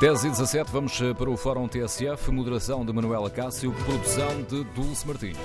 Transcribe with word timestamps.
10 0.00 0.24
e 0.24 0.30
17, 0.30 0.70
vamos 0.70 1.00
eh, 1.00 1.12
para 1.12 1.28
o 1.28 1.36
Fórum 1.36 1.66
TSF, 1.66 2.30
moderação 2.30 2.86
de 2.86 2.92
Manuela 2.92 3.28
Cássio, 3.28 3.72
produção 3.84 4.42
de 4.44 4.62
Dulce 4.72 5.04
Martins. 5.04 5.36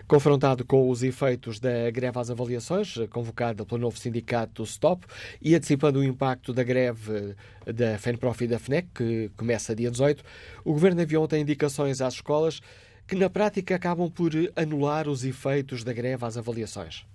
Confrontado 0.07 0.65
com 0.65 0.89
os 0.89 1.03
efeitos 1.03 1.59
da 1.61 1.91
greve 1.91 2.19
às 2.19 2.31
avaliações, 2.31 2.95
convocada 3.11 3.67
pelo 3.67 3.81
novo 3.81 3.99
sindicato 3.99 4.65
STOP, 4.65 5.05
e 5.43 5.55
antecipando 5.55 5.99
o 5.99 6.05
impacto 6.05 6.55
da 6.55 6.63
greve 6.63 7.35
da 7.67 7.99
FENPROF 7.99 8.45
e 8.45 8.49
da 8.49 8.59
FNEC, 8.59 8.89
que 8.95 9.31
começa 9.37 9.77
dia 9.77 9.91
18, 9.91 10.25
o 10.65 10.73
Governo 10.73 11.03
enviou 11.03 11.25
ontem 11.25 11.43
indicações 11.43 12.01
às 12.01 12.15
escolas 12.15 12.63
que 13.09 13.17
na 13.17 13.31
prática 13.31 13.75
acabam 13.75 14.11
por 14.11 14.33
anular 14.55 15.09
os 15.09 15.25
efeitos 15.25 15.83
da 15.83 15.95
greve 15.95 16.27
às 16.27 16.37
avaliações. 16.37 17.07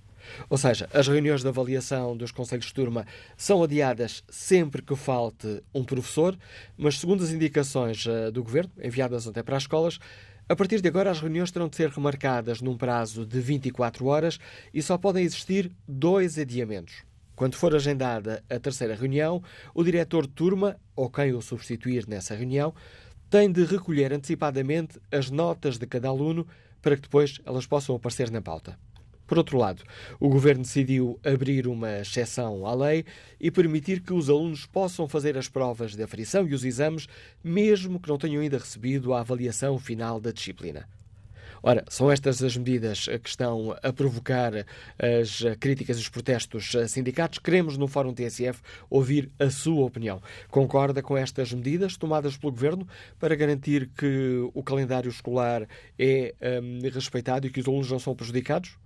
Ou 0.49 0.57
seja, 0.57 0.89
as 0.91 1.07
reuniões 1.07 1.41
de 1.41 1.47
avaliação 1.47 2.18
dos 2.18 2.31
conselhos 2.31 2.65
de 2.65 2.73
turma 2.73 3.05
são 3.37 3.62
adiadas 3.62 4.23
sempre 4.27 4.81
que 4.81 4.95
falte 4.95 5.62
um 5.71 5.84
professor, 5.84 6.35
mas 6.76 6.99
segundo 6.99 7.23
as 7.23 7.31
indicações 7.31 8.05
uh, 8.07 8.31
do 8.31 8.43
governo, 8.43 8.71
enviadas 8.81 9.27
ontem 9.27 9.43
para 9.43 9.55
as 9.55 9.63
escolas, 9.63 9.99
a 10.49 10.55
partir 10.55 10.81
de 10.81 10.87
agora 10.87 11.12
as 11.12 11.21
reuniões 11.21 11.51
terão 11.51 11.70
de 11.70 11.76
ser 11.76 11.90
remarcadas 11.90 12.59
num 12.59 12.75
prazo 12.75 13.23
de 13.23 13.40
24 13.40 14.05
horas 14.07 14.40
e 14.73 14.81
só 14.81 14.98
podem 14.98 15.23
existir 15.23 15.71
dois 15.87 16.40
adiamentos. 16.40 17.03
Quando 17.35 17.55
for 17.55 17.75
agendada 17.75 18.43
a 18.49 18.59
terceira 18.59 18.96
reunião, 18.96 19.41
o 19.73 19.84
diretor 19.84 20.27
de 20.27 20.34
turma, 20.34 20.75
ou 20.96 21.09
quem 21.09 21.34
o 21.34 21.41
substituir 21.41 22.07
nessa 22.07 22.35
reunião, 22.35 22.73
tem 23.34 23.51
de 23.51 23.65
recolher 23.65 24.13
antecipadamente 24.13 24.99
as 25.12 25.31
notas 25.31 25.79
de 25.79 25.87
cada 25.87 26.07
aluno 26.07 26.45
para 26.84 26.95
que 26.95 27.01
depois 27.01 27.41
elas 27.43 27.65
possam 27.65 27.95
aparecer 27.95 28.29
na 28.29 28.43
pauta. 28.43 28.77
Por 29.25 29.40
outro 29.40 29.57
lado, 29.57 29.81
o 30.20 30.29
Governo 30.29 30.62
decidiu 30.62 31.20
abrir 31.25 31.65
uma 31.65 32.01
exceção 32.01 32.63
à 32.67 32.75
lei 32.75 33.03
e 33.40 33.49
permitir 33.49 34.01
que 34.01 34.13
os 34.13 34.29
alunos 34.29 34.67
possam 34.67 35.07
fazer 35.07 35.35
as 35.35 35.49
provas 35.49 35.95
de 35.95 36.03
aferição 36.03 36.48
e 36.48 36.53
os 36.53 36.63
exames, 36.63 37.07
mesmo 37.43 37.99
que 37.99 38.07
não 38.07 38.20
tenham 38.20 38.40
ainda 38.40 38.59
recebido 38.59 39.15
a 39.15 39.21
avaliação 39.21 39.79
final 39.79 40.20
da 40.20 40.31
disciplina. 40.31 40.87
Ora, 41.65 41.85
são 41.87 42.11
estas 42.11 42.43
as 42.43 42.57
medidas 42.57 43.05
que 43.23 43.29
estão 43.29 43.73
a 43.81 43.93
provocar 43.93 44.51
as 44.99 45.41
críticas 45.61 45.97
e 45.97 46.01
os 46.01 46.09
protestos 46.09 46.73
sindicatos. 46.89 47.39
Queremos, 47.39 47.77
no 47.77 47.87
Fórum 47.87 48.13
TSF, 48.13 48.61
ouvir 48.89 49.31
a 49.39 49.49
sua 49.49 49.85
opinião. 49.85 50.21
Concorda 50.49 51.01
com 51.01 51.15
estas 51.15 51.53
medidas 51.53 51.95
tomadas 51.95 52.35
pelo 52.35 52.51
Governo 52.51 52.85
para 53.17 53.34
garantir 53.34 53.89
que 53.97 54.45
o 54.53 54.61
calendário 54.61 55.09
escolar 55.09 55.65
é 55.97 56.35
um, 56.61 56.79
respeitado 56.89 57.47
e 57.47 57.49
que 57.49 57.61
os 57.61 57.67
alunos 57.67 57.89
não 57.89 57.99
são 57.99 58.13
prejudicados? 58.13 58.77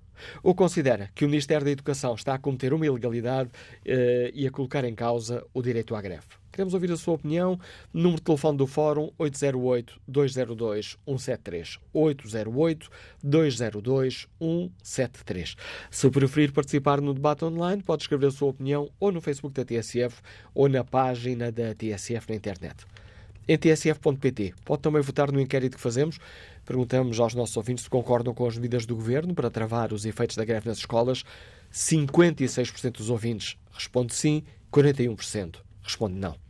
Ou 0.44 0.54
considera 0.54 1.10
que 1.16 1.26
o 1.26 1.30
Ministério 1.30 1.66
da 1.66 1.72
Educação 1.72 2.14
está 2.14 2.36
a 2.36 2.40
cometer 2.40 2.74
uma 2.74 2.86
ilegalidade 2.86 3.50
uh, 3.50 4.32
e 4.34 4.46
a 4.46 4.52
colocar 4.52 4.84
em 4.84 4.94
causa 4.94 5.44
o 5.52 5.64
direito 5.64 5.96
à 5.96 6.02
greve? 6.02 6.28
Queremos 6.58 6.74
ouvir 6.74 6.92
a 6.92 6.98
sua 6.98 7.14
opinião. 7.14 7.60
Número 7.94 8.16
de 8.16 8.24
telefone 8.24 8.58
do 8.58 8.66
Fórum 8.66 9.12
808-202-173. 9.20 11.78
808-202-173. 13.24 15.56
Se 15.92 16.10
preferir 16.10 16.52
participar 16.52 17.00
no 17.00 17.14
debate 17.14 17.46
online, 17.46 17.84
pode 17.84 18.02
escrever 18.02 18.26
a 18.26 18.32
sua 18.32 18.50
opinião 18.50 18.90
ou 19.00 19.12
no 19.12 19.22
Facebook 19.22 19.54
da 19.54 19.64
TSF 19.64 20.20
ou 20.52 20.68
na 20.68 20.84
página 20.84 21.52
da 21.52 21.76
TSF 21.76 22.28
na 22.28 22.36
internet. 22.36 22.88
Em 23.48 23.56
tsf.pt. 23.56 24.56
Pode 24.66 24.82
também 24.82 25.04
votar 25.04 25.32
no 25.32 25.40
inquérito 25.40 25.78
que 25.78 25.84
fazemos. 25.84 26.18
Perguntamos 26.66 27.20
aos 27.20 27.36
nossos 27.36 27.56
ouvintes 27.56 27.84
se 27.84 27.90
concordam 27.90 28.34
com 28.34 28.48
as 28.48 28.58
medidas 28.58 28.88
do 28.88 28.96
Governo 28.96 29.36
para 29.36 29.52
travar 29.52 29.94
os 29.94 30.08
efeitos 30.08 30.36
da 30.36 30.44
greve 30.44 30.68
nas 30.68 30.80
escolas. 30.80 31.24
56% 31.72 32.94
dos 32.94 33.12
ouvintes 33.12 33.60
responde 33.72 34.16
sim, 34.16 34.42
41% 34.74 35.58
responde 35.84 36.16
não. 36.16 36.47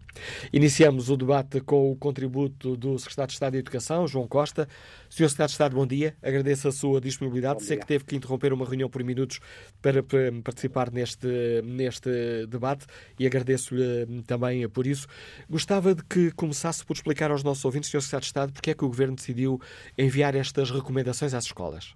Iniciamos 0.51 1.09
o 1.09 1.17
debate 1.17 1.61
com 1.61 1.91
o 1.91 1.95
contributo 1.95 2.75
do 2.75 2.97
Secretário 2.97 3.27
de 3.27 3.33
Estado 3.33 3.53
de 3.53 3.59
Educação, 3.59 4.07
João 4.07 4.27
Costa. 4.27 4.67
Senhor 5.09 5.29
Secretário 5.29 5.49
de 5.49 5.53
Estado, 5.53 5.75
bom 5.75 5.87
dia. 5.87 6.15
Agradeço 6.21 6.67
a 6.67 6.71
sua 6.71 7.01
disponibilidade. 7.01 7.63
Sei 7.63 7.77
que 7.77 7.85
teve 7.85 8.03
que 8.03 8.15
interromper 8.15 8.53
uma 8.53 8.65
reunião 8.65 8.89
por 8.89 9.03
minutos 9.03 9.39
para 9.81 10.03
participar 10.43 10.91
neste, 10.91 11.27
neste 11.63 12.45
debate 12.47 12.85
e 13.19 13.25
agradeço-lhe 13.25 14.23
também 14.23 14.67
por 14.69 14.85
isso. 14.87 15.07
Gostava 15.49 15.93
de 15.93 16.03
que 16.03 16.31
começasse 16.31 16.85
por 16.85 16.95
explicar 16.95 17.31
aos 17.31 17.43
nossos 17.43 17.63
ouvintes, 17.65 17.89
Senhor 17.89 18.01
Secretário 18.01 18.21
de 18.21 18.27
Estado, 18.27 18.53
porque 18.53 18.71
é 18.71 18.73
que 18.73 18.85
o 18.85 18.87
Governo 18.87 19.15
decidiu 19.15 19.61
enviar 19.97 20.35
estas 20.35 20.71
recomendações 20.71 21.33
às 21.33 21.45
escolas. 21.45 21.95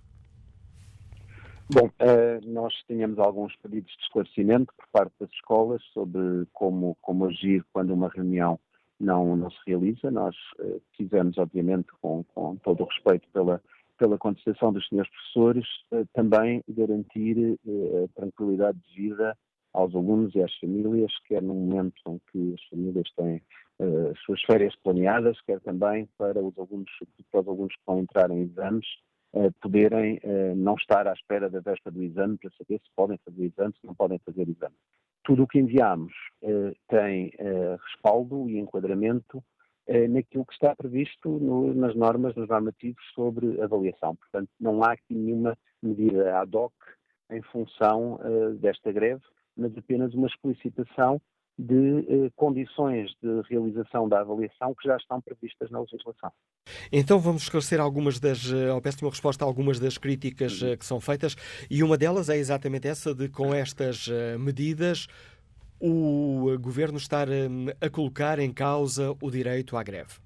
Bom, 1.73 1.87
uh, 1.87 2.51
nós 2.51 2.73
tínhamos 2.85 3.17
alguns 3.17 3.55
pedidos 3.55 3.89
de 3.95 4.03
esclarecimento 4.03 4.73
por 4.75 4.85
parte 4.91 5.13
das 5.21 5.29
escolas 5.31 5.81
sobre 5.93 6.45
como, 6.51 6.97
como 7.01 7.27
agir 7.27 7.63
quando 7.71 7.93
uma 7.93 8.09
reunião 8.09 8.59
não, 8.99 9.37
não 9.37 9.49
se 9.49 9.57
realiza. 9.65 10.11
Nós 10.11 10.35
uh, 10.59 10.81
quisemos, 10.91 11.37
obviamente, 11.37 11.87
com, 12.01 12.25
com 12.35 12.57
todo 12.57 12.83
o 12.83 12.87
respeito 12.87 13.25
pela, 13.31 13.61
pela 13.97 14.17
contestação 14.17 14.73
dos 14.73 14.85
senhores 14.89 15.09
professores, 15.11 15.65
uh, 15.93 16.05
também 16.13 16.61
garantir 16.67 17.57
a 18.03 18.19
tranquilidade 18.19 18.77
de 18.89 19.03
vida 19.03 19.37
aos 19.71 19.95
alunos 19.95 20.35
e 20.35 20.43
às 20.43 20.53
famílias, 20.57 21.13
quer 21.25 21.41
no 21.41 21.53
momento 21.53 21.95
em 22.05 22.19
que 22.33 22.53
as 22.53 22.63
famílias 22.65 23.09
têm 23.15 23.41
as 24.11 24.19
suas 24.25 24.41
férias 24.43 24.75
planeadas, 24.83 25.39
quer 25.41 25.61
também 25.61 26.07
para 26.17 26.43
os 26.43 26.53
alunos, 26.59 26.91
para 27.31 27.39
os 27.39 27.47
alunos 27.47 27.73
que 27.73 27.81
vão 27.87 27.99
entrar 27.99 28.29
em 28.29 28.41
exames 28.41 28.85
poderem 29.61 30.19
uh, 30.23 30.55
não 30.55 30.75
estar 30.75 31.07
à 31.07 31.13
espera 31.13 31.49
da 31.49 31.59
véspera 31.59 31.93
do 31.93 32.03
exame 32.03 32.37
para 32.37 32.51
saber 32.51 32.79
se 32.79 32.89
podem 32.95 33.17
fazer 33.23 33.45
exame, 33.45 33.73
se 33.79 33.87
não 33.87 33.95
podem 33.95 34.19
fazer 34.19 34.47
exame. 34.47 34.75
Tudo 35.23 35.43
o 35.43 35.47
que 35.47 35.59
enviamos 35.59 36.13
uh, 36.41 36.75
tem 36.89 37.27
uh, 37.39 37.77
respaldo 37.85 38.49
e 38.49 38.59
enquadramento 38.59 39.43
naquilo 40.09 40.45
que 40.45 40.53
está 40.53 40.73
previsto 40.73 41.27
no, 41.27 41.73
nas 41.73 41.93
normas, 41.95 42.33
nos 42.35 42.47
normativos 42.47 43.03
sobre 43.13 43.59
avaliação. 43.61 44.15
Portanto, 44.15 44.49
não 44.57 44.81
há 44.83 44.93
aqui 44.93 45.13
nenhuma 45.13 45.57
medida 45.81 46.39
ad 46.39 46.55
hoc 46.55 46.71
em 47.29 47.41
função 47.41 48.17
desta 48.61 48.89
greve, 48.91 49.23
mas 49.57 49.75
apenas 49.77 50.13
uma 50.13 50.27
explicitação 50.27 51.19
de 51.57 52.25
eh, 52.25 52.31
condições 52.35 53.11
de 53.21 53.41
realização 53.49 54.07
da 54.07 54.21
avaliação 54.21 54.73
que 54.73 54.87
já 54.87 54.97
estão 54.97 55.21
previstas 55.21 55.69
na 55.69 55.79
legislação. 55.79 56.31
Então 56.91 57.19
vamos 57.19 57.43
esclarecer 57.43 57.79
algumas 57.79 58.19
das, 58.19 58.51
eh, 58.51 58.71
ou 58.71 58.81
peço 58.81 59.03
uma 59.03 59.11
resposta 59.11 59.43
a 59.43 59.47
algumas 59.47 59.79
das 59.79 59.97
críticas 59.97 60.61
eh, 60.61 60.77
que 60.77 60.85
são 60.85 60.99
feitas, 60.99 61.35
e 61.69 61.83
uma 61.83 61.97
delas 61.97 62.29
é 62.29 62.37
exatamente 62.37 62.87
essa 62.87 63.13
de 63.13 63.29
com 63.29 63.53
estas 63.53 64.07
eh, 64.07 64.37
medidas 64.37 65.07
o 65.79 66.55
governo 66.59 66.97
estar 66.97 67.27
a 67.81 67.89
colocar 67.89 68.37
em 68.37 68.53
causa 68.53 69.15
o 69.19 69.31
direito 69.31 69.75
à 69.75 69.81
greve. 69.81 70.19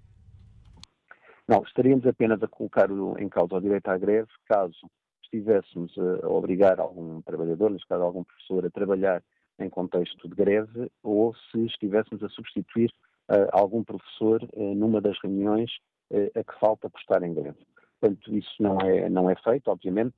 Não, 1.47 1.63
estaríamos 1.63 2.06
apenas 2.06 2.44
a 2.44 2.47
colocar 2.47 2.90
em 3.18 3.30
causa 3.30 3.56
o 3.56 3.62
direito 3.62 3.88
à 3.88 3.97
greve 3.97 4.28
caso 4.50 4.75
estivéssemos 5.24 5.94
a 5.97 6.28
obrigar 6.28 6.80
algum 6.80 7.21
trabalhador, 7.21 7.71
neste 7.71 7.88
caso 7.88 8.04
algum 8.04 8.25
professor, 8.25 8.66
a 8.66 8.69
trabalhar 8.69 9.24
em 9.60 9.69
contexto 9.69 10.28
de 10.28 10.36
greve 10.36 10.92
ou 11.04 11.34
se 11.52 11.66
estivéssemos 11.66 12.24
a 12.24 12.30
substituir 12.30 12.92
uh, 13.30 13.48
algum 13.52 13.84
professor 13.84 14.44
uh, 14.54 14.75
numa 14.75 15.02
das 15.02 15.18
reuniões 15.22 15.72
uh, 16.12 16.40
a 16.40 16.44
que 16.44 16.60
falta 16.60 16.90
por 16.90 17.00
estar 17.00 17.24
em 17.24 17.34
greve. 17.34 17.57
Portanto, 18.00 18.36
isso 18.36 18.62
não 18.62 18.80
é, 18.81 19.10
não 19.10 19.30
é 19.30 19.36
feito, 19.36 19.69
obviamente, 19.69 20.16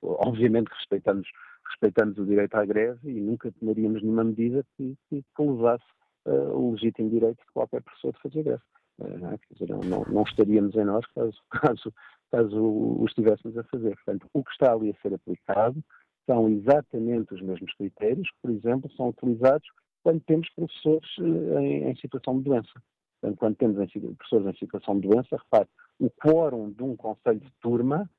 obviamente 0.00 0.68
respeitamos, 0.68 1.28
respeitamos 1.70 2.16
o 2.16 2.24
direito 2.24 2.54
à 2.54 2.64
greve 2.64 3.10
e 3.10 3.20
nunca 3.20 3.50
tomaríamos 3.52 4.02
nenhuma 4.02 4.24
medida 4.24 4.64
que, 4.76 4.96
que, 5.08 5.22
que 5.22 5.42
levasse 5.42 5.84
o 6.24 6.70
legítimo 6.70 7.10
direito 7.10 7.38
de 7.38 7.52
qualquer 7.52 7.82
professor 7.82 8.12
de 8.12 8.22
fazer 8.22 8.44
greve. 8.44 8.62
Não, 8.98 9.38
dizer, 9.50 9.68
não, 9.68 10.04
não, 10.04 10.22
estaríamos 10.22 10.76
em 10.76 10.84
nós 10.84 11.04
caso, 11.06 11.36
caso, 11.50 11.92
caso 12.30 12.56
o 12.56 13.04
estivéssemos 13.04 13.58
a 13.58 13.64
fazer. 13.64 13.96
Portanto, 13.96 14.28
o 14.32 14.44
que 14.44 14.52
está 14.52 14.72
ali 14.72 14.90
a 14.90 15.02
ser 15.02 15.12
aplicado 15.12 15.82
são 16.26 16.48
exatamente 16.48 17.34
os 17.34 17.40
mesmos 17.40 17.72
critérios 17.74 18.28
que, 18.30 18.36
por 18.42 18.50
exemplo, 18.50 18.90
são 18.92 19.08
utilizados 19.08 19.68
quando 20.02 20.20
temos 20.20 20.48
professores 20.50 21.08
eh, 21.18 21.60
em, 21.60 21.90
em 21.90 21.96
situação 21.96 22.38
de 22.38 22.44
doença. 22.44 22.82
Portanto, 23.20 23.38
quando 23.38 23.56
temos 23.56 23.78
em, 23.78 24.14
professores 24.14 24.46
em 24.46 24.58
situação 24.58 24.98
de 24.98 25.08
doença, 25.08 25.36
repare, 25.36 25.68
o 26.00 26.10
quórum 26.10 26.70
de 26.70 26.82
um 26.82 26.96
conselho 26.96 27.40
de 27.40 27.52
turma, 27.60 28.10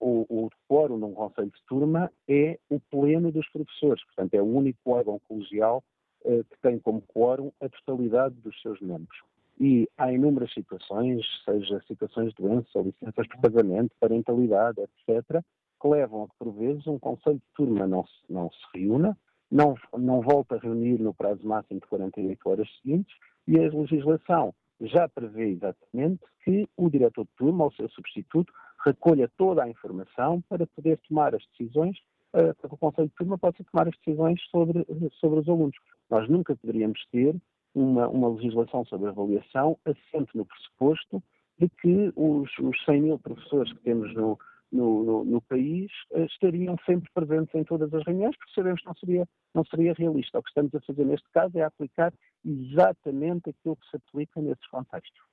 o, 0.00 0.24
o 0.28 0.50
quórum 0.68 1.04
um 1.04 1.12
conselho 1.12 1.50
de 1.50 1.62
turma 1.66 2.10
é 2.28 2.58
o 2.70 2.80
pleno 2.80 3.30
dos 3.30 3.46
professores, 3.50 4.02
portanto 4.04 4.34
é 4.34 4.40
o 4.40 4.46
único 4.46 4.78
órgão 4.90 5.20
colegial 5.28 5.82
uh, 6.24 6.44
que 6.44 6.60
tem 6.62 6.78
como 6.78 7.02
quórum 7.02 7.52
a 7.60 7.68
totalidade 7.68 8.34
dos 8.36 8.58
seus 8.62 8.80
membros. 8.80 9.18
E 9.60 9.88
há 9.98 10.12
inúmeras 10.12 10.52
situações, 10.54 11.26
seja 11.44 11.82
situações 11.88 12.32
de 12.32 12.42
doença, 12.42 12.80
licenças 12.80 13.26
por 13.26 13.40
casamento, 13.40 13.90
parentalidade, 13.98 14.80
etc., 14.80 15.42
que 15.80 15.88
levam 15.88 16.24
a 16.24 16.28
que, 16.28 16.34
por 16.38 16.52
vezes, 16.52 16.86
um 16.86 16.98
conselho 16.98 17.36
de 17.36 17.54
turma 17.54 17.86
não 17.86 18.04
se, 18.04 18.12
não 18.28 18.50
se 18.50 18.58
reúna, 18.74 19.16
não, 19.50 19.74
não 19.96 20.20
volta 20.20 20.56
a 20.56 20.58
reunir 20.58 20.98
no 20.98 21.14
prazo 21.14 21.46
máximo 21.46 21.80
de 21.80 21.86
48 21.86 22.48
horas 22.48 22.68
seguintes 22.80 23.16
e 23.46 23.58
a 23.58 23.62
legislação 23.62 24.54
já 24.80 25.08
prevê 25.08 25.50
exatamente 25.50 26.22
que 26.44 26.68
o 26.76 26.88
diretor 26.88 27.24
de 27.24 27.30
turma 27.36 27.64
ou 27.64 27.72
seu 27.72 27.88
substituto 27.90 28.52
recolha 28.84 29.30
toda 29.36 29.64
a 29.64 29.68
informação 29.68 30.40
para 30.48 30.66
poder 30.66 30.98
tomar 31.08 31.34
as 31.34 31.42
decisões, 31.48 31.98
uh, 32.34 32.54
para 32.54 32.68
que 32.68 32.74
o 32.74 32.78
Conselho 32.78 33.08
de 33.08 33.14
Turma 33.14 33.38
possa 33.38 33.64
tomar 33.64 33.88
as 33.88 33.96
decisões 33.98 34.40
sobre, 34.50 34.86
sobre 35.18 35.40
os 35.40 35.48
alunos. 35.48 35.76
Nós 36.08 36.28
nunca 36.28 36.54
poderíamos 36.54 37.04
ter 37.10 37.34
uma, 37.74 38.08
uma 38.08 38.28
legislação 38.28 38.84
sobre 38.84 39.08
avaliação 39.08 39.78
assente 39.84 40.36
no 40.36 40.44
pressuposto 40.44 41.22
de 41.58 41.68
que 41.68 42.12
os, 42.14 42.50
os 42.58 42.84
100 42.84 43.02
mil 43.02 43.18
professores 43.18 43.72
que 43.72 43.80
temos 43.80 44.14
no, 44.14 44.38
no, 44.70 45.04
no, 45.04 45.24
no, 45.24 45.40
país 45.42 45.90
uh, 46.12 46.24
estariam 46.24 46.76
sempre 46.84 47.10
presentes 47.14 47.54
em 47.54 47.64
todas 47.64 47.92
as 47.92 48.04
reuniões, 48.04 48.36
porque 48.36 48.52
sabemos 48.54 48.80
que 48.80 48.86
não 48.86 48.94
seria, 48.94 49.28
não 49.54 49.64
seria 49.64 49.94
realista. 49.94 50.38
O 50.38 50.42
que 50.42 50.50
estamos 50.50 50.74
a 50.74 50.80
fazer 50.80 51.04
neste 51.04 51.28
caso 51.32 51.58
é 51.58 51.62
aplicar 51.62 52.12
exatamente 52.44 53.50
aquilo 53.50 53.76
que 53.76 53.90
se 53.90 53.96
aplica 53.96 54.40
nesses 54.40 54.66
contextos. 54.68 55.28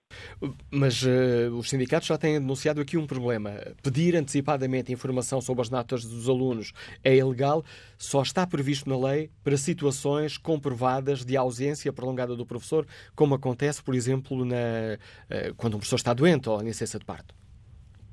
Mas 0.71 1.01
uh, 1.03 1.51
os 1.57 1.69
sindicatos 1.69 2.07
já 2.07 2.17
têm 2.17 2.39
denunciado 2.39 2.79
aqui 2.79 2.97
um 2.97 3.07
problema. 3.07 3.51
Pedir 3.81 4.15
antecipadamente 4.15 4.91
informação 4.91 5.41
sobre 5.41 5.61
as 5.61 5.69
notas 5.69 6.05
dos 6.05 6.29
alunos 6.29 6.73
é 7.03 7.15
ilegal, 7.15 7.63
só 7.97 8.21
está 8.21 8.45
previsto 8.45 8.89
na 8.89 8.97
lei 8.97 9.31
para 9.43 9.57
situações 9.57 10.37
comprovadas 10.37 11.25
de 11.25 11.35
ausência 11.35 11.91
prolongada 11.91 12.35
do 12.35 12.45
professor, 12.45 12.85
como 13.15 13.35
acontece, 13.35 13.83
por 13.83 13.95
exemplo, 13.95 14.45
na, 14.45 14.55
uh, 14.55 15.55
quando 15.55 15.75
um 15.75 15.79
professor 15.79 15.97
está 15.97 16.13
doente 16.13 16.49
ou 16.49 16.61
em 16.61 16.65
licença 16.65 16.99
de 16.99 17.05
parto. 17.05 17.44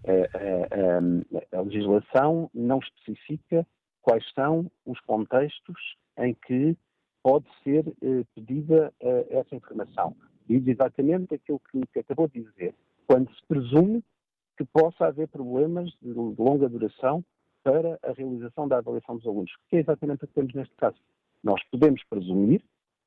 A, 0.04 1.56
a, 1.56 1.58
a 1.58 1.62
legislação 1.62 2.50
não 2.52 2.78
especifica 2.78 3.66
quais 4.00 4.24
são 4.32 4.70
os 4.84 4.98
contextos 5.00 5.96
em 6.18 6.34
que 6.34 6.76
pode 7.22 7.46
ser 7.62 7.86
uh, 7.86 8.26
pedida 8.34 8.92
uh, 9.00 9.26
essa 9.30 9.54
informação. 9.54 10.16
Diz 10.48 10.66
exatamente 10.66 11.34
aquilo 11.34 11.60
que, 11.70 11.80
que, 11.92 12.00
acabou 12.00 12.28
de 12.28 12.42
dizer. 12.42 12.74
Quando 13.06 13.32
se 13.32 13.46
presume 13.46 14.02
que 14.56 14.64
possa 14.64 15.06
haver 15.06 15.28
problemas 15.28 15.88
de, 16.02 16.12
de 16.12 16.42
longa 16.42 16.68
duração 16.68 17.24
para 17.62 17.98
a 18.02 18.12
realização 18.12 18.66
da 18.66 18.78
avaliação 18.78 19.16
dos 19.16 19.26
alunos, 19.26 19.52
que 19.68 19.76
é 19.76 19.80
exatamente 19.80 20.24
o 20.24 20.28
que 20.28 20.34
temos 20.34 20.52
neste 20.52 20.74
caso. 20.74 20.98
Nós 21.44 21.62
podemos 21.70 22.02
presumir 22.10 22.60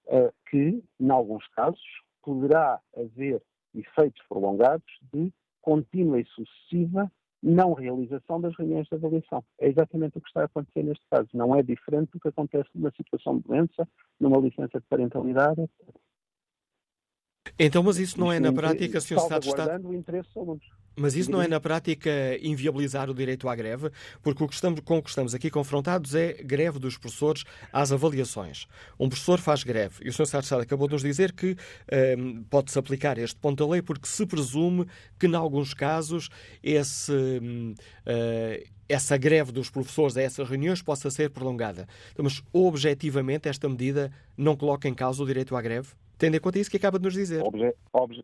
uh, 0.07 0.33
que, 0.49 0.81
em 0.99 1.09
alguns 1.09 1.45
casos, 1.49 1.83
poderá 2.23 2.79
haver 2.95 3.41
efeitos 3.73 4.21
prolongados 4.29 4.85
de 5.13 5.31
contínua 5.65 6.19
e 6.19 6.25
sucessiva 6.25 7.11
não 7.41 7.73
realização 7.73 8.39
das 8.39 8.55
reuniões 8.55 8.87
de 8.87 8.95
avaliação. 8.95 9.43
É 9.59 9.67
exatamente 9.67 10.17
o 10.17 10.21
que 10.21 10.27
está 10.27 10.41
a 10.41 10.45
acontecer 10.45 10.83
neste 10.83 11.05
caso. 11.09 11.27
Não 11.33 11.55
é 11.55 11.61
diferente 11.61 12.11
do 12.11 12.19
que 12.19 12.27
acontece 12.27 12.69
numa 12.73 12.91
situação 12.91 13.37
de 13.37 13.43
doença, 13.43 13.87
numa 14.19 14.37
licença 14.39 14.79
de 14.79 14.85
parentalidade, 14.87 15.61
etc. 15.61 15.95
Então, 17.59 17.83
mas 17.83 17.97
isso 17.97 18.19
não 18.19 18.31
é 18.31 18.39
na 18.39 18.51
prática, 18.51 18.99
Sr. 18.99 19.17
Estado 19.17 19.41
de 19.43 19.49
Estado. 19.49 19.87
o 19.87 19.93
interesse 19.93 20.27
dos 20.29 20.37
alunos. 20.37 20.65
Mas 20.95 21.15
isso 21.15 21.29
não 21.29 21.41
é 21.41 21.47
na 21.47 21.59
prática 21.59 22.09
inviabilizar 22.41 23.09
o 23.09 23.13
direito 23.13 23.49
à 23.49 23.55
greve? 23.55 23.91
Porque 24.21 24.43
o 24.43 24.47
que 24.47 24.53
estamos, 24.53 24.79
com 24.79 24.97
o 24.97 25.03
que 25.03 25.09
estamos 25.09 25.35
aqui 25.35 25.49
confrontados 25.49 26.15
é 26.15 26.33
greve 26.33 26.79
dos 26.79 26.97
professores 26.97 27.43
às 27.71 27.91
avaliações. 27.91 28.65
Um 28.99 29.09
professor 29.09 29.39
faz 29.39 29.63
greve 29.63 30.05
e 30.05 30.09
o 30.09 30.13
Sr. 30.13 30.23
Estado 30.23 30.61
acabou 30.61 30.87
de 30.87 30.93
nos 30.93 31.01
dizer 31.01 31.33
que 31.33 31.51
um, 31.51 31.55
ehm, 31.91 32.43
pode-se 32.49 32.79
aplicar 32.79 33.17
este 33.17 33.37
ponto 33.37 33.65
da 33.65 33.71
lei 33.71 33.81
porque 33.81 34.07
se 34.07 34.25
presume 34.25 34.85
que, 35.19 35.27
em 35.27 35.35
alguns 35.35 35.73
casos, 35.73 36.29
esse, 36.63 37.11
uh, 37.11 38.69
essa 38.87 39.17
greve 39.17 39.51
dos 39.51 39.69
professores 39.69 40.15
a 40.15 40.21
essas 40.21 40.47
reuniões 40.47 40.81
possa 40.81 41.09
ser 41.09 41.29
prolongada. 41.29 41.87
Então, 42.11 42.23
mas, 42.23 42.41
objetivamente, 42.53 43.49
esta 43.49 43.67
medida 43.67 44.11
não 44.37 44.55
coloca 44.55 44.87
em 44.87 44.93
causa 44.93 45.21
o 45.21 45.25
direito 45.25 45.55
à 45.55 45.61
greve? 45.61 45.89
Tendo 46.17 46.35
em 46.35 46.39
conta 46.39 46.59
isso 46.59 46.69
que 46.69 46.77
acaba 46.77 46.97
de 46.97 47.03
nos 47.03 47.13
dizer. 47.13 47.43
Obje, 47.43 47.73
obje, 47.91 48.23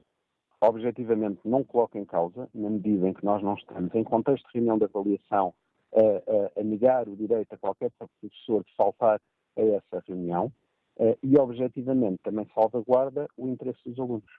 objetivamente 0.61 1.41
não 1.43 1.63
coloca 1.63 1.97
em 1.97 2.05
causa, 2.05 2.47
na 2.53 2.69
medida 2.69 3.09
em 3.09 3.13
que 3.13 3.25
nós 3.25 3.41
não 3.41 3.55
estamos 3.55 3.93
em 3.95 4.03
contexto 4.03 4.45
de 4.47 4.53
reunião 4.53 4.77
de 4.77 4.85
avaliação 4.85 5.53
a, 5.93 6.57
a, 6.57 6.61
a 6.61 6.63
negar 6.63 7.07
o 7.07 7.15
direito 7.15 7.53
a 7.53 7.57
qualquer 7.57 7.91
professor 7.91 8.63
de 8.63 8.73
faltar 8.75 9.19
a 9.57 9.61
essa 9.61 10.03
reunião 10.07 10.51
uh, 10.97 11.17
e 11.21 11.37
objetivamente 11.37 12.19
também 12.23 12.47
salvaguarda 12.53 13.27
o 13.35 13.47
interesse 13.47 13.79
dos 13.85 13.99
alunos 13.99 14.31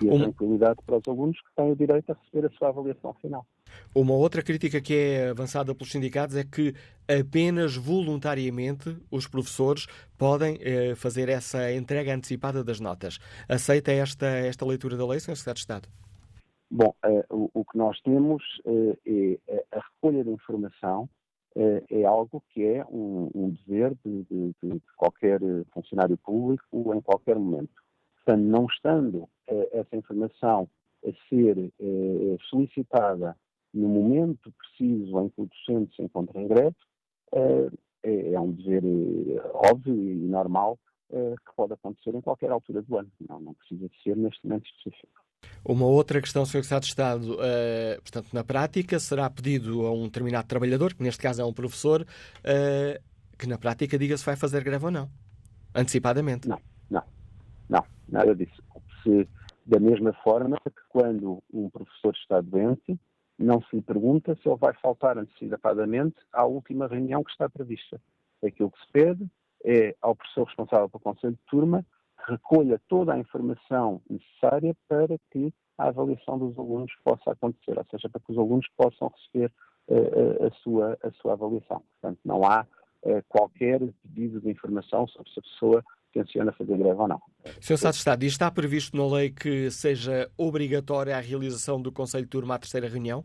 e 0.00 0.08
a 0.08 0.18
tranquilidade 0.18 0.80
para 0.86 0.96
os 0.96 1.08
alunos 1.08 1.38
que 1.40 1.54
têm 1.56 1.72
o 1.72 1.76
direito 1.76 2.10
a 2.10 2.14
receber 2.14 2.46
a 2.46 2.50
sua 2.58 2.68
avaliação 2.68 3.14
final. 3.14 3.46
Uma 3.94 4.14
outra 4.14 4.42
crítica 4.42 4.80
que 4.80 4.94
é 4.94 5.30
avançada 5.30 5.74
pelos 5.74 5.90
sindicatos 5.90 6.36
é 6.36 6.44
que 6.44 6.74
apenas 7.08 7.76
voluntariamente 7.76 8.96
os 9.10 9.26
professores 9.26 9.86
podem 10.16 10.58
eh, 10.60 10.94
fazer 10.94 11.28
essa 11.28 11.72
entrega 11.72 12.14
antecipada 12.14 12.62
das 12.62 12.78
notas. 12.78 13.18
Aceita 13.48 13.90
esta, 13.90 14.26
esta 14.26 14.64
leitura 14.64 14.96
da 14.96 15.06
lei, 15.06 15.18
Sr. 15.18 15.36
Secretário 15.36 15.54
de 15.54 15.60
Estado? 15.60 15.88
Bom, 16.70 16.92
eh, 17.04 17.24
o, 17.30 17.50
o, 17.54 17.64
que 17.64 17.78
nós 17.78 18.00
temos 18.00 18.42
eh, 18.66 19.38
é 19.48 19.64
a 19.72 19.80
recolha 19.80 20.24
de 20.24 20.30
informação 20.30 21.08
eh, 21.54 21.84
é 21.88 22.04
algo 22.04 22.42
que 22.50 22.64
é 22.64 22.84
um, 22.86 23.30
um 23.34 23.50
dever 23.50 23.94
de, 24.04 24.24
de, 24.24 24.54
de, 24.60 24.80
qualquer 24.96 25.40
funcionário 25.72 26.16
público 26.16 26.94
em 26.94 27.00
qualquer 27.00 27.36
momento. 27.36 27.70
Portanto, 28.16 28.42
não 28.42 28.66
estando 28.66 29.28
essa 29.74 29.96
informação 29.96 30.68
a 31.04 31.28
ser 31.28 31.72
solicitada 32.48 33.36
no 33.74 33.88
momento 33.88 34.52
preciso 34.52 35.20
em 35.20 35.28
que 35.28 35.40
o 35.42 35.46
docente 35.46 35.96
se 35.96 36.02
encontra 36.02 36.40
em 36.40 36.46
greve, 36.46 36.76
eh, 37.32 37.70
é, 38.04 38.32
é 38.34 38.40
um 38.40 38.52
dever 38.52 38.84
eh, 38.84 39.50
óbvio 39.52 39.94
e 39.94 40.14
normal 40.14 40.78
eh, 41.10 41.34
que 41.44 41.54
pode 41.56 41.72
acontecer 41.72 42.14
em 42.14 42.20
qualquer 42.20 42.50
altura 42.50 42.82
do 42.82 42.96
ano. 42.96 43.10
Não, 43.28 43.40
não 43.40 43.54
precisa 43.54 43.88
de 43.88 44.02
ser 44.02 44.16
neste 44.16 44.46
momento 44.46 44.66
específico. 44.66 45.24
Uma 45.64 45.86
outra 45.86 46.20
questão, 46.20 46.46
Sr. 46.46 46.62
Secretário 46.62 46.80
de 46.82 46.88
Estado, 46.88 47.34
uh, 47.34 48.00
portanto, 48.00 48.32
na 48.32 48.44
prática, 48.44 48.98
será 48.98 49.28
pedido 49.28 49.86
a 49.86 49.92
um 49.92 50.04
determinado 50.04 50.46
trabalhador, 50.46 50.94
que 50.94 51.02
neste 51.02 51.20
caso 51.20 51.42
é 51.42 51.44
um 51.44 51.52
professor, 51.52 52.06
que 53.38 53.46
na 53.46 53.58
prática 53.58 53.98
diga 53.98 54.16
se 54.16 54.24
vai 54.24 54.36
fazer 54.36 54.64
greve 54.64 54.86
ou 54.86 54.90
não, 54.90 55.08
antecipadamente. 55.74 56.48
Não, 56.48 56.58
não, 56.90 57.02
não, 57.68 57.84
nada 58.08 58.34
disso. 58.34 58.62
Se, 59.02 59.28
da 59.66 59.80
mesma 59.80 60.12
forma 60.22 60.58
que 60.64 60.82
quando 60.88 61.42
um 61.52 61.70
professor 61.70 62.14
está 62.14 62.40
doente, 62.40 62.98
não 63.38 63.60
se 63.62 63.76
lhe 63.76 63.82
pergunta 63.82 64.36
se 64.36 64.48
ele 64.48 64.58
vai 64.58 64.74
faltar 64.74 65.18
antecipadamente 65.18 66.16
à 66.32 66.44
última 66.44 66.86
reunião 66.86 67.24
que 67.24 67.30
está 67.30 67.48
prevista. 67.48 68.00
Aquilo 68.44 68.70
que 68.70 68.80
se 68.80 68.92
pede 68.92 69.26
é 69.64 69.96
ao 70.00 70.14
professor 70.14 70.44
responsável 70.44 70.88
pelo 70.88 71.02
Conselho 71.02 71.32
de 71.32 71.42
Turma 71.46 71.84
que 72.24 72.32
recolha 72.32 72.80
toda 72.88 73.14
a 73.14 73.18
informação 73.18 74.00
necessária 74.08 74.76
para 74.88 75.18
que 75.30 75.52
a 75.76 75.88
avaliação 75.88 76.38
dos 76.38 76.56
alunos 76.58 76.92
possa 77.02 77.32
acontecer, 77.32 77.76
ou 77.76 77.84
seja, 77.90 78.08
para 78.08 78.20
que 78.20 78.32
os 78.32 78.38
alunos 78.38 78.66
possam 78.76 79.08
receber 79.08 79.52
uh, 79.88 80.46
a, 80.46 80.50
sua, 80.62 80.98
a 81.02 81.10
sua 81.12 81.32
avaliação. 81.32 81.82
Portanto, 82.00 82.20
não 82.24 82.44
há 82.44 82.66
uh, 83.02 83.24
qualquer 83.28 83.80
pedido 84.02 84.40
de 84.40 84.50
informação 84.50 85.08
sobre 85.08 85.30
se 85.32 85.40
a 85.40 85.42
pessoa 85.42 85.84
tenciona 86.14 86.52
fazer 86.52 86.78
greve 86.78 87.00
ou 87.00 87.08
não. 87.08 87.20
Sr. 87.60 87.74
Estado 87.74 87.92
de 87.92 87.98
Estado, 87.98 88.22
e 88.22 88.26
está 88.26 88.50
previsto 88.50 88.96
na 88.96 89.06
lei 89.06 89.30
que 89.30 89.70
seja 89.70 90.30
obrigatória 90.38 91.16
a 91.16 91.20
realização 91.20 91.82
do 91.82 91.92
Conselho 91.92 92.24
de 92.24 92.30
Turma 92.30 92.54
à 92.54 92.58
terceira 92.58 92.88
reunião? 92.88 93.24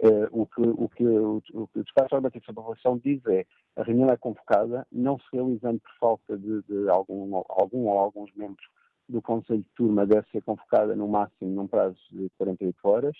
Uh, 0.00 0.28
o, 0.30 0.46
que, 0.46 0.60
o, 0.60 0.88
que, 0.90 1.04
o, 1.04 1.42
o 1.54 1.66
que 1.66 1.80
o 1.80 1.82
despacho 1.82 2.14
normativo 2.14 2.44
sobre 2.44 2.60
avaliação 2.60 2.98
diz 2.98 3.20
é 3.26 3.44
a 3.76 3.82
reunião 3.82 4.10
é 4.10 4.16
convocada, 4.16 4.86
não 4.92 5.18
se 5.18 5.24
realizando 5.32 5.80
por 5.80 5.90
falta 5.98 6.38
de, 6.38 6.62
de 6.62 6.88
algum, 6.88 7.42
algum 7.48 7.86
ou 7.86 7.98
alguns 7.98 8.32
membros 8.34 8.64
do 9.08 9.22
Conselho 9.22 9.60
de 9.62 9.70
Turma, 9.74 10.06
deve 10.06 10.28
ser 10.30 10.42
convocada 10.42 10.94
no 10.94 11.08
máximo 11.08 11.50
num 11.50 11.66
prazo 11.66 11.98
de 12.12 12.30
48 12.38 12.76
horas, 12.84 13.16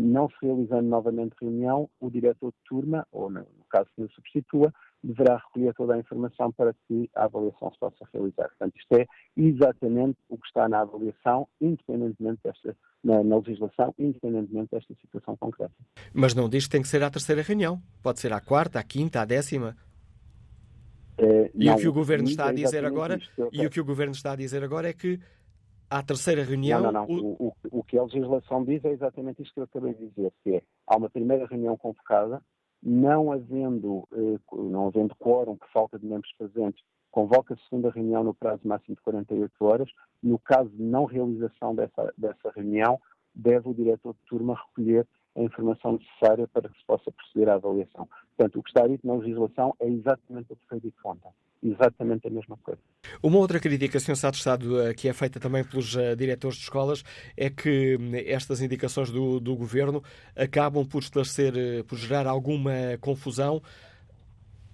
não 0.00 0.28
se 0.28 0.36
realizando 0.42 0.88
novamente 0.88 1.34
reunião, 1.40 1.88
o 2.00 2.10
diretor 2.10 2.50
de 2.50 2.58
turma, 2.64 3.06
ou 3.12 3.30
no, 3.30 3.40
no 3.40 3.64
caso 3.70 3.88
que 3.94 4.02
o 4.02 4.10
substitua, 4.10 4.72
deverá 5.02 5.36
recolher 5.36 5.74
toda 5.74 5.94
a 5.94 5.98
informação 5.98 6.52
para 6.52 6.74
que 6.86 7.08
a 7.14 7.24
avaliação 7.24 7.70
se 7.72 7.78
possa 7.78 8.08
realizar. 8.12 8.48
Portanto, 8.48 8.74
isto 8.76 8.92
é 8.92 9.06
exatamente 9.36 10.18
o 10.28 10.36
que 10.36 10.46
está 10.46 10.68
na 10.68 10.80
avaliação, 10.80 11.46
independentemente 11.60 12.40
desta, 12.42 12.76
na, 13.02 13.22
na, 13.22 13.36
legislação, 13.36 13.94
independentemente 13.98 14.70
desta 14.72 14.94
situação 15.00 15.36
concreta. 15.36 15.74
Mas 16.12 16.34
não 16.34 16.48
diz 16.48 16.64
que 16.64 16.70
tem 16.70 16.82
que 16.82 16.88
ser 16.88 17.02
à 17.02 17.10
terceira 17.10 17.42
reunião. 17.42 17.80
Pode 18.02 18.18
ser 18.18 18.32
à 18.32 18.40
quarta, 18.40 18.80
à 18.80 18.82
quinta, 18.82 19.20
à 19.20 19.24
décima. 19.24 19.76
É, 21.16 21.50
e 21.54 21.66
não, 21.66 21.74
o 21.74 21.78
que 21.78 21.88
o 21.88 21.92
governo 21.92 22.28
está 22.28 22.48
a 22.48 22.52
dizer 22.52 22.84
agora, 22.84 23.16
isto, 23.16 23.48
e 23.52 23.66
o 23.66 23.70
que 23.70 23.80
o 23.80 23.84
governo 23.84 24.12
está 24.12 24.32
a 24.32 24.36
dizer 24.36 24.62
agora 24.62 24.88
é 24.88 24.92
que 24.92 25.18
à 25.90 26.02
terceira 26.02 26.44
reunião. 26.44 26.80
Não, 26.82 26.92
não, 26.92 27.06
não. 27.06 27.16
O, 27.16 27.48
o, 27.48 27.52
que 27.88 27.98
a 27.98 28.02
legislação 28.02 28.64
diz 28.64 28.84
é 28.84 28.90
exatamente 28.90 29.42
isto 29.42 29.54
que 29.54 29.60
eu 29.60 29.64
acabei 29.64 29.94
de 29.94 30.08
dizer, 30.08 30.32
que 30.44 30.56
é, 30.56 30.62
há 30.86 30.96
uma 30.96 31.08
primeira 31.08 31.46
reunião 31.46 31.76
convocada, 31.76 32.40
não 32.82 33.32
havendo, 33.32 34.06
eh, 34.12 34.38
não 34.52 34.86
havendo 34.86 35.16
quórum 35.16 35.56
por 35.56 35.68
falta 35.70 35.98
de 35.98 36.06
membros 36.06 36.32
presentes, 36.38 36.84
convoca 37.10 37.54
a 37.54 37.56
segunda 37.68 37.90
reunião 37.90 38.22
no 38.22 38.34
prazo 38.34 38.60
máximo 38.64 38.94
de 38.94 39.02
48 39.02 39.52
horas. 39.64 39.90
No 40.22 40.38
caso 40.38 40.68
de 40.70 40.82
não 40.82 41.04
realização 41.04 41.74
dessa, 41.74 42.12
dessa 42.16 42.52
reunião, 42.54 43.00
deve 43.34 43.68
o 43.68 43.74
diretor 43.74 44.14
de 44.14 44.20
turma 44.26 44.54
recolher 44.54 45.06
a 45.38 45.42
informação 45.42 45.92
necessária 45.92 46.48
para 46.48 46.68
que 46.68 46.76
se 46.76 46.84
possa 46.84 47.10
proceder 47.12 47.48
à 47.48 47.54
avaliação. 47.54 48.08
Portanto, 48.36 48.58
o 48.58 48.62
que 48.62 48.70
está 48.70 48.86
dito 48.86 49.06
na 49.06 49.14
legislação 49.14 49.74
é 49.80 49.88
exatamente 49.88 50.52
o 50.52 50.56
que 50.56 50.68
foi 50.68 50.80
dito 50.80 50.96
ontem. 51.04 51.28
Exatamente 51.62 52.26
a 52.26 52.30
mesma 52.30 52.56
coisa. 52.58 52.80
Uma 53.22 53.38
outra 53.38 53.58
crítica, 53.58 53.98
Sr. 53.98 54.30
De 54.30 54.36
Estado, 54.36 54.80
eh, 54.80 54.94
que 54.94 55.08
é 55.08 55.12
feita 55.12 55.40
também 55.40 55.64
pelos 55.64 55.94
uh, 55.96 56.14
diretores 56.16 56.56
de 56.56 56.64
escolas, 56.64 57.04
é 57.36 57.50
que 57.50 57.96
hum, 57.96 58.12
estas 58.14 58.60
indicações 58.60 59.10
do, 59.10 59.40
do 59.40 59.56
Governo 59.56 60.02
acabam 60.36 60.86
por 60.86 61.02
esclarecer, 61.02 61.52
uh, 61.54 61.84
por 61.84 61.98
gerar 61.98 62.26
alguma 62.26 62.72
confusão 63.00 63.60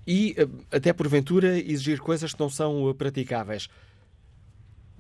e, 0.07 0.37
até 0.71 0.93
porventura, 0.93 1.59
exigir 1.59 2.01
coisas 2.01 2.35
que 2.35 2.41
não 2.41 2.51
são 2.51 2.95
praticáveis. 2.95 3.69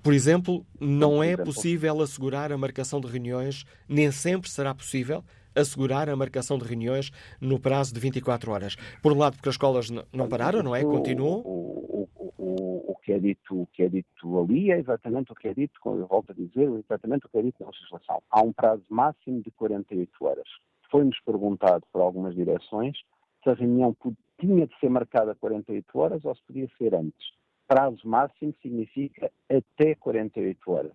Por 0.02 0.14
exemplo, 0.14 0.66
não 0.80 1.22
é 1.22 1.36
possível 1.36 2.00
assegurar 2.00 2.50
a 2.50 2.56
marcação 2.56 3.00
de 3.00 3.08
reuniões, 3.08 3.64
nem 3.86 4.10
sempre 4.10 4.50
será 4.50 4.74
possível 4.74 5.22
assegurar 5.54 6.08
a 6.08 6.16
marcação 6.16 6.58
de 6.58 6.64
reuniões 6.64 7.10
no 7.40 7.58
prazo 7.58 7.94
de 7.94 8.00
24 8.00 8.50
horas. 8.50 8.76
Por 9.02 9.12
um 9.12 9.18
lado, 9.18 9.36
porque 9.36 9.48
as 9.48 9.54
escolas 9.54 9.88
não 9.90 10.28
pararam, 10.28 10.62
não 10.62 10.74
é? 10.74 10.82
Continuam. 10.82 11.40
O, 11.44 12.08
o, 12.16 12.32
o, 12.38 12.92
o, 12.92 12.96
que 12.96 13.12
é 13.12 13.18
dito, 13.18 13.62
o 13.62 13.66
que 13.66 13.82
é 13.82 13.88
dito 13.88 14.40
ali 14.40 14.70
é 14.70 14.78
exatamente 14.78 15.32
o 15.32 15.34
que 15.34 15.48
é 15.48 15.54
dito, 15.54 15.78
eu 15.84 16.06
volto 16.06 16.30
a 16.30 16.34
dizer, 16.34 16.68
exatamente 16.68 17.26
o 17.26 17.28
que 17.28 17.38
é 17.38 17.42
dito 17.42 17.62
na 17.62 17.70
legislação. 17.70 18.22
Há 18.30 18.42
um 18.42 18.52
prazo 18.52 18.84
máximo 18.88 19.42
de 19.42 19.50
48 19.50 20.12
horas. 20.24 20.48
Foi-nos 20.90 21.18
perguntado 21.20 21.84
por 21.92 22.00
algumas 22.00 22.34
direções 22.34 22.96
se 23.42 23.50
a 23.50 23.54
reunião 23.54 23.94
tinha 24.40 24.66
de 24.66 24.78
ser 24.78 24.88
marcada 24.88 25.34
48 25.34 25.86
horas 25.98 26.24
ou 26.24 26.34
se 26.34 26.42
podia 26.46 26.68
ser 26.78 26.94
antes. 26.94 27.32
Prazo 27.66 28.06
máximo 28.06 28.54
significa 28.62 29.30
até 29.48 29.94
48 29.94 30.70
horas. 30.70 30.92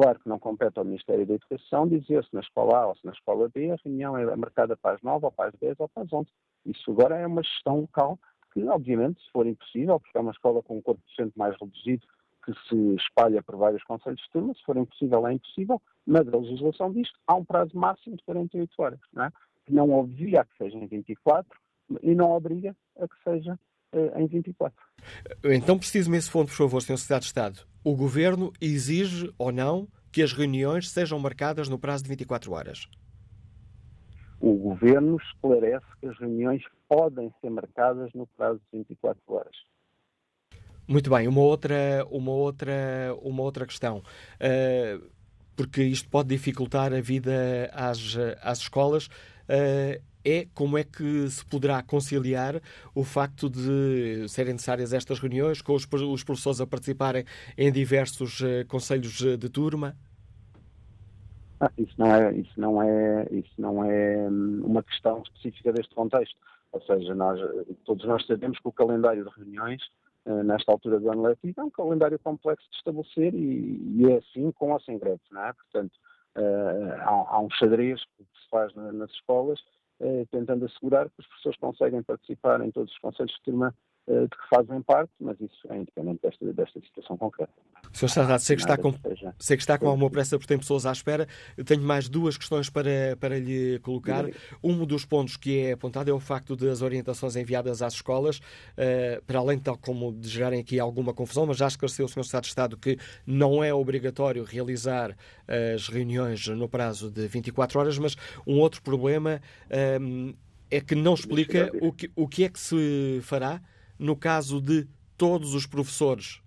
Claro 0.00 0.20
que 0.20 0.28
não 0.28 0.38
compete 0.38 0.78
ao 0.78 0.84
Ministério 0.84 1.26
da 1.26 1.34
Educação 1.34 1.88
dizer 1.88 2.24
se 2.24 2.32
na 2.32 2.38
escola 2.38 2.78
A 2.78 2.86
ou 2.86 2.94
se 2.94 3.04
na 3.04 3.10
escola 3.10 3.48
B 3.48 3.72
a 3.72 3.76
reunião 3.84 4.16
é 4.16 4.36
marcada 4.36 4.76
para 4.76 4.94
as 4.94 5.02
9 5.02 5.24
ou 5.24 5.32
para 5.32 5.48
as 5.48 5.54
10 5.58 5.74
ou 5.80 5.88
para 5.88 6.04
as 6.04 6.12
11. 6.12 6.28
Isso 6.66 6.92
agora 6.92 7.16
é 7.16 7.26
uma 7.26 7.42
gestão 7.42 7.80
local 7.80 8.16
que, 8.52 8.62
obviamente, 8.68 9.20
se 9.20 9.28
for 9.32 9.44
impossível, 9.44 9.98
porque 9.98 10.16
é 10.16 10.20
uma 10.20 10.30
escola 10.30 10.62
com 10.62 10.78
um 10.78 10.80
corpo 10.80 11.02
docente 11.04 11.36
mais 11.36 11.56
reduzido 11.60 12.06
que 12.44 12.52
se 12.68 12.94
espalha 12.94 13.42
por 13.42 13.56
vários 13.56 13.82
conselhos 13.82 14.20
de 14.20 14.30
turma, 14.30 14.54
se 14.54 14.62
for 14.62 14.76
impossível, 14.76 15.26
é 15.26 15.32
impossível, 15.32 15.82
mas 16.06 16.28
a 16.28 16.36
legislação 16.36 16.92
diz 16.92 17.10
que 17.10 17.18
há 17.26 17.34
um 17.34 17.44
prazo 17.44 17.76
máximo 17.76 18.16
de 18.16 18.22
48 18.22 18.72
horas, 18.78 19.00
não 19.12 19.24
é? 19.24 19.32
que 19.66 19.74
não 19.74 19.90
obvia 19.90 20.42
a 20.42 20.44
que 20.44 20.56
seja 20.58 20.78
em 20.78 20.86
24 20.86 21.58
e 22.02 22.14
não 22.14 22.30
obriga 22.30 22.76
a 23.00 23.08
que 23.08 23.16
seja 23.24 23.58
uh, 23.92 24.18
em 24.20 24.28
24. 24.28 24.80
Então 25.42 25.76
preciso-me 25.76 26.16
esse 26.16 26.30
ponto, 26.30 26.50
por 26.50 26.56
favor, 26.56 26.80
Sr. 26.82 26.96
Secretário 26.98 27.22
de 27.22 27.26
Estado 27.26 27.67
o 27.84 27.94
Governo 27.94 28.52
exige 28.60 29.32
ou 29.38 29.52
não 29.52 29.88
que 30.10 30.22
as 30.22 30.32
reuniões 30.32 30.90
sejam 30.90 31.18
marcadas 31.18 31.68
no 31.68 31.78
prazo 31.78 32.04
de 32.04 32.10
24 32.10 32.52
horas? 32.52 32.88
O 34.40 34.54
Governo 34.54 35.16
esclarece 35.16 35.86
que 36.00 36.06
as 36.06 36.18
reuniões 36.18 36.62
podem 36.88 37.32
ser 37.40 37.50
marcadas 37.50 38.12
no 38.14 38.26
prazo 38.26 38.60
de 38.72 38.78
24 38.78 39.20
horas. 39.28 39.56
Muito 40.86 41.10
bem, 41.10 41.28
uma 41.28 41.40
outra, 41.40 42.06
uma 42.10 42.32
outra, 42.32 42.72
uma 43.20 43.42
outra 43.42 43.66
questão, 43.66 43.98
uh, 43.98 45.10
porque 45.54 45.82
isto 45.82 46.08
pode 46.08 46.30
dificultar 46.30 46.94
a 46.94 47.00
vida 47.00 47.68
às, 47.74 48.16
às 48.40 48.58
escolas. 48.60 49.06
Uh, 49.06 50.00
é 50.24 50.46
como 50.54 50.76
é 50.76 50.84
que 50.84 51.28
se 51.28 51.44
poderá 51.46 51.82
conciliar 51.82 52.60
o 52.94 53.04
facto 53.04 53.48
de 53.48 54.28
serem 54.28 54.52
necessárias 54.52 54.92
estas 54.92 55.18
reuniões, 55.18 55.62
com 55.62 55.74
os, 55.74 55.86
professores 55.86 56.60
a 56.60 56.66
participarem 56.66 57.24
em 57.56 57.70
diversos 57.72 58.40
uh, 58.40 58.66
conselhos 58.68 59.20
eh, 59.22 59.36
de 59.36 59.48
turma? 59.48 59.96
Ah, 61.60 61.70
isso 61.76 61.94
não 61.98 62.14
é 62.14 62.32
isso 62.34 62.60
não 62.60 62.82
é 62.82 63.26
isso 63.32 63.52
não 63.58 63.84
é 63.84 64.28
hum, 64.28 64.62
uma 64.64 64.82
questão 64.82 65.22
específica 65.22 65.72
deste 65.72 65.94
contexto. 65.94 66.36
Ou 66.70 66.80
seja, 66.82 67.14
nós 67.14 67.40
todos 67.84 68.04
nós 68.06 68.24
sabemos 68.26 68.58
que 68.58 68.68
o 68.68 68.72
calendário 68.72 69.24
de 69.24 69.30
reuniões 69.30 69.82
nesta 70.44 70.70
altura 70.70 71.00
do 71.00 71.10
ano 71.10 71.22
letivo 71.22 71.60
é 71.60 71.64
um 71.64 71.70
calendário 71.70 72.18
complexo 72.18 72.68
de 72.70 72.76
estabelecer 72.76 73.34
e, 73.34 73.80
e 73.96 74.12
é 74.12 74.18
assim 74.18 74.52
com 74.52 74.72
ou 74.72 74.80
sem 74.80 74.98
greve, 74.98 75.20
não 75.30 75.42
é? 75.42 75.52
Portanto, 75.54 75.98
há, 77.00 77.34
há, 77.34 77.40
um 77.40 77.50
xadrez 77.50 78.00
que 78.16 78.24
se 78.24 78.50
faz 78.50 78.74
nas 78.74 79.10
escolas 79.12 79.58
eh, 79.58 79.77
tentando 80.30 80.66
assegurar 80.66 81.08
que 81.10 81.20
as 81.20 81.26
pessoas 81.26 81.56
conseguem 81.56 82.02
participar 82.02 82.60
em 82.60 82.70
todos 82.70 82.92
os 82.92 82.98
conselhos 82.98 83.32
de 83.32 83.42
turma 83.42 83.74
eh, 83.74 83.87
de 84.08 84.28
que 84.28 84.48
fazem 84.48 84.80
parte, 84.82 85.12
mas 85.20 85.38
isso 85.40 85.70
é 85.70 85.76
independente 85.76 86.20
desta, 86.22 86.52
desta 86.52 86.80
situação 86.80 87.16
concreta. 87.18 87.52
Sr. 87.92 88.08
Sarrato, 88.08 88.42
sei 88.42 88.56
que 88.56 88.62
está 88.62 88.76
com, 88.76 88.94
sei 89.38 89.56
que 89.56 89.62
está 89.62 89.78
com 89.78 89.88
alguma 89.88 90.10
pressa 90.10 90.38
porque 90.38 90.48
tem 90.48 90.58
pessoas 90.58 90.86
à 90.86 90.92
espera. 90.92 91.26
Tenho 91.66 91.82
mais 91.82 92.08
duas 92.08 92.36
questões 92.36 92.70
para, 92.70 93.16
para 93.20 93.38
lhe 93.38 93.78
colocar. 93.80 94.24
Um 94.62 94.84
dos 94.86 95.04
pontos 95.04 95.36
que 95.36 95.60
é 95.60 95.72
apontado 95.72 96.10
é 96.10 96.12
o 96.12 96.20
facto 96.20 96.56
das 96.56 96.80
orientações 96.80 97.36
enviadas 97.36 97.82
às 97.82 97.94
escolas, 97.94 98.38
uh, 98.38 99.22
para 99.26 99.38
além 99.38 99.58
de 99.58 99.64
tal 99.64 99.76
como 99.76 100.12
de 100.12 100.28
gerarem 100.28 100.60
aqui 100.60 100.80
alguma 100.80 101.12
confusão, 101.12 101.46
mas 101.46 101.58
já 101.58 101.66
esclareceu 101.66 102.06
o 102.06 102.08
Sr. 102.08 102.24
Secretário 102.24 102.42
de 102.42 102.48
Estado 102.48 102.76
que 102.76 102.98
não 103.26 103.62
é 103.62 103.72
obrigatório 103.74 104.42
realizar 104.44 105.14
as 105.74 105.88
reuniões 105.88 106.46
no 106.48 106.68
prazo 106.68 107.10
de 107.10 107.26
24 107.26 107.80
horas, 107.80 107.98
mas 107.98 108.16
um 108.46 108.58
outro 108.58 108.82
problema 108.82 109.40
um, 110.00 110.34
é 110.70 110.80
que 110.80 110.94
não 110.94 111.14
explica 111.14 111.70
o 111.80 111.92
que, 111.92 112.10
o 112.14 112.28
que 112.28 112.44
é 112.44 112.48
que 112.48 112.60
se 112.60 113.20
fará 113.22 113.60
no 113.98 114.16
caso 114.16 114.60
de 114.60 114.86
todos 115.16 115.54
os 115.54 115.66
professores 115.66 116.40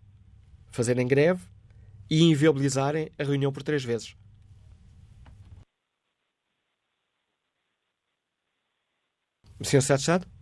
fazerem 0.71 1.07
greve 1.07 1.43
e 2.09 2.23
inviabilizarem 2.23 3.11
a 3.19 3.23
reunião 3.23 3.51
por 3.51 3.63
três 3.63 3.83
vezes. 3.83 4.15
Senhor 9.63 9.81
Secretário 9.81 10.03
de? 10.25 10.40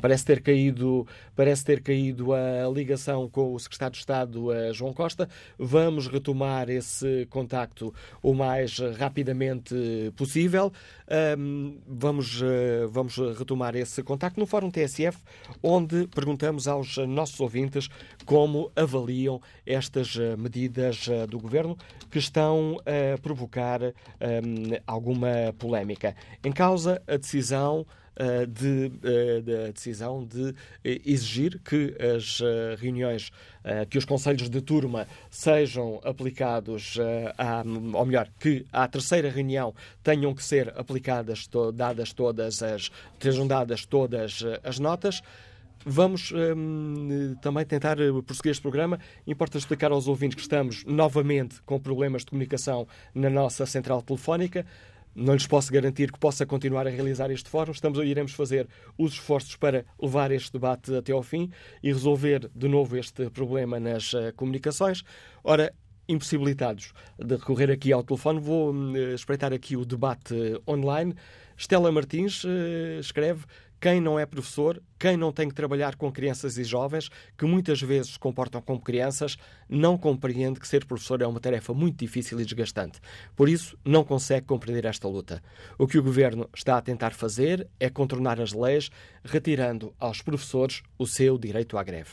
Parece 0.00 0.24
ter 0.24 0.40
caído, 0.40 1.06
parece 1.34 1.64
ter 1.64 1.82
caído 1.82 2.32
a 2.32 2.68
ligação 2.72 3.28
com 3.28 3.54
o 3.54 3.58
secretário 3.58 3.92
de 3.92 3.98
Estado 3.98 4.48
João 4.72 4.92
Costa. 4.92 5.28
Vamos 5.58 6.06
retomar 6.06 6.70
esse 6.70 7.26
contacto 7.30 7.92
o 8.22 8.32
mais 8.32 8.78
rapidamente 8.98 9.74
possível. 10.16 10.72
Vamos, 11.86 12.40
uh, 12.40 12.88
vamos 12.90 13.16
retomar 13.36 13.76
esse 13.76 14.02
contacto 14.02 14.40
no 14.40 14.46
Fórum 14.46 14.70
TSF, 14.70 15.18
onde 15.62 16.06
perguntamos 16.08 16.66
aos 16.66 16.96
nossos 16.96 17.38
ouvintes 17.38 17.88
como 18.24 18.72
avaliam 18.74 19.40
estas 19.66 20.14
uh, 20.16 20.38
medidas 20.38 21.06
do 21.28 21.38
governo 21.38 21.76
que 22.10 22.18
estão 22.18 22.78
a 22.86 23.18
provocar 23.20 23.82
um, 23.82 23.92
alguma 24.86 25.52
polémica. 25.58 26.14
Em 26.42 26.52
causa 26.52 27.02
a 27.06 27.16
decisão 27.16 27.86
eh, 27.86 28.01
de, 28.46 28.92
eh, 29.02 29.40
da 29.40 29.70
decisão 29.72 30.24
de 30.24 30.54
eh, 30.84 31.00
exigir 31.04 31.60
que 31.60 31.94
as 32.16 32.40
reuniões, 32.78 33.30
que 33.88 33.96
os 33.96 34.04
conselhos 34.04 34.50
de 34.50 34.60
turma 34.60 35.06
sejam 35.30 36.00
aplicados, 36.04 36.98
à, 37.38 37.62
ou 37.94 38.04
melhor, 38.06 38.28
que 38.38 38.66
à 38.72 38.86
terceira 38.88 39.30
reunião 39.30 39.74
tenham 40.02 40.34
que 40.34 40.42
ser 40.42 40.72
aplicadas, 40.76 41.48
dadas 41.74 42.12
todas 42.12 42.62
as, 42.62 42.90
sejam 43.20 43.46
dadas 43.46 43.86
todas 43.86 44.42
as 44.64 44.78
notas. 44.78 45.22
Vamos 45.84 46.32
hum, 46.32 47.34
também 47.40 47.64
tentar 47.64 47.96
prosseguir 48.24 48.52
este 48.52 48.62
programa. 48.62 49.00
Importa 49.26 49.58
explicar 49.58 49.90
aos 49.90 50.06
ouvintes 50.06 50.36
que 50.36 50.42
estamos 50.42 50.84
novamente 50.84 51.60
com 51.62 51.78
problemas 51.80 52.22
de 52.22 52.30
comunicação 52.30 52.86
na 53.14 53.28
nossa 53.28 53.66
central 53.66 54.00
telefónica. 54.02 54.64
Não 55.14 55.34
lhes 55.34 55.46
posso 55.46 55.70
garantir 55.70 56.10
que 56.10 56.18
possa 56.18 56.46
continuar 56.46 56.86
a 56.86 56.90
realizar 56.90 57.30
este 57.30 57.48
fórum. 57.50 57.72
Estamos, 57.72 57.98
iremos 57.98 58.32
fazer 58.32 58.66
os 58.96 59.12
esforços 59.12 59.56
para 59.56 59.84
levar 60.00 60.30
este 60.32 60.52
debate 60.52 60.94
até 60.94 61.12
ao 61.12 61.22
fim 61.22 61.50
e 61.82 61.92
resolver 61.92 62.50
de 62.54 62.66
novo 62.66 62.96
este 62.96 63.28
problema 63.28 63.78
nas 63.78 64.14
uh, 64.14 64.32
comunicações. 64.34 65.02
Ora, 65.44 65.72
impossibilitados 66.08 66.92
de 67.18 67.36
recorrer 67.36 67.70
aqui 67.70 67.92
ao 67.92 68.02
telefone, 68.02 68.40
vou 68.40 68.72
uh, 68.72 69.14
espreitar 69.14 69.52
aqui 69.52 69.76
o 69.76 69.84
debate 69.84 70.34
uh, 70.34 70.62
online. 70.66 71.14
Estela 71.56 71.92
Martins 71.92 72.44
escreve 72.98 73.44
quem 73.82 74.00
não 74.00 74.16
é 74.16 74.24
professor, 74.24 74.80
quem 74.96 75.16
não 75.16 75.32
tem 75.32 75.48
que 75.48 75.56
trabalhar 75.56 75.96
com 75.96 76.12
crianças 76.12 76.56
e 76.56 76.62
jovens, 76.62 77.10
que 77.36 77.44
muitas 77.44 77.82
vezes 77.82 78.12
se 78.12 78.18
comportam 78.18 78.62
como 78.62 78.80
crianças, 78.80 79.36
não 79.68 79.98
compreende 79.98 80.60
que 80.60 80.68
ser 80.68 80.84
professor 80.84 81.20
é 81.20 81.26
uma 81.26 81.40
tarefa 81.40 81.74
muito 81.74 81.98
difícil 81.98 82.40
e 82.40 82.44
desgastante. 82.44 83.00
Por 83.34 83.48
isso, 83.48 83.76
não 83.84 84.04
consegue 84.04 84.46
compreender 84.46 84.84
esta 84.84 85.08
luta. 85.08 85.42
O 85.76 85.88
que 85.88 85.98
o 85.98 86.02
governo 86.02 86.48
está 86.54 86.76
a 86.76 86.80
tentar 86.80 87.12
fazer 87.12 87.68
é 87.80 87.90
contornar 87.90 88.40
as 88.40 88.52
leis, 88.52 88.88
retirando 89.24 89.92
aos 89.98 90.22
professores 90.22 90.84
o 90.96 91.04
seu 91.04 91.36
direito 91.36 91.76
à 91.76 91.82
greve. 91.82 92.12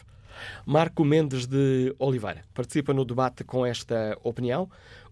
Marco 0.66 1.04
Mendes 1.06 1.46
de 1.46 1.94
Oliveira 2.00 2.44
participa 2.54 2.94
no 2.94 3.06
debate 3.06 3.44
com 3.44 3.64
esta 3.64 4.18
opinião. 4.24 4.70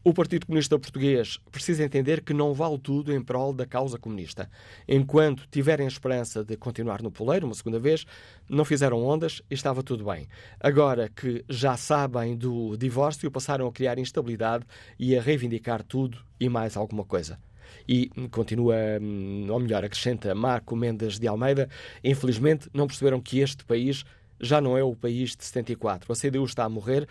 O 0.08 0.14
Partido 0.14 0.46
Comunista 0.46 0.80
Português 0.80 1.38
precisa 1.52 1.84
entender 1.84 2.22
que 2.22 2.34
não 2.34 2.54
vale 2.54 2.78
tudo 2.80 3.14
em 3.14 3.22
prol 3.22 3.52
da 3.52 3.66
causa 3.66 4.00
comunista. 4.00 4.50
Enquanto 4.88 5.46
tiverem 5.52 5.86
esperança 5.86 6.46
de 6.46 6.56
continuar 6.56 7.02
no 7.02 7.12
poleiro 7.12 7.46
uma 7.46 7.54
segunda 7.54 7.78
vez, 7.78 8.06
não 8.48 8.64
fizeram 8.64 9.06
ondas 9.06 9.42
e 9.52 9.54
estava 9.54 9.84
tudo 9.84 10.06
bem. 10.06 10.26
Agora 10.62 11.10
que 11.10 11.44
já 11.50 11.76
sabem 11.76 12.38
do 12.38 12.78
divórcio, 12.78 13.30
passaram 13.30 13.68
a 13.68 13.72
criar 13.74 14.00
instabilidade 14.00 14.66
e 14.98 15.14
a 15.14 15.22
reivindicar 15.22 15.84
tudo 15.84 16.20
e 16.40 16.48
mais 16.48 16.78
alguma 16.78 17.04
coisa. 17.04 17.38
E 17.86 18.10
continua, 18.32 18.76
hum, 19.02 19.48
ou 19.50 19.60
melhor, 19.60 19.84
acrescenta 19.84 20.34
Marco 20.34 20.74
Mendes 20.74 21.20
de 21.20 21.28
Almeida, 21.28 21.70
infelizmente 22.02 22.70
não 22.74 22.88
perceberam 22.88 23.20
que 23.20 23.40
este 23.40 23.66
país 23.66 24.06
já 24.40 24.62
não 24.62 24.78
é 24.78 24.84
o 24.84 24.96
país 24.96 25.36
de 25.36 25.44
74. 25.44 26.12
A 26.12 26.16
CDU 26.16 26.46
está 26.46 26.64
a 26.64 26.70
morrer 26.70 27.08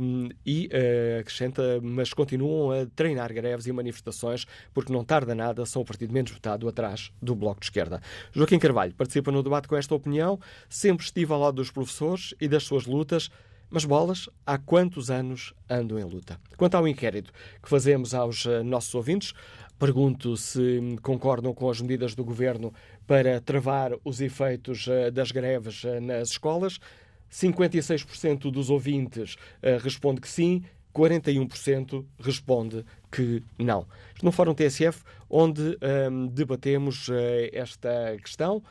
um, 0.00 0.28
e 0.44 0.68
uh, 0.72 1.20
acrescenta, 1.20 1.80
mas 1.82 2.12
continuam 2.12 2.70
a 2.70 2.86
treinar 2.86 3.32
greves 3.32 3.66
e 3.66 3.72
manifestações 3.72 4.46
porque 4.72 4.92
não 4.92 5.04
tarda 5.04 5.34
nada, 5.34 5.66
são 5.66 5.82
o 5.82 5.84
partido 5.84 6.12
menos 6.12 6.30
votado 6.30 6.68
atrás 6.68 7.12
do 7.20 7.34
Bloco 7.34 7.60
de 7.60 7.66
Esquerda. 7.66 8.00
Joaquim 8.32 8.58
Carvalho 8.58 8.94
participa 8.94 9.32
no 9.32 9.42
debate 9.42 9.68
com 9.68 9.76
esta 9.76 9.94
opinião, 9.94 10.38
sempre 10.68 11.04
estive 11.04 11.32
ao 11.32 11.40
lado 11.40 11.56
dos 11.56 11.70
professores 11.70 12.34
e 12.40 12.48
das 12.48 12.64
suas 12.64 12.86
lutas. 12.86 13.30
Mas 13.68 13.84
bolas, 13.84 14.28
há 14.46 14.58
quantos 14.58 15.10
anos 15.10 15.52
ando 15.68 15.98
em 15.98 16.04
luta? 16.04 16.38
Quanto 16.56 16.76
ao 16.76 16.86
inquérito 16.86 17.32
que 17.60 17.68
fazemos 17.68 18.14
aos 18.14 18.44
uh, 18.44 18.62
nossos 18.62 18.94
ouvintes, 18.94 19.34
pergunto 19.76 20.36
se 20.36 20.96
concordam 21.02 21.52
com 21.52 21.68
as 21.68 21.80
medidas 21.80 22.14
do 22.14 22.24
governo 22.24 22.72
para 23.06 23.40
travar 23.40 23.92
os 24.04 24.20
efeitos 24.20 24.86
uh, 24.86 25.10
das 25.12 25.30
greves 25.30 25.84
uh, 25.84 26.00
nas 26.00 26.30
escolas. 26.30 26.78
56% 27.30 28.50
dos 28.50 28.70
ouvintes 28.70 29.34
uh, 29.34 29.82
responde 29.82 30.20
que 30.20 30.28
sim, 30.28 30.64
41% 30.94 32.04
responde 32.18 32.84
que 33.10 33.42
não. 33.58 33.86
No 34.22 34.32
Fórum 34.32 34.54
TSF, 34.54 35.02
onde 35.28 35.78
um, 36.10 36.26
debatemos 36.26 37.08
esta 37.52 38.16
questão, 38.22 38.62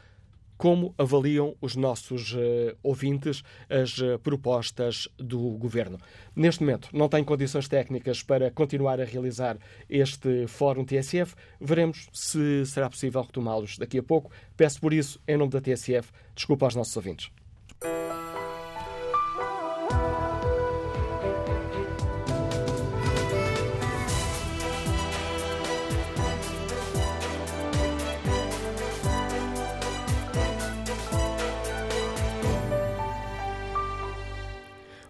como 0.58 0.94
avaliam 0.98 1.56
os 1.62 1.76
nossos 1.76 2.34
uh, 2.34 2.76
ouvintes 2.82 3.44
as 3.70 3.98
uh, 3.98 4.20
propostas 4.20 5.08
do 5.18 5.40
governo. 5.58 5.98
Neste 6.36 6.62
momento, 6.62 6.90
não 6.94 7.10
tem 7.10 7.24
condições 7.24 7.68
técnicas 7.68 8.24
para 8.24 8.52
continuar 8.52 9.00
a 9.00 9.06
realizar 9.06 9.58
este 9.90 10.48
Fórum 10.48 10.86
TSF. 10.86 11.36
Veremos 11.60 12.08
se 12.12 12.66
será 12.66 12.90
possível 12.90 13.22
retomá-los 13.22 13.78
daqui 13.78 13.98
a 13.98 14.04
pouco. 14.04 14.32
Peço 14.56 14.80
por 14.80 14.94
isso, 14.94 15.20
em 15.28 15.38
nome 15.38 15.52
da 15.52 15.62
TSF, 15.62 16.12
desculpa 16.34 16.66
aos 16.66 16.76
nossos 16.76 16.96
ouvintes. 16.96 17.32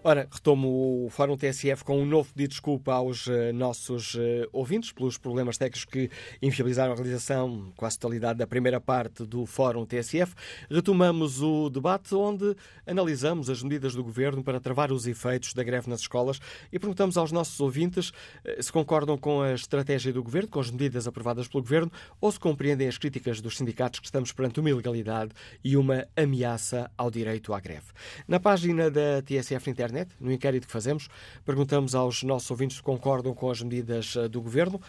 Ora, 0.08 0.28
retomo 0.30 1.04
o 1.04 1.10
Fórum 1.10 1.36
TSF 1.36 1.82
com 1.82 2.00
um 2.00 2.06
novo 2.06 2.32
pedido 2.32 2.50
de 2.50 2.54
desculpa 2.54 2.92
aos 2.92 3.26
uh, 3.26 3.52
nossos 3.52 4.14
uh, 4.14 4.18
ouvintes 4.52 4.92
pelos 4.92 5.18
problemas 5.18 5.58
técnicos 5.58 5.84
que 5.84 6.08
inviabilizaram 6.40 6.92
a 6.92 6.94
realização 6.94 7.72
quase 7.76 7.98
totalidade 7.98 8.38
da 8.38 8.46
primeira 8.46 8.80
parte 8.80 9.24
do 9.24 9.44
Fórum 9.46 9.84
TSF. 9.84 10.32
Retomamos 10.70 11.42
o 11.42 11.68
debate 11.68 12.14
onde 12.14 12.54
analisamos 12.86 13.50
as 13.50 13.64
medidas 13.64 13.96
do 13.96 14.04
Governo 14.04 14.44
para 14.44 14.60
travar 14.60 14.92
os 14.92 15.08
efeitos 15.08 15.52
da 15.52 15.64
greve 15.64 15.90
nas 15.90 16.02
escolas 16.02 16.38
e 16.72 16.78
perguntamos 16.78 17.16
aos 17.16 17.32
nossos 17.32 17.58
ouvintes 17.58 18.10
uh, 18.10 18.62
se 18.62 18.70
concordam 18.70 19.18
com 19.18 19.42
a 19.42 19.54
estratégia 19.54 20.12
do 20.12 20.22
Governo, 20.22 20.48
com 20.48 20.60
as 20.60 20.70
medidas 20.70 21.08
aprovadas 21.08 21.48
pelo 21.48 21.64
Governo, 21.64 21.90
ou 22.20 22.30
se 22.30 22.38
compreendem 22.38 22.86
as 22.86 22.96
críticas 22.96 23.40
dos 23.40 23.56
sindicatos 23.56 23.98
que 23.98 24.06
estamos 24.06 24.30
perante 24.30 24.60
uma 24.60 24.70
ilegalidade 24.70 25.32
e 25.64 25.76
uma 25.76 26.06
ameaça 26.16 26.88
ao 26.96 27.10
direito 27.10 27.52
à 27.52 27.58
greve. 27.58 27.86
Na 28.28 28.38
página 28.38 28.88
da 28.88 29.20
TSF 29.20 29.68
Internet, 29.68 29.95
internet, 29.96 30.10
no 30.20 30.32
inquérito 30.32 30.66
que 30.66 30.72
fazemos, 30.72 31.08
perguntamos 31.44 31.94
aos 31.94 32.22
nossos 32.22 32.50
ouvintes 32.50 32.76
se 32.76 32.82
concordam 32.82 33.34
com 33.34 33.50
as 33.50 33.62
medidas 33.62 34.14
eh, 34.16 34.28
do 34.28 34.42
governo. 34.42 34.80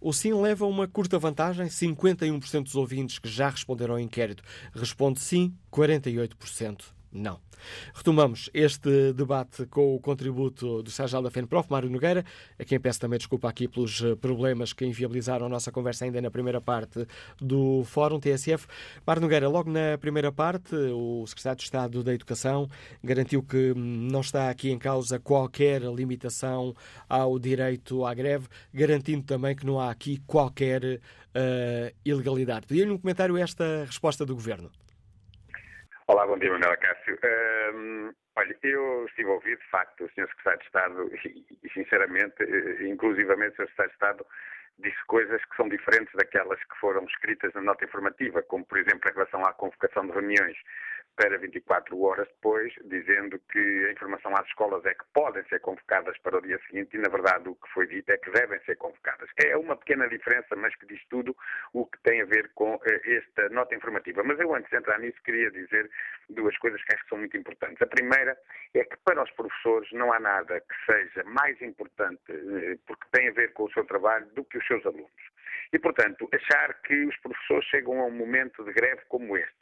O 0.00 0.12
sim 0.12 0.32
leva 0.34 0.66
uma 0.66 0.88
curta 0.88 1.18
vantagem. 1.18 1.66
51% 1.66 2.62
dos 2.64 2.74
ouvintes 2.74 3.18
que 3.18 3.28
já 3.28 3.48
responderam 3.48 3.94
ao 3.94 4.00
inquérito 4.00 4.42
responde 4.74 5.20
sim, 5.20 5.54
48% 5.72 6.84
não. 7.14 7.40
Retomamos 7.94 8.50
este 8.52 9.12
debate 9.12 9.64
com 9.66 9.94
o 9.94 10.00
contributo 10.00 10.82
do 10.82 10.90
Sérgio 10.90 11.22
da 11.22 11.30
FENPROF, 11.30 11.70
Mário 11.70 11.88
Nogueira, 11.88 12.24
a 12.58 12.64
quem 12.64 12.78
peço 12.78 13.00
também 13.00 13.18
desculpa 13.18 13.48
aqui 13.48 13.68
pelos 13.68 14.02
eh, 14.02 14.14
problemas 14.16 14.72
que 14.72 14.84
inviabilizaram 14.84 15.46
a 15.46 15.48
nossa 15.48 15.70
conversa 15.70 16.04
ainda 16.04 16.20
na 16.20 16.30
primeira 16.30 16.60
parte 16.60 17.06
do 17.40 17.84
Fórum 17.84 18.18
TSF. 18.18 18.66
Mário 19.06 19.22
Nogueira, 19.22 19.48
logo 19.48 19.70
na 19.70 19.96
primeira 19.98 20.32
parte, 20.32 20.74
o 20.74 21.24
Secretário 21.26 21.58
de 21.58 21.64
Estado 21.64 22.02
da 22.02 22.12
Educação 22.12 22.68
garantiu 23.02 23.42
que 23.42 23.72
hum, 23.72 24.08
não 24.10 24.20
está 24.20 24.50
aqui 24.50 24.70
em 24.70 24.78
causa 24.78 25.18
qualquer 25.18 25.82
limitação 25.82 26.74
ao 27.08 27.38
direito 27.38 28.04
à 28.04 28.12
greve, 28.12 28.48
garantindo 28.72 29.24
também 29.24 29.54
que 29.54 29.64
não 29.64 29.78
há 29.80 29.90
aqui 29.90 30.20
qualquer 30.26 30.82
uh, 30.84 31.94
ilegalidade. 32.04 32.66
Pedia-lhe 32.66 32.90
um 32.90 32.98
comentário 32.98 33.36
a 33.36 33.40
esta 33.40 33.84
resposta 33.86 34.26
do 34.26 34.34
Governo. 34.34 34.70
Olá, 36.06 36.26
bom 36.26 36.36
dia, 36.36 36.50
Manuela 36.50 36.76
Cássio. 36.76 37.18
Um, 37.74 38.12
olha, 38.36 38.58
eu 38.62 39.06
estive 39.06 39.30
a 39.30 39.32
ouvir, 39.32 39.56
de 39.56 39.70
facto, 39.70 40.04
o 40.04 40.08
Sr. 40.10 40.28
Secretário 40.28 40.58
de 40.58 40.66
Estado 40.66 41.10
e, 41.64 41.70
sinceramente, 41.72 42.34
eh, 42.42 42.88
inclusivamente 42.88 43.54
o 43.54 43.56
Sr. 43.56 43.68
Secretário 43.68 43.88
de 43.88 43.94
Estado 43.94 44.26
disse 44.80 45.04
coisas 45.06 45.42
que 45.46 45.56
são 45.56 45.66
diferentes 45.66 46.12
daquelas 46.14 46.58
que 46.58 46.76
foram 46.78 47.04
escritas 47.04 47.54
na 47.54 47.62
nota 47.62 47.86
informativa, 47.86 48.42
como, 48.42 48.66
por 48.66 48.76
exemplo, 48.76 49.08
em 49.08 49.14
relação 49.14 49.46
à 49.46 49.54
convocação 49.54 50.06
de 50.06 50.12
reuniões 50.12 50.58
para 51.16 51.38
24 51.38 52.00
horas 52.02 52.28
depois, 52.28 52.72
dizendo 52.84 53.40
que 53.50 53.86
a 53.86 53.92
informação 53.92 54.32
às 54.36 54.46
escolas 54.46 54.84
é 54.84 54.94
que 54.94 55.04
podem 55.12 55.44
ser 55.44 55.60
convocadas 55.60 56.18
para 56.18 56.38
o 56.38 56.42
dia 56.42 56.58
seguinte 56.66 56.96
e, 56.96 56.98
na 56.98 57.08
verdade, 57.08 57.48
o 57.48 57.54
que 57.54 57.68
foi 57.72 57.86
dito 57.86 58.10
é 58.10 58.16
que 58.16 58.30
devem 58.30 58.58
ser 58.64 58.76
convocadas. 58.76 59.28
É 59.44 59.56
uma 59.56 59.76
pequena 59.76 60.08
diferença, 60.08 60.56
mas 60.56 60.74
que 60.76 60.86
diz 60.86 61.00
tudo 61.08 61.36
o 61.72 61.86
que 61.86 61.98
tem 62.02 62.22
a 62.22 62.24
ver 62.24 62.50
com 62.54 62.80
eh, 62.86 63.16
esta 63.16 63.48
nota 63.50 63.74
informativa. 63.74 64.22
Mas 64.24 64.38
eu, 64.40 64.54
antes 64.54 64.70
de 64.70 64.76
entrar 64.76 64.98
nisso, 64.98 65.22
queria 65.24 65.50
dizer 65.50 65.90
duas 66.30 66.56
coisas 66.58 66.82
que 66.82 66.94
acho 66.94 67.02
que 67.04 67.08
são 67.10 67.18
muito 67.18 67.36
importantes. 67.36 67.80
A 67.80 67.86
primeira 67.86 68.36
é 68.74 68.84
que, 68.84 68.96
para 69.04 69.22
os 69.22 69.30
professores, 69.32 69.90
não 69.92 70.12
há 70.12 70.18
nada 70.18 70.60
que 70.60 70.92
seja 70.92 71.24
mais 71.24 71.60
importante, 71.62 72.22
eh, 72.28 72.76
porque 72.86 73.06
tem 73.12 73.28
a 73.28 73.32
ver 73.32 73.52
com 73.52 73.64
o 73.64 73.72
seu 73.72 73.84
trabalho, 73.84 74.26
do 74.34 74.44
que 74.44 74.58
os 74.58 74.66
seus 74.66 74.84
alunos. 74.84 75.10
E, 75.72 75.78
portanto, 75.78 76.28
achar 76.32 76.74
que 76.82 77.06
os 77.06 77.16
professores 77.18 77.64
chegam 77.66 78.00
a 78.00 78.06
um 78.06 78.10
momento 78.10 78.64
de 78.64 78.72
greve 78.72 79.02
como 79.08 79.36
este, 79.36 79.54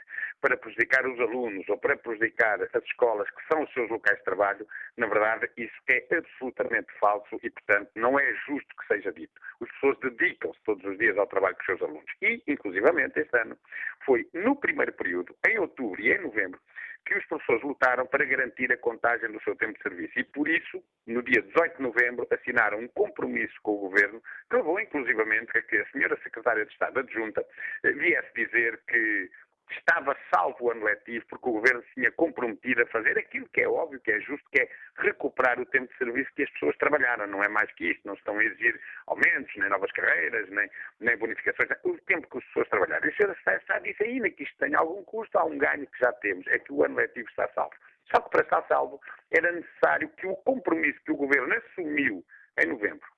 para 0.42 0.56
prejudicar 0.56 1.06
os 1.06 1.18
alunos 1.20 1.66
ou 1.68 1.78
para 1.78 1.96
prejudicar 1.96 2.60
as 2.60 2.84
escolas 2.84 3.30
que 3.30 3.46
são 3.46 3.62
os 3.62 3.72
seus 3.72 3.88
locais 3.88 4.18
de 4.18 4.24
trabalho, 4.24 4.66
na 4.96 5.06
verdade, 5.06 5.48
isso 5.56 5.72
é 5.88 6.04
absolutamente 6.16 6.92
falso 6.98 7.38
e, 7.42 7.48
portanto, 7.48 7.90
não 7.94 8.18
é 8.18 8.34
justo 8.46 8.76
que 8.76 8.86
seja 8.88 9.12
dito. 9.12 9.32
As 9.62 9.68
pessoas 9.70 9.98
dedicam-se 10.00 10.58
todos 10.64 10.84
os 10.84 10.98
dias 10.98 11.16
ao 11.16 11.28
trabalho 11.28 11.56
dos 11.56 11.64
seus 11.64 11.80
alunos. 11.80 12.10
E, 12.20 12.42
inclusivamente, 12.48 13.20
este 13.20 13.38
ano, 13.38 13.56
foi 14.04 14.28
no 14.34 14.56
primeiro 14.56 14.92
período, 14.92 15.34
em 15.48 15.58
outubro 15.58 16.00
e 16.00 16.12
em 16.12 16.20
novembro, 16.20 16.60
que 17.06 17.16
os 17.16 17.24
professores 17.26 17.62
lutaram 17.62 18.06
para 18.06 18.24
garantir 18.24 18.72
a 18.72 18.76
contagem 18.76 19.30
do 19.30 19.42
seu 19.42 19.54
tempo 19.56 19.74
de 19.74 19.82
serviço. 19.82 20.18
E 20.18 20.24
por 20.24 20.48
isso, 20.48 20.82
no 21.06 21.22
dia 21.22 21.42
18 21.42 21.76
de 21.76 21.82
novembro, 21.82 22.26
assinaram 22.30 22.78
um 22.78 22.88
compromisso 22.88 23.54
com 23.62 23.72
o 23.72 23.88
Governo, 23.88 24.22
que 24.50 24.56
levou 24.56 24.80
inclusivamente 24.80 25.56
a 25.56 25.62
que 25.62 25.76
a 25.76 25.86
senhora 25.90 26.18
Secretária 26.22 26.64
de 26.64 26.72
Estado 26.72 27.00
adjunta 27.00 27.44
viesse 27.82 28.32
dizer 28.34 28.80
que 28.88 29.30
estava 29.78 30.16
salvo 30.34 30.56
o 30.60 30.70
ano 30.70 30.84
letivo 30.84 31.24
porque 31.28 31.48
o 31.48 31.52
Governo 31.52 31.82
se 31.82 31.94
tinha 31.94 32.10
comprometido 32.12 32.82
a 32.82 32.86
fazer 32.86 33.18
aquilo 33.18 33.48
que 33.48 33.60
é 33.60 33.68
óbvio, 33.68 34.00
que 34.00 34.12
é 34.12 34.20
justo, 34.20 34.48
que 34.50 34.62
é 34.62 34.68
recuperar 34.98 35.60
o 35.60 35.66
tempo 35.66 35.90
de 35.92 35.98
serviço 35.98 36.32
que 36.34 36.42
as 36.42 36.50
pessoas 36.50 36.76
trabalharam. 36.76 37.26
Não 37.26 37.42
é 37.42 37.48
mais 37.48 37.70
que 37.72 37.90
isto, 37.90 38.06
não 38.06 38.14
estão 38.14 38.38
a 38.38 38.44
exigir 38.44 38.80
aumentos, 39.06 39.54
nem 39.56 39.68
novas 39.68 39.90
carreiras, 39.92 40.48
nem, 40.50 40.68
nem 41.00 41.16
bonificações. 41.16 41.70
O 41.84 41.96
tempo 41.98 42.28
que 42.28 42.38
as 42.38 42.44
pessoas 42.44 42.68
trabalharam. 42.68 43.06
E 43.06 43.10
o 43.10 43.14
Sr. 43.14 43.36
a 43.68 43.78
dizer 43.78 44.04
ainda 44.04 44.30
que 44.30 44.42
isto 44.42 44.56
tem 44.58 44.74
algum 44.74 45.02
custo, 45.04 45.38
há 45.38 45.44
um 45.44 45.58
ganho 45.58 45.86
que 45.86 45.98
já 45.98 46.12
temos, 46.14 46.46
é 46.46 46.58
que 46.58 46.72
o 46.72 46.84
ano 46.84 46.96
letivo 46.96 47.28
está 47.28 47.48
salvo. 47.54 47.74
Só 48.14 48.20
que 48.20 48.30
para 48.30 48.42
estar 48.42 48.66
salvo 48.68 49.00
era 49.30 49.52
necessário 49.52 50.08
que 50.10 50.26
o 50.26 50.36
compromisso 50.36 51.00
que 51.04 51.12
o 51.12 51.16
Governo 51.16 51.54
assumiu 51.54 52.24
em 52.58 52.66
novembro 52.66 53.11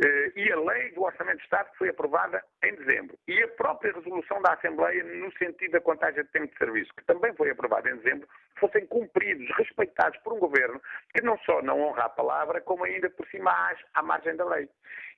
e 0.00 0.52
a 0.52 0.60
lei 0.60 0.92
do 0.92 1.02
Orçamento 1.02 1.38
de 1.38 1.44
Estado 1.44 1.70
foi 1.76 1.88
aprovada 1.88 2.42
em 2.62 2.74
dezembro 2.76 3.18
e 3.26 3.42
a 3.42 3.48
própria 3.48 3.92
resolução 3.92 4.40
da 4.42 4.52
Assembleia 4.52 5.02
no 5.02 5.32
sentido 5.32 5.72
da 5.72 5.80
contagem 5.80 6.22
de 6.22 6.30
tempo 6.30 6.52
de 6.52 6.58
serviço, 6.58 6.92
que 6.96 7.04
também 7.04 7.34
foi 7.34 7.50
aprovada 7.50 7.90
em 7.90 7.96
dezembro, 7.96 8.28
fossem 8.60 8.86
cumpridos, 8.86 9.48
respeitados 9.56 10.18
por 10.20 10.34
um 10.34 10.38
governo 10.38 10.80
que 11.12 11.22
não 11.22 11.36
só 11.38 11.60
não 11.62 11.80
honra 11.80 12.04
a 12.04 12.08
palavra, 12.08 12.60
como 12.60 12.84
ainda 12.84 13.10
por 13.10 13.26
cima 13.28 13.50
age 13.50 13.84
à 13.94 14.02
margem 14.02 14.36
da 14.36 14.44
lei. 14.44 14.68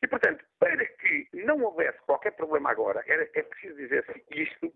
E, 0.03 0.07
portanto, 0.07 0.45
para 0.59 0.87
que 0.87 1.29
não 1.35 1.63
houvesse 1.63 1.99
qualquer 2.07 2.33
problema 2.33 2.71
agora, 2.71 3.05
era, 3.07 3.29
é 3.35 3.43
preciso 3.43 3.77
dizer 3.77 4.05
isto 4.31 4.73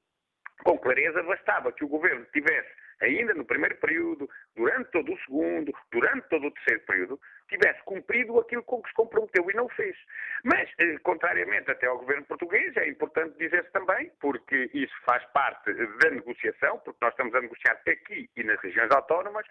com 0.64 0.78
clareza, 0.78 1.22
bastava 1.22 1.72
que 1.72 1.84
o 1.84 1.88
governo 1.88 2.26
tivesse 2.32 2.70
ainda 3.00 3.34
no 3.34 3.44
primeiro 3.44 3.76
período, 3.76 4.28
durante 4.56 4.90
todo 4.90 5.12
o 5.12 5.18
segundo, 5.20 5.72
durante 5.90 6.28
todo 6.28 6.46
o 6.46 6.50
terceiro 6.50 6.80
período, 6.86 7.20
tivesse 7.48 7.82
cumprido 7.84 8.38
aquilo 8.38 8.62
com 8.62 8.82
que 8.82 8.88
se 8.88 8.94
comprometeu 8.94 9.50
e 9.50 9.54
não 9.54 9.68
fez. 9.70 9.96
Mas, 10.44 10.70
eh, 10.78 10.98
contrariamente 11.02 11.70
até 11.70 11.86
ao 11.86 11.98
governo 11.98 12.24
português, 12.24 12.76
é 12.76 12.88
importante 12.88 13.36
dizer-se 13.38 13.70
também, 13.72 14.10
porque 14.20 14.70
isso 14.72 14.94
faz 15.04 15.24
parte 15.32 15.72
da 15.72 16.10
negociação, 16.10 16.78
porque 16.80 16.98
nós 17.02 17.12
estamos 17.12 17.34
a 17.34 17.40
negociar 17.40 17.80
aqui 17.86 18.30
e 18.36 18.42
nas 18.44 18.60
regiões 18.60 18.90
autónomas, 18.90 19.46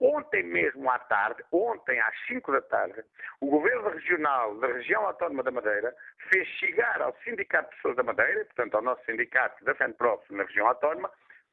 Ontem 0.00 0.44
mesmo 0.44 0.88
à 0.88 0.98
tarde, 0.98 1.42
ontem 1.50 1.98
às 2.00 2.14
5 2.26 2.52
da 2.52 2.62
tarde, 2.62 3.02
o 3.40 3.46
Governo 3.50 3.90
Regional 3.90 4.54
da 4.58 4.68
Região 4.68 5.04
Autónoma 5.04 5.42
da 5.42 5.50
Madeira 5.50 5.92
fez 6.30 6.46
chegar 6.60 7.02
ao 7.02 7.16
Sindicato 7.24 7.70
de 7.70 7.76
Pessoas 7.76 7.96
da 7.96 8.04
Madeira, 8.04 8.44
portanto 8.44 8.76
ao 8.76 8.82
nosso 8.82 9.04
sindicato 9.04 9.64
da 9.64 9.74
FENPROF 9.74 10.32
na 10.32 10.44
região 10.44 10.68
autónoma, 10.68 11.10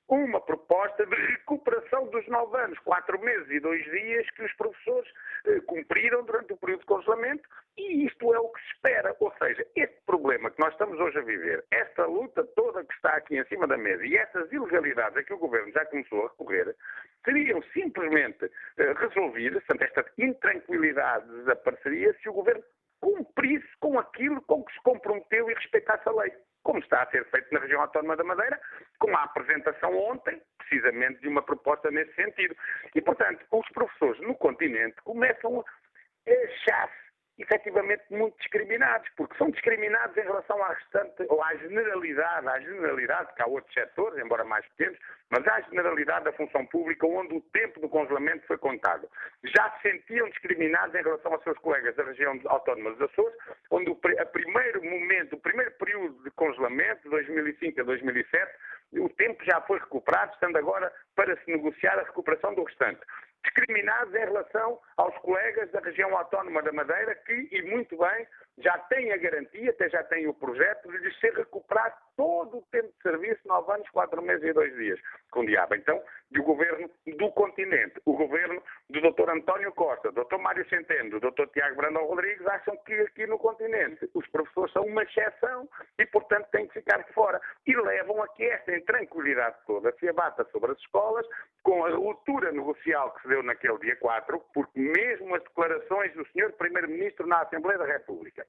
uma 0.08 0.39
proposta 0.39 1.06
de 1.06 1.15
recuperação 1.15 2.08
dos 2.08 2.28
nove 2.28 2.58
anos, 2.60 2.78
quatro 2.80 3.20
meses 3.20 3.50
e 3.50 3.60
dois 3.60 3.84
dias 3.86 4.30
que 4.32 4.44
os 4.44 4.54
professores 4.54 5.12
eh, 5.46 5.60
cumpriram 5.62 6.24
durante 6.24 6.54
o 6.54 6.58
período 6.58 6.82
de 6.82 6.86
congelamento 6.86 7.50
e 7.76 8.06
isto 8.06 8.34
é 8.34 8.39
o 8.39 8.50
que 8.50 8.62
se 8.62 8.68
espera. 8.74 9.15
Ou 9.20 9.34
seja, 9.39 9.65
este 9.76 9.98
problema 10.06 10.52
que 10.52 10.60
nós 10.60 10.74
estamos 10.74 11.00
hoje 11.00 11.18
a 11.18 11.22
viver, 11.22 11.65
esta 11.72 12.06
luta 12.06 12.44
toda 12.56 12.86
que 12.86 12.94
está 12.94 13.15
aqui 13.15 13.38
em 13.38 13.46
cima 13.46 13.65
da 13.65 13.78
mesa 13.78 14.06
e 14.06 14.15
essas 14.15 14.52
ilegalidades 14.52 15.18
a 15.18 15.24
que 15.24 15.34
o 15.34 15.39
Governo 15.39 15.72
já 15.72 15.84
começou 15.86 16.26
a 16.26 16.30
recorrer, 16.30 16.76
seriam 17.24 17.62
simplesmente 17.74 18.46
eh, 18.78 18.94
resolvidas, 18.94 19.63
portanto, 19.63 19.89
esta 19.89 20.12
intranquilidade 20.20 21.28
desapareceria 21.38 22.13
se 22.22 22.30
o 22.30 22.34
Governo 22.34 22.63
cumprisse 23.02 23.68
com 23.80 23.98
aquilo 23.98 24.41
com 24.44 24.63
que 24.63 24.74
se 24.74 24.82
comprometeu 24.84 25.50
e 25.50 25.54
respeitasse 25.56 26.08
a 26.08 26.12
lei 26.12 26.32
como 26.65 26.80
está 26.80 27.04
a 27.04 27.12
ser 27.12 27.23
feito 27.30 27.54
na 27.54 27.60
região 27.60 27.80
autónoma 27.80 28.17
da 28.17 28.23
Madeira, 28.23 28.60
com 28.99 29.15
a 29.15 29.23
apresentação 29.23 29.95
ontem, 29.97 30.41
precisamente, 30.58 31.21
de 31.21 31.28
uma 31.28 31.43
proposta 31.43 31.91
nesse 31.91 32.13
sentido. 32.15 32.56
E, 32.93 33.01
portanto, 33.01 33.45
os 33.51 33.69
professores 33.69 34.19
no 34.21 34.36
continente 34.36 34.95
começam 35.04 35.60
a 35.60 36.32
achar-se 36.32 37.05
efetivamente 37.38 38.04
muito 38.10 38.38
discriminados, 38.38 39.10
porque 39.17 39.38
são 39.38 39.50
discriminados 39.50 40.15
em 40.15 40.21
relação 40.21 40.62
à 40.63 40.69
restante, 40.69 41.26
ou 41.28 41.43
à 41.43 41.54
generalidade, 41.56 42.48
à 42.48 42.60
generalidade, 42.60 43.34
que 43.36 43.41
há 43.41 43.45
outros 43.45 43.74
setores, 43.74 44.24
embora 44.24 44.43
mais 44.45 44.65
pequenos, 44.69 44.98
mas 45.30 45.45
à 45.48 45.60
generalidade 45.62 46.26
da 46.26 46.32
função 46.34 46.65
pública, 46.67 47.06
onde 47.06 47.36
o 47.36 47.41
tempo 47.41 47.80
do 47.80 47.89
congelamento 47.89 48.48
foi 48.48 48.58
contado. 48.58 49.10
Já 49.43 49.69
se 49.71 49.89
sentiam 49.89 50.30
discriminados 50.30 50.95
em 50.95 51.04
relação 51.04 51.34
aos 51.34 51.43
seus 51.43 51.58
colegas 51.58 51.95
da 51.95 52.04
região 52.04 52.39
autónoma 52.45 52.91
dos 52.91 53.02
Açores, 53.02 53.36
onde 53.69 53.89
o 53.89 53.95
primeiro 53.95 54.84
momento, 54.84 55.36
o 55.36 55.41
primeiro 55.41 55.71
período 55.71 56.24
de 56.24 56.32
congelamento, 56.32 57.04
de 57.04 57.10
2005 57.10 57.82
a 57.82 57.84
2007, 57.84 58.52
o 58.93 59.10
tempo 59.10 59.43
já 59.43 59.60
foi 59.62 59.80
recuperado, 59.80 60.34
estando 60.34 60.58
agora 60.58 60.91
para 61.15 61.36
se 61.38 61.52
negociar 61.52 62.00
a 62.00 62.04
recuperação 62.04 62.54
do 62.54 62.63
restante 62.63 63.02
discriminados 63.45 64.13
em 64.13 64.19
relação 64.19 64.79
aos 64.97 65.15
colegas 65.19 65.71
da 65.71 65.79
região 65.79 66.17
autónoma 66.17 66.62
da 66.62 66.71
Madeira, 66.71 67.15
que, 67.15 67.47
e 67.51 67.62
muito 67.63 67.97
bem, 67.97 68.27
já 68.58 68.77
têm 68.89 69.12
a 69.12 69.17
garantia, 69.17 69.69
até 69.69 69.89
já 69.89 70.03
têm 70.03 70.27
o 70.27 70.34
projeto, 70.34 70.89
de 70.89 70.97
lhes 70.97 71.19
ser 71.19 71.34
recuperado 71.34 71.95
todo 72.15 72.58
o 72.58 72.62
tempo 72.71 72.88
de 72.88 73.01
serviço, 73.01 73.41
nove 73.45 73.73
anos, 73.73 73.89
quatro 73.89 74.21
meses 74.21 74.43
e 74.43 74.53
dois 74.53 74.73
dias, 74.75 74.99
com 75.29 75.45
diabo. 75.45 75.75
Então, 75.75 76.01
do 76.31 76.41
governo 76.43 76.89
do 77.05 77.31
continente, 77.31 77.99
o 78.05 78.13
governo 78.15 78.62
do 78.89 79.01
Dr. 79.01 79.29
António 79.29 79.73
Costa, 79.73 80.12
do 80.12 80.23
Dr. 80.23 80.38
Mário 80.38 80.67
Centeno, 80.69 81.19
do 81.19 81.31
Dr. 81.31 81.47
Tiago 81.53 81.75
Brandão 81.75 82.05
Rodrigues, 82.05 82.45
acham 82.47 82.77
que 82.86 82.93
aqui 82.93 83.27
no 83.27 83.38
continente 83.38 84.10
os 84.13 84.25
professores 84.27 84.71
são 84.71 84.84
uma 84.84 85.03
exceção 85.03 85.67
e, 85.99 86.05
portanto, 86.05 86.47
têm 86.51 86.67
que 86.67 86.75
ficar 86.75 87.03
fora. 87.13 87.41
E 87.67 87.75
levam 87.75 88.23
a 88.23 88.27
que 88.29 88.43
esta 88.43 88.75
intranquilidade 88.75 89.58
toda 89.67 89.91
se 89.99 90.08
abata 90.08 90.45
sobre 90.51 90.71
as 90.71 90.77
escolas, 90.79 91.27
com 91.62 91.86
a 91.86 91.89
ruptura 91.89 92.51
negocial 92.51 93.12
que 93.15 93.21
se 93.23 93.27
naquele 93.43 93.78
dia 93.80 93.95
4, 93.98 94.39
porque 94.54 94.80
mesmo 94.80 95.36
as 95.36 95.43
declarações 95.43 96.13
do 96.13 96.26
Sr. 96.28 96.54
Primeiro-Ministro 96.58 97.28
na 97.28 97.41
Assembleia 97.41 97.78
da 97.78 97.86
República, 97.86 98.45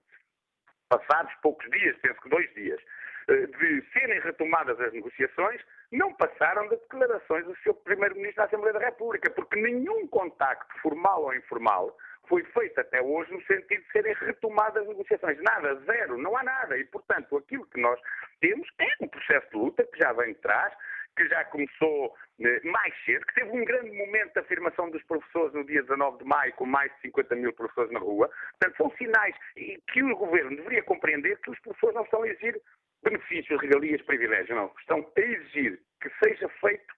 passados 0.88 1.32
poucos 1.42 1.68
dias, 1.70 1.96
penso 1.98 2.20
que 2.20 2.28
dois 2.28 2.52
dias, 2.54 2.80
eh, 3.28 3.46
de 3.46 3.84
serem 3.92 4.20
retomadas 4.20 4.80
as 4.80 4.92
negociações, 4.92 5.60
não 5.90 6.12
passaram 6.14 6.68
de 6.68 6.76
declarações 6.76 7.44
do 7.44 7.56
Sr. 7.56 7.74
Primeiro-Ministro 7.84 8.42
da 8.42 8.44
Assembleia 8.44 8.72
da 8.74 8.86
República, 8.86 9.30
porque 9.30 9.60
nenhum 9.60 10.06
contacto 10.08 10.78
formal 10.80 11.24
ou 11.24 11.34
informal 11.34 11.96
foi 12.28 12.42
feito 12.44 12.80
até 12.80 13.00
hoje 13.00 13.32
no 13.32 13.42
sentido 13.42 13.82
de 13.82 13.92
serem 13.92 14.14
retomadas 14.14 14.82
as 14.82 14.88
negociações. 14.88 15.40
Nada, 15.42 15.74
zero, 15.84 16.18
não 16.18 16.36
há 16.36 16.42
nada. 16.42 16.76
E, 16.76 16.84
portanto, 16.84 17.36
aquilo 17.36 17.66
que 17.66 17.80
nós 17.80 18.00
temos 18.40 18.68
é 18.78 18.86
um 19.00 19.08
processo 19.08 19.48
de 19.50 19.56
luta 19.56 19.84
que 19.84 19.98
já 19.98 20.12
vem 20.12 20.32
de 20.32 20.40
trás, 20.40 20.72
que 21.16 21.28
já 21.28 21.44
começou 21.46 22.14
eh, 22.40 22.60
mais 22.64 22.94
cedo, 23.04 23.24
que 23.26 23.34
teve 23.34 23.50
um 23.50 23.64
grande 23.64 23.90
momento 23.90 24.34
de 24.34 24.40
afirmação 24.40 24.90
dos 24.90 25.02
professores 25.04 25.54
no 25.54 25.64
dia 25.64 25.82
19 25.82 26.18
de 26.18 26.24
maio, 26.24 26.52
com 26.54 26.66
mais 26.66 26.92
de 26.96 27.00
50 27.02 27.34
mil 27.36 27.52
professores 27.52 27.90
na 27.90 27.98
rua. 27.98 28.30
Portanto, 28.58 28.76
são 28.76 28.90
sinais 28.96 29.34
que 29.54 30.02
o 30.02 30.16
governo 30.16 30.56
deveria 30.56 30.82
compreender 30.82 31.38
que 31.40 31.50
os 31.50 31.58
professores 31.60 31.94
não 31.94 32.04
estão 32.04 32.22
a 32.22 32.28
exigir 32.28 32.60
benefícios, 33.02 33.60
regalias, 33.60 34.02
privilégios, 34.02 34.56
não. 34.56 34.72
Estão 34.80 34.98
a 35.16 35.20
exigir 35.20 35.80
que 36.00 36.10
seja 36.22 36.48
feito 36.60 36.94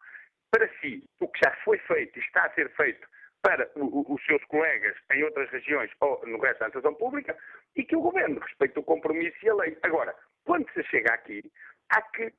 para 0.50 0.68
si 0.80 1.04
o 1.20 1.28
que 1.28 1.40
já 1.44 1.50
foi 1.64 1.78
feito 1.78 2.18
e 2.18 2.22
está 2.22 2.44
a 2.44 2.54
ser 2.54 2.70
feito 2.70 3.06
para 3.42 3.70
os 3.76 4.24
seus 4.26 4.42
colegas 4.46 4.96
em 5.12 5.22
outras 5.22 5.48
regiões 5.50 5.90
ou 6.00 6.20
no 6.26 6.40
resto 6.40 6.58
da 6.58 6.66
administração 6.66 6.94
pública 6.94 7.36
e 7.76 7.84
que 7.84 7.94
o 7.94 8.00
governo 8.00 8.40
respeite 8.40 8.78
o 8.78 8.82
compromisso 8.82 9.36
e 9.42 9.48
a 9.48 9.54
lei. 9.54 9.78
Agora, 9.82 10.14
quando 10.44 10.68
se 10.72 10.82
chega 10.84 11.14
aqui, 11.14 11.42
há 11.90 12.02
que, 12.02 12.32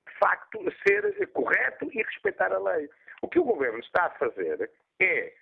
ser 0.89 1.27
correto 1.27 1.89
e 1.91 2.01
respeitar 2.01 2.51
a 2.51 2.59
lei. 2.59 2.89
O 3.21 3.27
que 3.27 3.39
o 3.39 3.43
governo 3.43 3.79
está 3.79 4.05
a 4.05 4.09
fazer 4.11 4.69
é, 4.99 5.33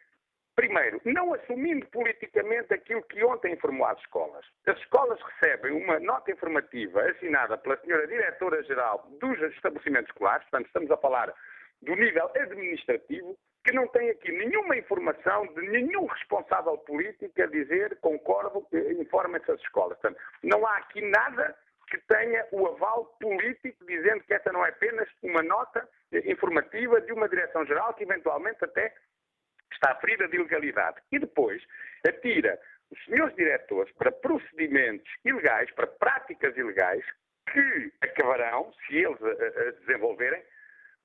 primeiro, 0.56 1.00
não 1.06 1.34
assumindo 1.34 1.86
politicamente 1.88 2.74
aquilo 2.74 3.04
que 3.04 3.24
ontem 3.24 3.54
informou 3.54 3.88
às 3.88 4.00
escolas. 4.00 4.46
As 4.66 4.78
escolas 4.80 5.20
recebem 5.22 5.72
uma 5.72 6.00
nota 6.00 6.32
informativa 6.32 7.02
assinada 7.02 7.58
pela 7.58 7.78
senhora 7.78 8.08
diretora-geral 8.08 9.08
dos 9.20 9.40
estabelecimentos 9.54 10.10
escolares, 10.10 10.44
portanto, 10.50 10.68
estamos 10.68 10.92
a 10.92 10.98
falar 10.98 11.34
do 11.82 11.96
nível 11.96 12.32
administrativo, 12.36 13.38
que 13.64 13.72
não 13.74 13.88
tem 13.90 14.10
aqui 14.10 14.32
nenhuma 14.32 14.78
informação 14.78 15.46
de 15.54 15.62
nenhum 15.70 16.06
responsável 16.06 16.78
político 16.80 17.42
a 17.42 17.46
dizer 17.46 17.98
concordo, 18.02 18.66
informem-se 19.00 19.52
as 19.52 19.60
escolas. 19.62 19.98
Portanto, 20.00 20.20
não 20.42 20.66
há 20.66 20.78
aqui 20.78 21.02
nada 21.02 21.56
que 21.88 21.98
tenha 22.08 22.46
o 22.52 22.68
aval 22.68 23.06
político 23.20 23.86
dizendo 23.86 24.24
que 24.24 24.34
essa 24.34 24.52
não 24.52 24.66
é 24.66 24.70
apenas 24.70 25.08
uma 25.24 25.42
nota 25.42 25.88
informativa 26.26 27.00
de 27.02 27.12
uma 27.14 27.30
direção-geral 27.30 27.94
que 27.94 28.04
eventualmente 28.04 28.64
até 28.64 28.94
está 29.72 29.96
ferida 29.96 30.28
de 30.28 30.36
ilegalidade. 30.36 30.98
E 31.12 31.20
depois 31.20 31.64
atira 32.08 32.60
os 32.92 33.04
senhores 33.06 33.36
diretores 33.36 33.94
para 33.96 34.12
procedimentos 34.12 35.12
ilegais, 35.26 35.72
para 35.72 35.88
práticas 35.88 36.56
ilegais, 36.58 37.06
que 37.52 37.94
acabarão, 38.02 38.72
se 38.86 38.98
eles 38.98 39.22
a, 39.22 39.30
a 39.30 39.72
desenvolverem, 39.72 40.44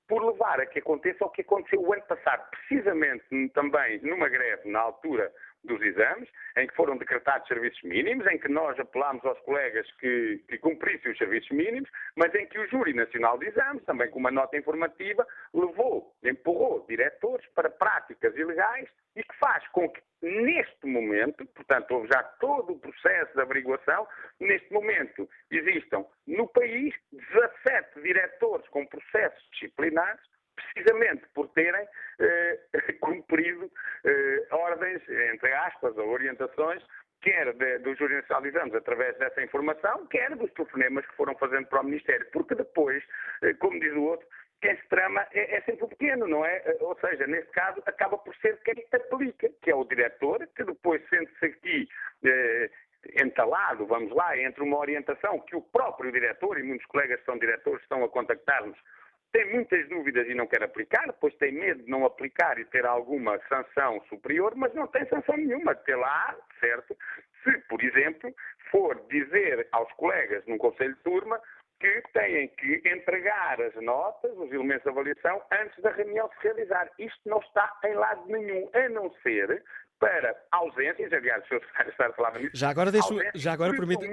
por 0.08 0.24
levar 0.24 0.60
a 0.60 0.66
que 0.66 0.80
aconteça 0.80 1.24
o 1.24 1.30
que 1.30 1.42
aconteceu 1.42 1.80
o 1.80 1.92
ano 1.92 2.02
passado, 2.02 2.48
precisamente 2.50 3.48
também 3.54 4.00
numa 4.02 4.28
greve 4.28 4.68
na 4.68 4.80
altura 4.80 5.32
dos 5.64 5.80
exames, 5.82 6.28
em 6.56 6.66
que 6.66 6.74
foram 6.74 6.96
decretados 6.96 7.46
serviços 7.48 7.82
mínimos, 7.82 8.26
em 8.26 8.38
que 8.38 8.48
nós 8.48 8.78
apelámos 8.78 9.24
aos 9.24 9.38
colegas 9.40 9.90
que, 9.98 10.42
que 10.48 10.58
cumprissem 10.58 11.12
os 11.12 11.18
serviços 11.18 11.50
mínimos, 11.50 11.88
mas 12.16 12.34
em 12.34 12.46
que 12.46 12.58
o 12.58 12.68
Júri 12.68 12.92
Nacional 12.92 13.38
de 13.38 13.46
Exames, 13.46 13.84
também 13.84 14.10
com 14.10 14.18
uma 14.18 14.30
nota 14.30 14.56
informativa, 14.56 15.26
levou, 15.54 16.14
empurrou 16.22 16.84
diretores 16.88 17.46
para 17.54 17.70
práticas 17.70 18.36
ilegais 18.36 18.88
e 19.14 19.22
que 19.22 19.36
faz 19.38 19.66
com 19.68 19.88
que, 19.88 20.00
neste 20.22 20.86
momento, 20.86 21.44
portanto, 21.46 21.92
houve 21.92 22.08
já 22.08 22.22
todo 22.40 22.72
o 22.72 22.78
processo 22.78 23.32
de 23.34 23.40
averiguação, 23.40 24.06
neste 24.40 24.72
momento 24.72 25.28
existam 25.50 26.04
no 26.26 26.48
país 26.48 26.94
17 27.12 28.02
diretores 28.02 28.66
com 28.68 28.86
processos 28.86 29.48
disciplinares 29.52 30.20
precisamente 30.54 31.26
por 31.34 31.48
terem 31.48 31.86
eh, 32.18 32.58
cumprido 33.00 33.70
eh, 34.04 34.46
ordens, 34.50 35.02
entre 35.08 35.52
aspas, 35.52 35.96
ou 35.96 36.08
orientações, 36.08 36.82
quer 37.22 37.52
de, 37.54 37.78
do 37.78 37.94
Júri 37.94 38.14
Nacional 38.14 38.42
de 38.42 38.48
Exames 38.48 38.74
através 38.74 39.16
dessa 39.18 39.42
informação, 39.42 40.06
quer 40.08 40.34
dos 40.36 40.52
telefonemas 40.52 41.06
que 41.06 41.16
foram 41.16 41.34
fazendo 41.36 41.66
para 41.68 41.80
o 41.80 41.84
Ministério. 41.84 42.26
Porque 42.32 42.54
depois, 42.54 43.02
eh, 43.42 43.54
como 43.54 43.80
diz 43.80 43.92
o 43.92 44.02
outro, 44.02 44.26
quem 44.60 44.76
se 44.76 44.88
trama 44.88 45.26
é, 45.32 45.56
é, 45.56 45.60
sempre 45.62 45.84
o 45.84 45.88
pequeno, 45.88 46.26
não 46.28 46.44
é? 46.44 46.62
Eh, 46.64 46.76
ou 46.80 46.96
seja, 47.00 47.26
neste 47.26 47.50
caso, 47.52 47.82
acaba 47.86 48.18
por 48.18 48.34
ser 48.36 48.60
quem 48.62 48.84
aplica, 48.92 49.50
que 49.62 49.70
é 49.70 49.74
o 49.74 49.84
diretor, 49.84 50.46
que 50.54 50.64
depois 50.64 51.02
sente-se 51.08 51.46
aqui 51.46 51.88
eh, 52.24 52.70
entalado, 53.20 53.86
vamos 53.86 54.12
lá, 54.14 54.36
entre 54.38 54.62
uma 54.62 54.78
orientação 54.78 55.40
que 55.40 55.56
o 55.56 55.62
próprio 55.62 56.12
diretor, 56.12 56.58
e 56.58 56.62
muitos 56.62 56.86
colegas 56.86 57.18
que 57.20 57.26
são 57.26 57.38
diretores 57.38 57.82
estão 57.82 58.04
a 58.04 58.08
contactar-nos 58.08 58.78
tem 59.32 59.50
muitas 59.50 59.88
dúvidas 59.88 60.28
e 60.28 60.34
não 60.34 60.46
quer 60.46 60.62
aplicar, 60.62 61.06
depois 61.06 61.34
tem 61.36 61.52
medo 61.52 61.82
de 61.82 61.90
não 61.90 62.04
aplicar 62.04 62.58
e 62.58 62.64
ter 62.66 62.84
alguma 62.84 63.38
sanção 63.48 64.00
superior, 64.08 64.54
mas 64.54 64.74
não 64.74 64.86
tem 64.86 65.06
sanção 65.06 65.36
nenhuma. 65.36 65.72
Até 65.72 65.96
lá, 65.96 66.36
certo? 66.60 66.96
Se, 67.42 67.58
por 67.68 67.82
exemplo, 67.82 68.32
for 68.70 69.00
dizer 69.08 69.66
aos 69.72 69.90
colegas 69.94 70.44
num 70.46 70.58
conselho 70.58 70.94
de 70.94 71.02
turma 71.02 71.40
que 71.80 72.02
têm 72.12 72.48
que 72.48 72.82
entregar 72.86 73.60
as 73.60 73.74
notas, 73.82 74.30
os 74.36 74.52
elementos 74.52 74.84
de 74.84 74.90
avaliação, 74.90 75.42
antes 75.50 75.82
da 75.82 75.90
reunião 75.90 76.28
se 76.28 76.44
realizar. 76.44 76.88
Isto 76.98 77.28
não 77.28 77.38
está 77.38 77.76
em 77.84 77.94
lado 77.94 78.24
nenhum, 78.26 78.70
a 78.72 78.88
não 78.90 79.10
ser 79.22 79.64
para 80.02 80.34
ausências, 80.50 81.12
aliás, 81.12 81.44
o 81.44 81.46
Sr. 81.46 81.60
Secretário 81.76 82.14
falava 82.16 82.38
nisso. 82.40 82.50
Já 82.54 82.70
agora, 82.70 82.90
deixo, 82.90 83.16
já 83.36 83.52
agora 83.52 83.72
permite. 83.72 84.04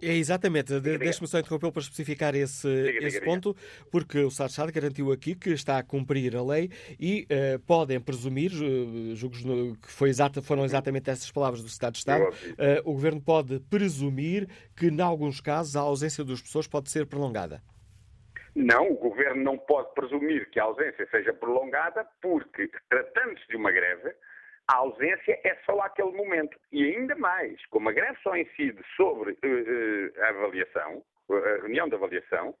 É 0.00 0.14
exatamente, 0.14 0.80
de, 0.80 0.96
deixe-me 0.96 1.28
só 1.28 1.38
interrompê-lo 1.38 1.70
para 1.70 1.82
especificar 1.82 2.34
esse, 2.34 2.66
diga, 2.66 3.06
esse 3.06 3.20
diga, 3.20 3.30
ponto, 3.30 3.52
diga. 3.52 3.86
porque 3.92 4.20
o 4.20 4.28
Estado 4.28 4.72
garantiu 4.72 5.12
aqui 5.12 5.34
que 5.34 5.50
está 5.50 5.76
a 5.76 5.82
cumprir 5.82 6.34
a 6.34 6.42
lei 6.42 6.70
e 6.98 7.26
uh, 7.30 7.58
podem 7.66 8.00
presumir, 8.00 8.52
uh, 8.52 9.14
julgo 9.14 9.36
que 9.76 9.92
foi 9.92 10.08
exata, 10.08 10.40
foram 10.40 10.64
exatamente 10.64 11.10
essas 11.10 11.30
palavras 11.30 11.60
do 11.60 11.68
Estado 11.68 11.92
de 11.92 11.98
Estado, 11.98 12.24
uh, 12.24 12.90
o 12.90 12.94
Governo 12.94 13.20
pode 13.20 13.60
presumir 13.68 14.48
que, 14.74 14.86
em 14.86 15.00
alguns 15.02 15.42
casos, 15.42 15.76
a 15.76 15.80
ausência 15.80 16.24
dos 16.24 16.40
pessoas 16.40 16.66
pode 16.66 16.90
ser 16.90 17.04
prolongada. 17.04 17.62
Não, 18.54 18.90
o 18.90 18.96
Governo 18.96 19.42
não 19.42 19.58
pode 19.58 19.92
presumir 19.94 20.48
que 20.50 20.58
a 20.58 20.64
ausência 20.64 21.06
seja 21.10 21.34
prolongada 21.34 22.06
porque, 22.22 22.70
tratando-se 22.88 23.46
de 23.46 23.56
uma 23.56 23.70
greve, 23.70 24.14
a 24.68 24.76
ausência 24.76 25.40
é 25.44 25.56
só 25.64 25.80
aquele 25.80 26.12
momento. 26.12 26.58
E 26.70 26.94
ainda 26.94 27.16
mais, 27.16 27.64
como 27.66 27.88
a 27.88 27.92
greve 27.92 28.18
só 28.22 28.36
incide 28.36 28.80
sobre 28.96 29.32
uh, 29.32 30.22
a 30.22 30.28
avaliação, 30.28 31.02
a 31.30 31.62
reunião 31.62 31.88
de 31.88 31.94
avaliação, 31.94 32.54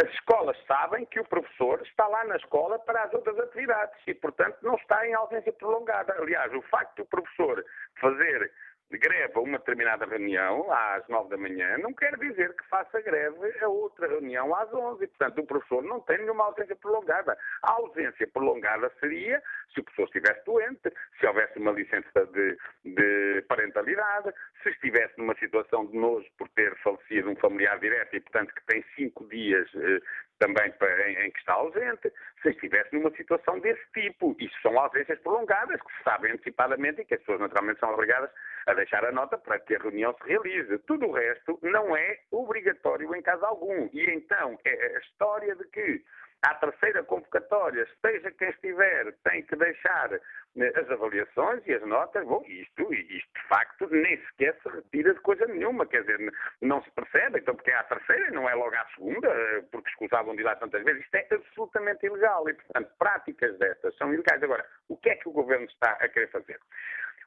as 0.00 0.08
escolas 0.10 0.56
sabem 0.66 1.04
que 1.06 1.18
o 1.18 1.24
professor 1.24 1.82
está 1.82 2.06
lá 2.06 2.24
na 2.24 2.36
escola 2.36 2.78
para 2.78 3.02
as 3.02 3.12
outras 3.12 3.36
atividades 3.40 3.98
e, 4.06 4.14
portanto, 4.14 4.56
não 4.62 4.76
está 4.76 5.04
em 5.06 5.14
ausência 5.14 5.52
prolongada. 5.52 6.14
Aliás, 6.16 6.52
o 6.54 6.62
facto 6.62 6.98
do 6.98 7.06
professor 7.06 7.64
fazer 8.00 8.52
greve 8.96 9.32
a 9.34 9.40
uma 9.40 9.58
determinada 9.58 10.06
reunião 10.06 10.70
às 10.72 11.06
nove 11.08 11.30
da 11.30 11.36
manhã 11.36 11.76
não 11.78 11.92
quer 11.92 12.16
dizer 12.16 12.54
que 12.56 12.66
faça 12.68 13.00
greve 13.02 13.52
a 13.60 13.68
outra 13.68 14.08
reunião 14.08 14.54
às 14.54 14.72
onze. 14.72 15.06
Portanto, 15.08 15.40
o 15.40 15.46
professor 15.46 15.82
não 15.82 16.00
tem 16.00 16.18
nenhuma 16.18 16.44
ausência 16.44 16.76
prolongada. 16.76 17.36
A 17.62 17.72
ausência 17.72 18.26
prolongada 18.28 18.90
seria 18.98 19.42
se 19.74 19.80
o 19.80 19.84
professor 19.84 20.04
estivesse 20.04 20.44
doente, 20.46 20.92
se 21.20 21.26
houvesse 21.26 21.58
uma 21.58 21.72
licença 21.72 22.26
de, 22.26 22.56
de 22.84 23.42
parentalidade, 23.48 24.32
se 24.62 24.70
estivesse 24.70 25.18
numa 25.18 25.34
situação 25.36 25.86
de 25.86 25.96
nojo 25.96 26.26
por 26.38 26.48
ter 26.50 26.74
falecido 26.78 27.30
um 27.30 27.36
familiar 27.36 27.78
direto 27.78 28.16
e, 28.16 28.20
portanto, 28.20 28.54
que 28.54 28.66
tem 28.66 28.84
cinco 28.96 29.28
dias 29.28 29.68
eh, 29.74 30.00
também 30.38 30.70
para, 30.72 31.10
em, 31.10 31.26
em, 31.26 31.30
que 31.30 31.38
está 31.38 31.54
ausente, 31.54 32.12
se 32.42 32.50
estivesse 32.50 32.94
numa 32.94 33.10
situação 33.16 33.58
desse 33.60 33.84
tipo. 33.92 34.36
Isso 34.38 34.54
são 34.62 34.78
ausências 34.78 35.18
prolongadas, 35.20 35.80
que 35.80 35.96
se 35.96 36.02
sabem 36.04 36.32
antecipadamente 36.32 37.00
e 37.00 37.04
que 37.04 37.14
as 37.14 37.20
pessoas 37.20 37.40
naturalmente 37.40 37.80
são 37.80 37.92
obrigadas 37.92 38.30
a 38.66 38.74
deixar 38.74 39.04
a 39.04 39.12
nota 39.12 39.36
para 39.38 39.58
que 39.60 39.74
a 39.74 39.78
reunião 39.78 40.14
se 40.14 40.28
realize. 40.28 40.78
Tudo 40.80 41.06
o 41.06 41.12
resto 41.12 41.58
não 41.62 41.96
é 41.96 42.18
obrigatório 42.30 43.14
em 43.14 43.22
caso 43.22 43.44
algum. 43.44 43.88
E 43.92 44.04
então, 44.10 44.58
é 44.64 44.96
a 44.96 45.00
história 45.00 45.54
de 45.56 45.64
que 45.68 46.02
à 46.42 46.54
terceira 46.54 47.02
convocatória, 47.02 47.82
esteja 47.82 48.30
quem 48.32 48.50
estiver, 48.50 49.12
tem 49.24 49.42
que 49.42 49.56
deixar 49.56 50.10
né, 50.54 50.72
as 50.76 50.90
avaliações 50.90 51.66
e 51.66 51.74
as 51.74 51.82
notas, 51.82 52.24
bom, 52.24 52.44
isto, 52.46 52.92
isto 52.92 53.32
de 53.34 53.48
facto 53.48 53.88
nem 53.90 54.16
sequer 54.26 54.56
se 54.62 54.68
retira 54.68 55.14
de 55.14 55.20
coisa 55.20 55.46
nenhuma, 55.46 55.86
quer 55.86 56.02
dizer, 56.02 56.32
não 56.62 56.82
se 56.82 56.90
percebe, 56.92 57.40
então 57.40 57.54
porque 57.54 57.70
é 57.70 57.74
à 57.74 57.82
terceira, 57.84 58.30
não 58.30 58.48
é 58.48 58.54
logo 58.54 58.74
à 58.74 58.86
segunda, 58.94 59.28
porque 59.72 59.90
escusavam 59.90 60.34
de 60.34 60.42
ir 60.42 60.44
lá 60.44 60.54
tantas 60.56 60.84
vezes, 60.84 61.02
isto 61.02 61.14
é 61.16 61.26
absolutamente 61.30 62.06
ilegal 62.06 62.48
e, 62.48 62.54
portanto, 62.54 62.92
práticas 62.98 63.58
destas 63.58 63.96
são 63.96 64.12
ilegais. 64.14 64.42
Agora, 64.42 64.64
o 64.88 64.96
que 64.96 65.10
é 65.10 65.16
que 65.16 65.28
o 65.28 65.32
Governo 65.32 65.66
está 65.66 65.92
a 65.92 66.08
querer 66.08 66.28
fazer? 66.28 66.60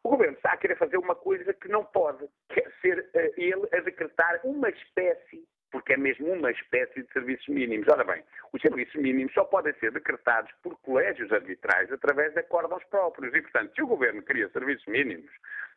O 0.03 0.09
Governo 0.09 0.35
está 0.35 0.53
a 0.53 0.57
querer 0.57 0.77
fazer 0.77 0.97
uma 0.97 1.15
coisa 1.15 1.53
que 1.53 1.67
não 1.67 1.85
pode, 1.85 2.27
quer 2.49 2.71
ser 2.81 2.99
uh, 2.99 3.33
ele 3.37 3.67
a 3.71 3.81
decretar 3.81 4.39
uma 4.43 4.69
espécie 4.69 5.47
porque 5.71 5.93
é 5.93 5.97
mesmo 5.97 6.31
uma 6.33 6.51
espécie 6.51 7.01
de 7.01 7.11
serviços 7.13 7.47
mínimos. 7.47 7.87
Ora 7.87 8.03
bem, 8.03 8.23
os 8.51 8.61
serviços 8.61 8.95
mínimos 8.95 9.33
só 9.33 9.43
podem 9.43 9.73
ser 9.75 9.91
decretados 9.91 10.51
por 10.61 10.77
colégios 10.81 11.31
arbitrais 11.31 11.91
através 11.91 12.33
de 12.33 12.39
acordos 12.39 12.83
próprios. 12.85 13.33
E, 13.33 13.41
portanto, 13.41 13.73
se 13.73 13.81
o 13.81 13.87
Governo 13.87 14.21
cria 14.21 14.49
serviços 14.49 14.85
mínimos, 14.87 15.31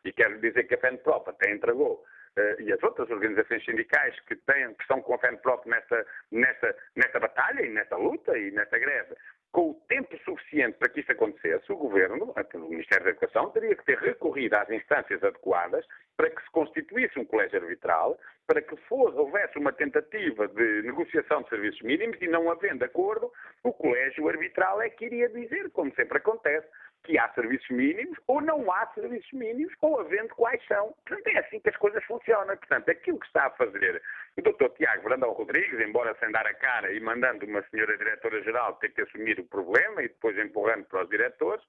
e 0.04 0.12
quero 0.12 0.38
dizer 0.40 0.64
que 0.64 0.74
a 0.74 0.78
FENPROP 0.78 1.30
até 1.30 1.50
entregou 1.50 2.04
e 2.58 2.72
as 2.72 2.82
outras 2.82 3.08
organizações 3.10 3.64
sindicais 3.64 4.18
que, 4.20 4.34
têm, 4.36 4.74
que 4.74 4.82
estão 4.82 5.00
com 5.00 5.14
a 5.14 5.18
FENPROP 5.18 5.68
nesta, 5.68 6.06
nesta, 6.32 6.76
nesta 6.96 7.20
batalha 7.20 7.62
e 7.62 7.70
nesta 7.70 7.96
luta 7.96 8.36
e 8.36 8.50
nesta 8.50 8.78
greve, 8.78 9.14
com 9.52 9.70
o 9.70 9.74
tempo 9.88 10.18
suficiente 10.24 10.76
para 10.78 10.88
que 10.88 10.98
isto 10.98 11.12
acontecesse, 11.12 11.70
o 11.70 11.76
Governo, 11.76 12.34
o 12.54 12.68
Ministério 12.68 13.04
da 13.04 13.10
Educação, 13.10 13.50
teria 13.50 13.76
que 13.76 13.84
ter 13.84 13.98
recorrido 13.98 14.54
às 14.54 14.68
instâncias 14.68 15.22
adequadas 15.22 15.86
para 16.16 16.28
que 16.28 16.42
se 16.42 16.50
constituísse 16.50 17.18
um 17.20 17.24
colégio 17.24 17.60
arbitral, 17.60 18.18
para 18.48 18.60
que 18.60 18.76
fosse, 18.88 19.16
houvesse 19.16 19.56
uma 19.56 19.72
tentativa 19.72 20.48
de 20.48 20.82
negociação 20.82 21.42
de 21.42 21.50
serviços 21.50 21.82
mínimos 21.82 22.20
e 22.20 22.26
não 22.26 22.50
havendo 22.50 22.84
acordo, 22.84 23.32
o 23.62 23.72
colégio 23.72 24.28
arbitral 24.28 24.82
é 24.82 24.90
que 24.90 25.04
iria 25.04 25.28
dizer, 25.28 25.70
como 25.70 25.94
sempre 25.94 26.18
acontece, 26.18 26.66
que 27.04 27.18
há 27.18 27.28
serviços 27.34 27.68
mínimos 27.70 28.18
ou 28.26 28.40
não 28.40 28.70
há 28.72 28.86
serviços 28.94 29.30
mínimos, 29.32 29.72
ou 29.80 30.00
havendo 30.00 30.34
quais 30.34 30.64
são. 30.66 30.94
Portanto, 31.06 31.26
é 31.28 31.38
assim 31.38 31.60
que 31.60 31.68
as 31.68 31.76
coisas 31.76 32.02
funcionam. 32.04 32.56
Portanto, 32.56 32.88
aquilo 32.88 33.20
que 33.20 33.26
está 33.26 33.46
a 33.46 33.50
fazer 33.50 34.02
o 34.36 34.42
Dr. 34.42 34.68
Tiago 34.76 35.04
Brandão 35.04 35.32
Rodrigues, 35.32 35.78
embora 35.80 36.16
sem 36.18 36.30
dar 36.32 36.46
a 36.46 36.54
cara 36.54 36.92
e 36.92 37.00
mandando 37.00 37.46
uma 37.46 37.62
senhora 37.70 37.96
diretora-geral 37.96 38.74
ter 38.76 38.88
que 38.90 39.02
assumir 39.02 39.38
o 39.38 39.44
problema 39.44 40.02
e 40.02 40.08
depois 40.08 40.36
empurrando 40.38 40.84
para 40.86 41.04
os 41.04 41.10
diretores, 41.10 41.62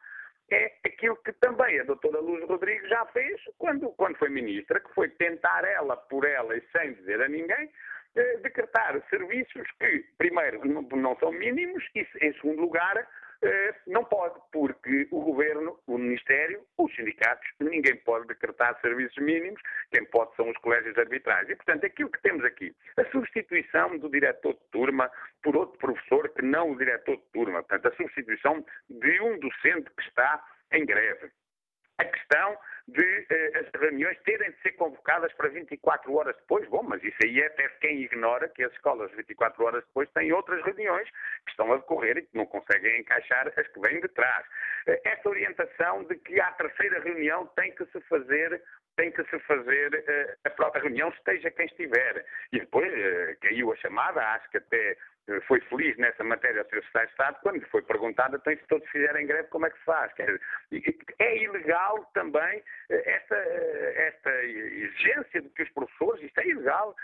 é 0.52 0.72
aquilo 0.86 1.18
que 1.18 1.34
também 1.34 1.80
a 1.80 1.84
doutora 1.84 2.20
Luz 2.20 2.48
Rodrigues 2.48 2.88
já 2.88 3.06
fez 3.08 3.42
quando, 3.58 3.90
quando 3.92 4.18
foi 4.18 4.30
ministra, 4.30 4.80
que 4.80 4.94
foi 4.94 5.10
tentar 5.10 5.66
ela 5.66 5.98
por 5.98 6.26
ela 6.26 6.56
e 6.56 6.64
sem 6.72 6.94
dizer 6.94 7.22
a 7.22 7.28
ninguém, 7.28 7.70
eh, 8.16 8.38
decretar 8.38 9.02
serviços 9.10 9.68
que, 9.80 10.06
primeiro, 10.18 10.66
não, 10.66 10.84
não 10.84 11.18
são 11.18 11.32
mínimos 11.32 11.84
e, 11.96 12.08
em 12.22 12.34
segundo 12.34 12.62
lugar, 12.62 13.08
não 13.88 14.04
pode, 14.04 14.40
porque 14.52 15.08
o 15.12 15.22
governo, 15.22 15.80
o 15.88 15.98
Ministério, 15.98 16.66
os 16.78 16.94
sindicatos, 16.96 17.48
ninguém 17.60 17.96
pode 17.98 18.28
decretar 18.28 18.80
serviços 18.82 19.18
mínimos, 19.18 19.62
quem 19.92 20.06
pode 20.06 20.36
são 20.36 20.50
os 20.50 20.58
colégios 20.58 20.98
arbitrais. 20.98 21.50
E, 21.50 21.56
portanto, 21.56 21.86
aquilo 21.86 22.10
que 22.10 22.22
temos 22.22 22.44
aqui, 22.44 22.76
a 22.98 23.06
substituição 23.12 23.98
do 23.98 24.10
diretor 24.10 24.54
de 24.54 24.66
turma 24.72 25.10
por 25.44 25.56
outro 25.56 25.78
professor 25.78 26.30
que 26.30 26.42
não 26.42 26.72
o 26.72 26.78
diretor 26.78 27.18
de 27.18 27.26
turma, 27.34 27.64
portanto, 27.64 27.94
a 27.94 27.96
substituição 27.96 28.66
de 28.90 29.22
um 29.22 29.40
docente 29.40 29.90
que 29.96 30.04
está 30.04 30.44
em 30.72 30.86
greve. 30.86 31.32
A 31.98 32.06
questão 32.06 32.58
de 32.88 33.26
eh, 33.30 33.60
as 33.60 33.82
reuniões 33.82 34.18
terem 34.24 34.52
de 34.52 34.62
ser 34.62 34.74
convocadas 34.74 35.34
para 35.34 35.50
24 35.50 36.14
horas 36.14 36.36
depois. 36.36 36.68
Bom, 36.70 36.84
mas 36.84 37.04
isso 37.04 37.18
aí 37.24 37.42
é 37.42 37.48
até 37.48 37.68
quem 37.82 38.04
ignora 38.04 38.48
que 38.50 38.64
as 38.64 38.72
escolas 38.74 39.12
24 39.14 39.64
horas 39.64 39.84
depois 39.86 40.10
têm 40.12 40.32
outras 40.32 40.64
reuniões 40.64 41.10
que 41.46 41.52
estão 41.52 41.72
a 41.74 41.78
decorrer 41.78 42.18
e 42.18 42.22
que 42.22 42.38
não 42.38 42.46
conseguem 42.46 43.00
encaixar 43.00 43.48
as 43.48 43.68
que 43.68 43.80
vêm 43.80 44.00
de 44.00 44.08
trás. 44.10 44.46
Eh, 44.88 45.02
orientação 45.26 46.04
de 46.04 46.16
que 46.16 46.40
à 46.40 46.52
terceira 46.52 47.00
reunião 47.02 47.46
tem 47.56 47.72
que 47.74 47.86
se 47.86 48.00
fazer 48.02 48.62
tem 48.96 49.12
que 49.12 49.24
se 49.26 49.38
fazer 49.40 49.94
uh, 49.94 50.38
a 50.46 50.50
própria 50.52 50.84
reunião, 50.84 51.10
esteja 51.10 51.52
quem 51.52 51.66
estiver. 51.66 52.26
E 52.54 52.60
depois 52.62 52.90
uh, 52.90 53.40
caiu 53.42 53.74
a 53.74 53.76
chamada, 53.76 54.22
acho 54.22 54.50
que 54.50 54.58
até 54.58 54.96
foi 55.48 55.60
feliz 55.62 55.98
nessa 55.98 56.24
matéria 56.24 56.64
Sr. 56.64 56.76
Secretário 56.76 57.08
de 57.08 57.14
Estado, 57.14 57.40
quando 57.42 57.66
foi 57.68 57.82
perguntado, 57.82 58.36
então, 58.36 58.56
se 58.56 58.68
todos 58.68 58.88
fizerem 58.90 59.26
greve, 59.26 59.48
como 59.50 59.66
é 59.66 59.70
que 59.70 59.80
se 59.80 59.86
faz? 59.86 60.12
É 61.20 61.38
ilegal 61.38 62.06
também 62.14 62.64
esta, 62.90 63.36
esta 63.36 64.44
exigência 64.44 65.42
de 65.42 65.50
que 65.50 65.64
os 65.64 65.70
professores, 65.72 66.24
isto 66.24 66.40
é 66.40 66.48
ilegal, 66.48 66.96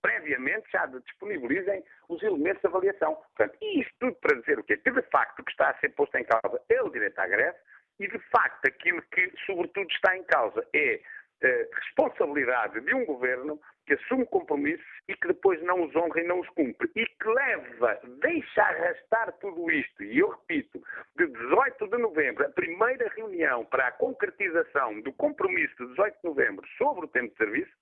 previamente 0.00 0.70
já 0.70 0.86
disponibilizem 0.86 1.84
os 2.08 2.22
elementos 2.22 2.60
de 2.60 2.68
avaliação. 2.68 3.14
Portanto, 3.36 3.58
isto 3.60 3.94
tudo 3.98 4.14
para 4.16 4.40
dizer 4.40 4.58
o 4.58 4.64
quê? 4.64 4.76
Que 4.76 4.90
de 4.90 5.02
facto 5.02 5.40
o 5.40 5.44
que 5.44 5.50
está 5.50 5.70
a 5.70 5.78
ser 5.78 5.88
posto 5.90 6.16
em 6.16 6.24
causa 6.24 6.62
é 6.68 6.82
o 6.82 6.90
direito 6.90 7.18
à 7.18 7.26
greve, 7.26 7.56
e, 7.98 8.08
de 8.08 8.18
facto, 8.30 8.66
aquilo 8.66 9.00
que, 9.02 9.32
sobretudo, 9.46 9.88
está 9.90 10.16
em 10.16 10.24
causa 10.24 10.66
é 10.74 10.94
a 10.94 10.98
eh, 11.44 11.68
responsabilidade 11.74 12.80
de 12.80 12.94
um 12.94 13.04
governo 13.04 13.60
que 13.86 13.94
assume 13.94 14.24
compromissos 14.26 14.84
e 15.08 15.14
que 15.14 15.28
depois 15.28 15.62
não 15.62 15.84
os 15.84 15.94
honra 15.94 16.20
e 16.20 16.26
não 16.26 16.40
os 16.40 16.48
cumpre. 16.50 16.90
E 16.96 17.04
que 17.04 17.28
leva, 17.28 18.00
deixa 18.20 18.62
arrastar 18.62 19.32
tudo 19.40 19.70
isto. 19.70 20.02
E 20.02 20.18
eu 20.18 20.30
repito, 20.30 20.82
de 21.16 21.26
18 21.26 21.88
de 21.88 21.98
novembro, 21.98 22.46
a 22.46 22.48
primeira 22.48 23.12
reunião 23.14 23.64
para 23.66 23.88
a 23.88 23.92
concretização 23.92 25.00
do 25.02 25.12
compromisso 25.12 25.76
de 25.76 25.88
18 25.88 26.16
de 26.16 26.28
novembro 26.28 26.66
sobre 26.78 27.04
o 27.04 27.08
tempo 27.08 27.30
de 27.32 27.36
serviço, 27.36 27.72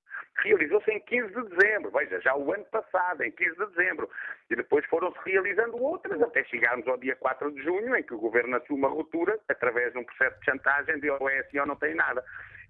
realizou-se 0.43 0.91
em 0.91 1.01
15 1.01 1.29
de 1.29 1.49
dezembro, 1.51 1.91
veja, 1.91 2.21
já 2.21 2.35
o 2.35 2.53
ano 2.53 2.65
passado, 2.65 3.23
em 3.23 3.31
15 3.31 3.57
de 3.57 3.67
dezembro. 3.67 4.11
E 4.51 4.57
depois 4.57 4.85
foram-se 4.87 5.19
realizando 5.25 5.81
outras, 5.81 6.21
até 6.21 6.43
chegarmos 6.45 6.87
ao 6.89 6.97
dia 6.97 7.15
4 7.17 7.53
de 7.53 7.63
junho, 7.63 7.95
em 7.95 8.03
que 8.03 8.15
o 8.15 8.19
Governo 8.19 8.57
assume 8.57 8.85
a 8.87 8.89
ruptura, 8.89 9.39
através 9.49 9.93
de 9.93 9.99
um 9.99 10.05
processo 10.05 10.39
de 10.41 10.45
chantagem, 10.47 10.99
de 10.99 11.11
ou 11.11 11.29
é 11.29 11.39
assim 11.39 11.59
ou 11.59 11.67
não 11.67 11.77
tem 11.77 11.95
nada. 11.95 12.25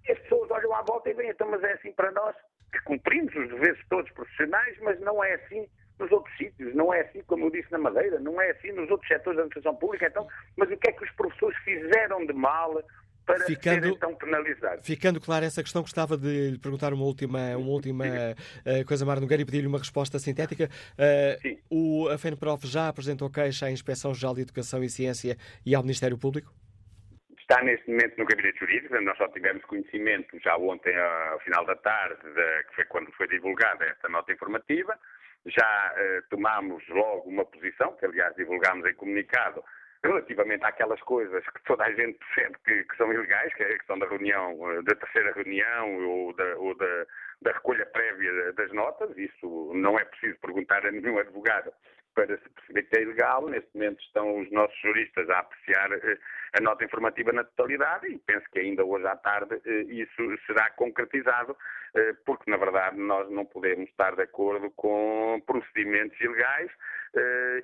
As 0.09 0.19
pessoas 0.19 0.51
olham 0.51 0.75
à 0.75 0.83
volta 0.83 1.11
e 1.11 1.15
veem, 1.15 1.31
então, 1.31 1.51
mas 1.51 1.63
é 1.63 1.73
assim 1.73 1.93
para 1.93 2.11
nós, 2.13 2.35
que 2.73 2.81
cumprimos 2.83 3.35
os 3.35 3.49
deveres 3.49 3.81
todos 3.89 4.11
profissionais, 4.13 4.77
mas 4.81 4.99
não 5.01 5.23
é 5.23 5.35
assim 5.35 5.69
nos 5.99 6.11
outros 6.11 6.37
sítios, 6.37 6.75
não 6.75 6.93
é 6.93 7.03
assim, 7.03 7.23
como 7.27 7.47
eu 7.47 7.51
disse, 7.51 7.71
na 7.71 7.79
Madeira, 7.79 8.19
não 8.19 8.41
é 8.41 8.51
assim 8.51 8.73
nos 8.73 8.91
outros 8.91 9.07
setores 9.09 9.37
da 9.37 9.45
administração 9.45 9.77
pública. 9.77 10.07
Então, 10.07 10.27
mas 10.57 10.71
o 10.71 10.77
que 10.77 10.89
é 10.89 10.93
que 10.93 11.05
os 11.05 11.11
professores 11.13 11.57
fizeram 11.59 12.27
de 12.27 12.33
mal 12.33 12.83
para 13.25 13.45
ficando, 13.45 13.83
serem 13.83 13.99
tão 13.99 14.15
penalizados. 14.15 14.85
Ficando 14.85 15.21
clara 15.21 15.47
essa 15.47 15.63
questão, 15.63 15.83
gostava 15.83 16.17
de 16.17 16.51
lhe 16.51 16.59
perguntar 16.59 16.93
uma 16.93 17.05
última, 17.05 17.57
uma 17.57 17.71
última 17.71 18.05
uh, 18.05 18.85
coisa, 18.87 19.05
Mar 19.07 19.21
Nogueira, 19.21 19.43
e 19.43 19.47
pedir-lhe 19.47 19.67
uma 19.67 19.79
resposta 19.79 20.19
sintética. 20.19 20.69
Uh, 20.99 21.59
o, 21.71 22.09
a 22.09 22.19
FENPROF 22.19 22.67
já 22.67 22.89
apresentou 22.89 23.31
queixa 23.31 23.67
à 23.67 23.71
Inspeção 23.71 24.13
Geral 24.13 24.35
de 24.35 24.43
Educação 24.43 24.83
e 24.83 24.89
Ciência 24.89 25.37
e 25.65 25.75
ao 25.75 25.83
Ministério 25.83 26.19
Público? 26.19 26.53
Está 27.53 27.63
neste 27.65 27.91
momento 27.91 28.17
no 28.17 28.25
Gabinete 28.25 28.61
Jurídico, 28.61 28.99
nós 29.03 29.19
só 29.19 29.29
tivemos 29.29 29.63
conhecimento 29.67 30.39
já 30.41 30.57
ontem, 30.57 30.97
ao 30.97 31.39
final 31.41 31.67
da 31.67 31.77
tarde, 31.77 32.23
de, 32.23 32.65
que 32.65 32.77
foi 32.77 32.85
quando 32.87 33.13
foi 33.13 33.29
divulgada 33.29 33.85
esta 33.85 34.09
nota 34.09 34.33
informativa. 34.33 34.99
Já 35.45 35.93
uh, 35.95 36.29
tomámos 36.31 36.83
logo 36.89 37.29
uma 37.29 37.45
posição, 37.45 37.95
que 37.99 38.07
aliás 38.07 38.35
divulgámos 38.37 38.89
em 38.89 38.95
comunicado, 38.95 39.63
relativamente 40.03 40.65
àquelas 40.65 40.99
coisas 41.03 41.45
que 41.45 41.63
toda 41.65 41.85
a 41.85 41.93
gente 41.93 42.19
percebe 42.21 42.57
que, 42.65 42.85
que 42.85 42.97
são 42.97 43.13
ilegais, 43.13 43.53
que 43.53 43.65
é 43.65 43.67
a 43.67 43.77
questão 43.77 43.99
da 43.99 44.09
reunião, 44.09 44.73
eh, 44.73 44.83
da 44.85 44.95
terceira 44.95 45.33
reunião 45.35 46.09
ou 46.09 46.33
da, 46.33 46.57
ou 46.57 46.75
da, 46.75 47.07
da 47.43 47.53
recolha 47.53 47.85
prévia 47.85 48.55
das 48.55 48.73
notas, 48.73 49.15
isso 49.19 49.73
não 49.75 49.99
é 49.99 50.05
preciso 50.07 50.39
perguntar 50.41 50.87
a 50.87 50.91
nenhum 50.91 51.19
advogado 51.19 51.71
para 52.15 52.37
se 52.39 52.49
perceber 52.51 52.83
que 52.85 52.99
é 52.99 53.03
ilegal. 53.03 53.49
Neste 53.49 53.71
momento 53.75 54.01
estão 54.03 54.41
os 54.41 54.51
nossos 54.51 54.79
juristas 54.81 55.29
a 55.31 55.41
apreciar 55.41 55.93
eh, 55.93 56.19
a 56.55 56.61
nota 56.61 56.85
informativa 56.85 57.33
na 57.33 57.45
totalidade 57.45 58.07
e 58.09 58.19
penso 58.19 58.47
que 58.53 58.59
ainda 58.59 58.85
hoje 58.85 59.07
à 59.07 59.17
tarde 59.17 59.61
eh, 59.65 59.83
isso 59.89 60.39
será 60.47 60.71
concretizado, 60.71 61.57
eh, 61.95 62.15
porque 62.25 62.51
na 62.51 62.57
verdade 62.57 62.99
nós 62.99 63.31
não 63.31 63.45
podemos 63.45 63.89
estar 63.91 64.15
de 64.15 64.23
acordo 64.23 64.71
com 64.73 65.43
procedimentos 65.47 66.21
ilegais 66.21 66.71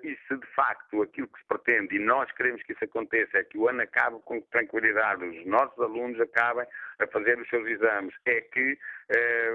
e 0.02 0.18
se 0.28 0.36
de 0.36 0.46
facto 0.54 1.02
aquilo 1.02 1.28
que 1.28 1.40
se 1.40 1.46
pretende, 1.46 1.96
e 1.96 1.98
nós 1.98 2.30
queremos 2.32 2.62
que 2.62 2.72
isso 2.72 2.84
aconteça, 2.84 3.38
é 3.38 3.44
que 3.44 3.56
o 3.56 3.68
ano 3.68 3.82
acabe 3.82 4.18
com 4.24 4.40
tranquilidade, 4.42 5.24
os 5.24 5.46
nossos 5.46 5.78
alunos 5.78 6.20
acabem 6.20 6.66
a 6.98 7.06
fazer 7.06 7.38
os 7.38 7.48
seus 7.48 7.66
exames, 7.66 8.14
é 8.26 8.40
que 8.40 8.78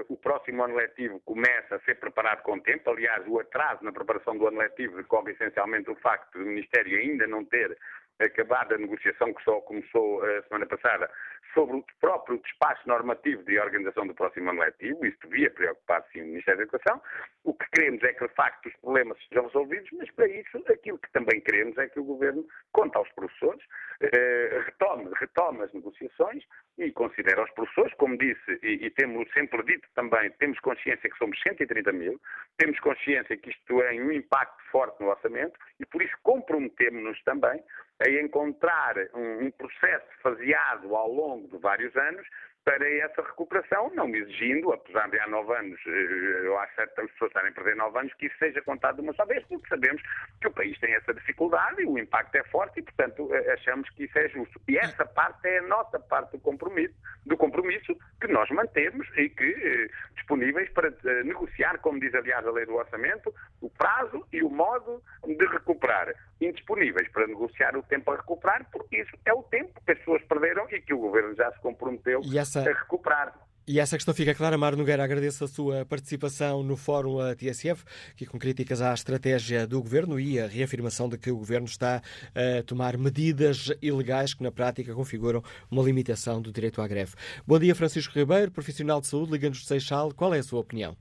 o 0.08 0.16
próximo 0.16 0.64
ano 0.64 0.74
letivo 0.74 1.20
começa 1.20 1.76
a 1.76 1.80
ser 1.80 1.94
preparado 2.00 2.42
com 2.42 2.58
tempo. 2.58 2.90
Aliás, 2.90 3.24
o 3.26 3.38
atraso 3.38 3.84
na 3.84 3.92
preparação 3.92 4.36
do 4.36 4.48
ano 4.48 4.58
letivo 4.58 4.96
decorre 4.96 5.32
essencialmente 5.32 5.84
do 5.84 5.94
facto 5.96 6.38
do 6.38 6.44
Ministério 6.44 6.98
ainda 6.98 7.26
não 7.26 7.44
ter 7.44 7.76
acabado 8.18 8.74
a 8.74 8.78
negociação 8.78 9.34
que 9.34 9.42
só 9.42 9.60
começou 9.60 10.24
a 10.24 10.42
semana 10.42 10.66
passada 10.66 11.10
sobre 11.54 11.76
o 11.76 11.84
próprio 12.00 12.38
despacho 12.38 12.86
normativo 12.86 13.42
de 13.44 13.58
organização 13.58 14.06
do 14.06 14.14
próximo 14.14 14.50
ano 14.50 14.60
letivo, 14.60 15.06
isso 15.06 15.18
devia 15.28 15.50
preocupar 15.50 16.04
sim 16.12 16.20
o 16.20 16.26
Ministério 16.26 16.58
da 16.58 16.64
Educação. 16.64 17.00
O 17.44 17.54
que 17.54 17.66
queremos 17.70 18.02
é 18.02 18.12
que, 18.12 18.26
de 18.26 18.34
facto, 18.34 18.66
os 18.66 18.76
problemas 18.76 19.16
sejam 19.28 19.46
resolvidos, 19.46 19.88
mas 19.92 20.10
para 20.10 20.28
isso, 20.28 20.62
aquilo 20.68 20.98
que 20.98 21.12
também 21.12 21.40
queremos 21.40 21.78
é 21.78 21.88
que 21.88 22.00
o 22.00 22.04
Governo 22.04 22.44
conte 22.72 22.96
aos 22.96 23.10
professores, 23.12 23.62
eh, 24.00 24.62
retome, 24.66 25.10
retome 25.14 25.62
as 25.62 25.72
negociações 25.72 26.42
e 26.76 26.90
considere 26.92 27.40
aos 27.40 27.50
professores, 27.52 27.94
como 27.94 28.18
disse, 28.18 28.58
e, 28.62 28.86
e 28.86 28.90
temos 28.90 29.30
sempre 29.32 29.62
dito 29.64 29.88
também, 29.94 30.30
temos 30.32 30.58
consciência 30.60 31.08
que 31.08 31.16
somos 31.16 31.40
130 31.42 31.92
mil, 31.92 32.20
temos 32.58 32.78
consciência 32.80 33.36
que 33.36 33.50
isto 33.50 33.64
tem 33.66 34.02
um 34.02 34.10
impacto 34.10 34.62
forte 34.70 35.00
no 35.00 35.08
orçamento 35.08 35.58
e 35.78 35.86
por 35.86 36.02
isso 36.02 36.16
comprometemos-nos 36.22 37.22
também 37.22 37.62
a 38.00 38.10
encontrar 38.10 38.96
um, 39.14 39.46
um 39.46 39.50
processo 39.52 40.06
faseado 40.20 40.94
ao 40.96 41.10
longo 41.10 41.43
de 41.48 41.58
vários 41.58 41.94
anos 41.96 42.26
para 42.64 42.88
essa 42.88 43.20
recuperação, 43.20 43.92
não 43.94 44.08
exigindo, 44.14 44.72
apesar 44.72 45.08
de 45.10 45.20
há 45.20 45.28
nove 45.28 45.54
anos, 45.54 45.78
eh, 45.86 46.46
eu 46.46 46.58
acho 46.58 46.74
certas 46.74 47.10
pessoas 47.12 47.28
estarem 47.28 47.50
a 47.50 47.54
perder 47.54 47.76
nove 47.76 47.98
anos, 47.98 48.14
que 48.14 48.26
isso 48.26 48.38
seja 48.38 48.62
contado 48.62 48.96
de 48.96 49.02
uma 49.02 49.12
só 49.12 49.26
vez, 49.26 49.44
porque 49.46 49.68
sabemos 49.68 50.02
que 50.40 50.48
o 50.48 50.50
país 50.50 50.78
tem 50.80 50.94
essa 50.94 51.12
dificuldade 51.12 51.82
e 51.82 51.86
o 51.86 51.98
impacto 51.98 52.34
é 52.36 52.44
forte 52.44 52.80
e, 52.80 52.82
portanto, 52.82 53.28
eh, 53.34 53.52
achamos 53.52 53.88
que 53.90 54.04
isso 54.04 54.18
é 54.18 54.28
justo. 54.30 54.58
E 54.66 54.78
essa 54.78 55.04
parte 55.04 55.46
é 55.46 55.58
a 55.58 55.62
nossa 55.62 56.00
parte 56.00 56.32
do 56.32 56.38
compromisso, 56.38 56.94
do 57.26 57.36
compromisso 57.36 57.94
que 58.18 58.28
nós 58.28 58.48
mantemos 58.50 59.06
e 59.18 59.28
que 59.28 59.44
eh, 59.44 59.90
disponíveis 60.14 60.70
para 60.70 60.90
negociar, 61.22 61.78
como 61.80 62.00
diz 62.00 62.14
aliás 62.14 62.46
a 62.46 62.50
lei 62.50 62.64
do 62.64 62.76
orçamento, 62.76 63.34
o 63.60 63.68
prazo 63.68 64.26
e 64.32 64.42
o 64.42 64.48
modo 64.48 65.02
de 65.26 65.46
recuperar. 65.46 66.14
Indisponíveis 66.40 67.08
para 67.08 67.26
negociar 67.26 67.76
o 67.76 67.82
tempo 67.82 68.10
a 68.10 68.16
recuperar, 68.16 68.66
porque 68.72 69.02
isso 69.02 69.16
é 69.26 69.34
o 69.34 69.42
tempo 69.42 69.80
que 69.84 69.92
as 69.92 69.98
pessoas 69.98 70.22
perderam 70.22 70.66
e 70.70 70.80
que 70.80 70.94
o 70.94 70.98
governo 70.98 71.34
já 71.34 71.52
se 71.52 71.60
comprometeu 71.60 72.22
essa... 72.58 72.70
a 72.70 72.72
recuperar. 72.72 73.44
E 73.66 73.80
essa 73.80 73.96
questão 73.96 74.12
fica 74.12 74.34
clara. 74.34 74.58
Mário 74.58 74.76
Nogueira, 74.76 75.02
agradeço 75.02 75.42
a 75.42 75.48
sua 75.48 75.86
participação 75.86 76.62
no 76.62 76.76
Fórum 76.76 77.16
TSF, 77.34 77.82
aqui 78.10 78.26
com 78.26 78.38
críticas 78.38 78.82
à 78.82 78.92
estratégia 78.92 79.66
do 79.66 79.80
Governo 79.80 80.20
e 80.20 80.38
a 80.38 80.46
reafirmação 80.46 81.08
de 81.08 81.16
que 81.16 81.30
o 81.30 81.38
Governo 81.38 81.66
está 81.66 82.02
a 82.34 82.62
tomar 82.66 82.98
medidas 82.98 83.72
ilegais 83.80 84.34
que, 84.34 84.42
na 84.42 84.52
prática, 84.52 84.92
configuram 84.94 85.42
uma 85.70 85.82
limitação 85.82 86.42
do 86.42 86.52
direito 86.52 86.82
à 86.82 86.86
greve. 86.86 87.14
Bom 87.46 87.58
dia, 87.58 87.74
Francisco 87.74 88.12
Ribeiro, 88.18 88.52
profissional 88.52 89.00
de 89.00 89.06
saúde, 89.06 89.32
Liga-nos 89.32 89.62
do 89.62 89.66
Seixal. 89.66 90.12
Qual 90.12 90.34
é 90.34 90.40
a 90.40 90.42
sua 90.42 90.60
opinião? 90.60 90.94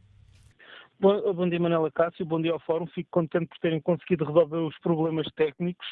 Bom, 1.01 1.33
bom 1.33 1.49
dia, 1.49 1.59
Manela 1.59 1.91
Cássio. 1.91 2.25
Bom 2.25 2.41
dia 2.41 2.53
ao 2.53 2.61
Fórum. 2.61 2.87
Fico 2.87 3.09
contente 3.11 3.47
por 3.47 3.59
terem 3.59 3.81
conseguido 3.81 4.23
resolver 4.23 4.59
os 4.59 4.79
problemas 4.79 5.27
técnicos. 5.35 5.85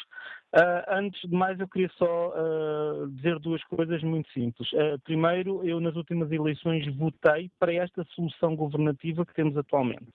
Uh, 0.54 0.84
antes 0.90 1.22
de 1.22 1.34
mais, 1.34 1.58
eu 1.60 1.68
queria 1.68 1.90
só 1.98 2.30
uh, 2.30 3.08
dizer 3.12 3.40
duas 3.40 3.64
coisas 3.66 4.04
muito 4.04 4.30
simples. 4.34 4.70
Uh, 4.74 5.00
primeiro, 5.06 5.64
eu 5.66 5.80
nas 5.80 5.96
últimas 5.96 6.30
eleições 6.30 6.86
votei 6.98 7.50
para 7.58 7.74
esta 7.74 8.04
solução 8.16 8.54
governativa 8.56 9.26
que 9.26 9.34
temos 9.34 9.56
atualmente. 9.56 10.08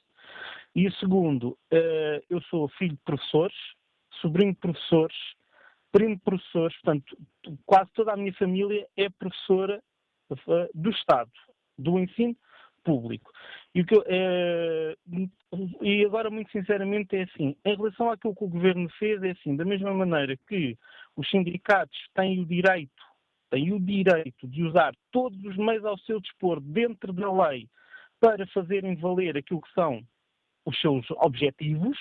E 0.74 0.90
segundo, 1.00 1.56
eu 2.28 2.38
sou 2.50 2.68
filho 2.68 2.92
de 2.92 3.02
professores, 3.02 3.56
sobrinho 4.20 4.52
de 4.52 4.58
professores, 4.58 5.16
primo 5.90 6.16
de 6.16 6.22
professores, 6.22 6.76
portanto, 6.82 7.16
quase 7.64 7.90
toda 7.94 8.12
a 8.12 8.16
minha 8.16 8.34
família 8.34 8.86
é 8.94 9.08
professora 9.08 9.82
do 10.74 10.90
Estado, 10.90 11.30
do 11.78 11.98
ensino 11.98 12.36
público. 12.86 13.32
E, 13.74 13.84
que, 13.84 13.94
é, 14.06 14.96
e, 15.82 16.04
agora, 16.04 16.30
muito 16.30 16.50
sinceramente, 16.52 17.16
é 17.16 17.24
assim: 17.24 17.56
em 17.64 17.76
relação 17.76 18.10
àquilo 18.10 18.34
que 18.34 18.44
o 18.44 18.48
governo 18.48 18.88
fez, 18.98 19.20
é 19.22 19.32
assim, 19.32 19.56
da 19.56 19.64
mesma 19.64 19.92
maneira 19.92 20.38
que 20.48 20.78
os 21.16 21.28
sindicatos 21.28 21.98
têm 22.14 22.40
o 22.40 22.46
direito, 22.46 23.02
têm 23.50 23.72
o 23.72 23.80
direito 23.80 24.46
de 24.46 24.62
usar 24.62 24.94
todos 25.10 25.38
os 25.44 25.56
meios 25.56 25.84
ao 25.84 25.98
seu 25.98 26.20
dispor 26.20 26.60
dentro 26.60 27.12
da 27.12 27.30
lei 27.48 27.68
para 28.20 28.46
fazerem 28.46 28.94
valer 28.94 29.36
aquilo 29.36 29.60
que 29.60 29.72
são 29.72 30.02
os 30.64 30.80
seus 30.80 31.10
objetivos, 31.10 31.98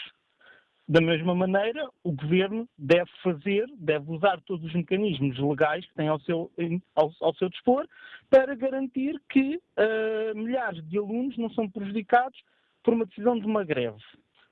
da 0.88 1.02
mesma 1.02 1.34
maneira, 1.34 1.90
o 2.04 2.12
governo 2.12 2.70
deve 2.78 3.10
fazer, 3.24 3.68
deve 3.78 4.12
usar 4.12 4.40
todos 4.42 4.64
os 4.66 4.74
mecanismos 4.74 5.38
legais 5.40 5.84
que 5.86 5.96
tem 5.96 6.08
ao 6.08 6.20
seu, 6.20 6.52
ao, 6.96 7.12
ao 7.22 7.34
seu 7.36 7.50
dispor 7.50 7.88
para 8.30 8.54
garantir 8.56 9.20
que 9.30 9.56
uh, 9.58 10.38
milhares 10.38 10.88
de 10.88 10.98
alunos 10.98 11.36
não 11.38 11.50
são 11.52 11.70
prejudicados 11.70 12.40
por 12.84 12.94
uma 12.94 13.06
decisão 13.06 13.40
de 13.40 13.46
uma 13.48 13.64
greve. 13.64 14.02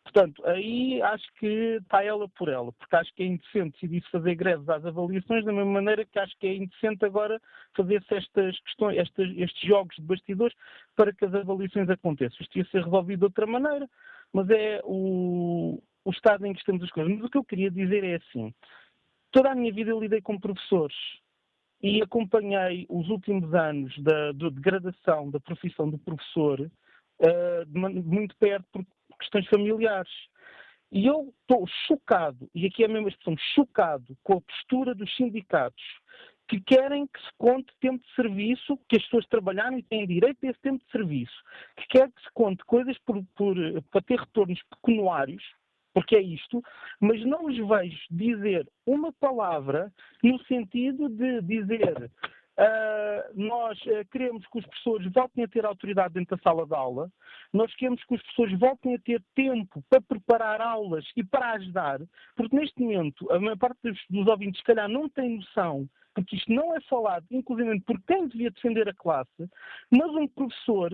Portanto, 0.03 0.45
aí 0.45 1.01
acho 1.01 1.25
que 1.39 1.77
está 1.81 2.03
ela 2.03 2.27
por 2.27 2.49
ela, 2.49 2.71
porque 2.73 2.95
acho 2.95 3.13
que 3.15 3.23
é 3.23 3.27
indecente 3.27 3.73
decidir 3.73 4.03
fazer 4.11 4.35
greves 4.35 4.67
às 4.67 4.85
avaliações, 4.85 5.45
da 5.45 5.53
mesma 5.53 5.71
maneira 5.71 6.03
que 6.03 6.19
acho 6.19 6.37
que 6.39 6.47
é 6.47 6.55
indecente 6.55 7.05
agora 7.05 7.39
fazer-se 7.75 8.13
estas 8.13 8.59
questões, 8.59 8.97
estas, 8.97 9.29
estes 9.37 9.67
jogos 9.67 9.95
de 9.95 10.01
bastidores 10.01 10.55
para 10.95 11.13
que 11.13 11.23
as 11.23 11.33
avaliações 11.33 11.89
aconteçam. 11.89 12.37
Isto 12.41 12.57
ia 12.57 12.65
ser 12.65 12.83
resolvido 12.83 13.19
de 13.19 13.25
outra 13.25 13.47
maneira, 13.47 13.89
mas 14.33 14.49
é 14.49 14.81
o, 14.83 15.81
o 16.05 16.11
estado 16.11 16.45
em 16.45 16.53
que 16.53 16.59
estamos 16.59 16.83
as 16.83 16.91
coisas. 16.91 17.13
Mas 17.13 17.25
o 17.25 17.29
que 17.29 17.37
eu 17.37 17.43
queria 17.43 17.71
dizer 17.71 18.03
é 18.03 18.15
assim: 18.15 18.53
toda 19.31 19.51
a 19.51 19.55
minha 19.55 19.73
vida 19.73 19.91
eu 19.91 19.99
lidei 19.99 20.21
com 20.21 20.39
professores 20.39 20.95
e 21.81 22.01
acompanhei 22.01 22.85
os 22.89 23.09
últimos 23.09 23.53
anos 23.53 23.97
da, 23.99 24.31
da 24.31 24.49
degradação 24.49 25.29
da 25.29 25.39
profissão 25.39 25.89
do 25.89 25.97
professor 25.97 26.61
uh, 26.61 27.65
de, 27.65 27.79
muito 27.79 28.35
perto 28.37 28.65
por 28.71 28.85
questões 29.19 29.47
familiares. 29.47 30.11
E 30.91 31.07
eu 31.07 31.33
estou 31.41 31.65
chocado, 31.87 32.47
e 32.53 32.67
aqui 32.67 32.83
é 32.83 32.85
a 32.85 32.89
mesma 32.89 33.09
expressão, 33.09 33.35
chocado 33.55 34.15
com 34.23 34.37
a 34.37 34.41
postura 34.41 34.93
dos 34.93 35.13
sindicatos 35.15 35.83
que 36.47 36.59
querem 36.61 37.07
que 37.07 37.19
se 37.19 37.31
conte 37.37 37.73
tempo 37.79 38.03
de 38.05 38.13
serviço, 38.15 38.77
que 38.89 38.97
as 38.97 39.03
pessoas 39.03 39.25
trabalharem 39.27 39.79
e 39.79 39.83
têm 39.83 40.05
direito 40.05 40.45
a 40.45 40.49
esse 40.49 40.59
tempo 40.59 40.83
de 40.83 40.91
serviço, 40.91 41.33
que 41.77 41.87
quer 41.87 42.11
que 42.11 42.21
se 42.21 42.29
conte 42.33 42.63
coisas 42.65 42.97
por, 42.99 43.23
por, 43.35 43.55
para 43.89 44.01
ter 44.01 44.19
retornos 44.19 44.61
pecuniários, 44.69 45.43
porque 45.93 46.15
é 46.15 46.21
isto, 46.21 46.61
mas 46.99 47.23
não 47.25 47.45
os 47.45 47.57
vejo 47.57 47.99
dizer 48.09 48.67
uma 48.85 49.13
palavra 49.13 49.91
no 50.23 50.41
sentido 50.45 51.09
de 51.09 51.41
dizer 51.41 52.09
Uh, 52.55 53.33
nós 53.33 53.79
uh, 53.87 54.05
queremos 54.11 54.45
que 54.45 54.59
os 54.59 54.65
professores 54.67 55.11
voltem 55.11 55.43
a 55.43 55.47
ter 55.47 55.65
autoridade 55.65 56.13
dentro 56.13 56.37
da 56.37 56.43
sala 56.43 56.67
de 56.67 56.75
aula, 56.75 57.11
nós 57.51 57.73
queremos 57.73 58.03
que 58.03 58.13
os 58.13 58.21
professores 58.21 58.59
voltem 58.59 58.93
a 58.93 58.99
ter 58.99 59.23
tempo 59.33 59.83
para 59.89 59.99
preparar 59.99 60.61
aulas 60.61 61.03
e 61.15 61.23
para 61.23 61.53
ajudar, 61.53 61.99
porque 62.35 62.55
neste 62.55 62.79
momento 62.79 63.31
a 63.31 63.39
maior 63.39 63.57
parte 63.57 63.79
dos, 63.81 63.99
dos 64.07 64.27
ouvintes, 64.27 64.59
se 64.59 64.65
calhar, 64.65 64.87
não 64.87 65.09
tem 65.09 65.37
noção, 65.37 65.89
porque 66.13 66.35
isto 66.35 66.53
não 66.53 66.75
é 66.75 66.81
falado, 66.81 67.25
inclusive 67.31 67.79
por 67.81 67.99
quem 68.03 68.27
devia 68.27 68.51
defender 68.51 68.87
a 68.87 68.93
classe, 68.93 69.49
mas 69.89 70.11
um 70.11 70.27
professor 70.27 70.93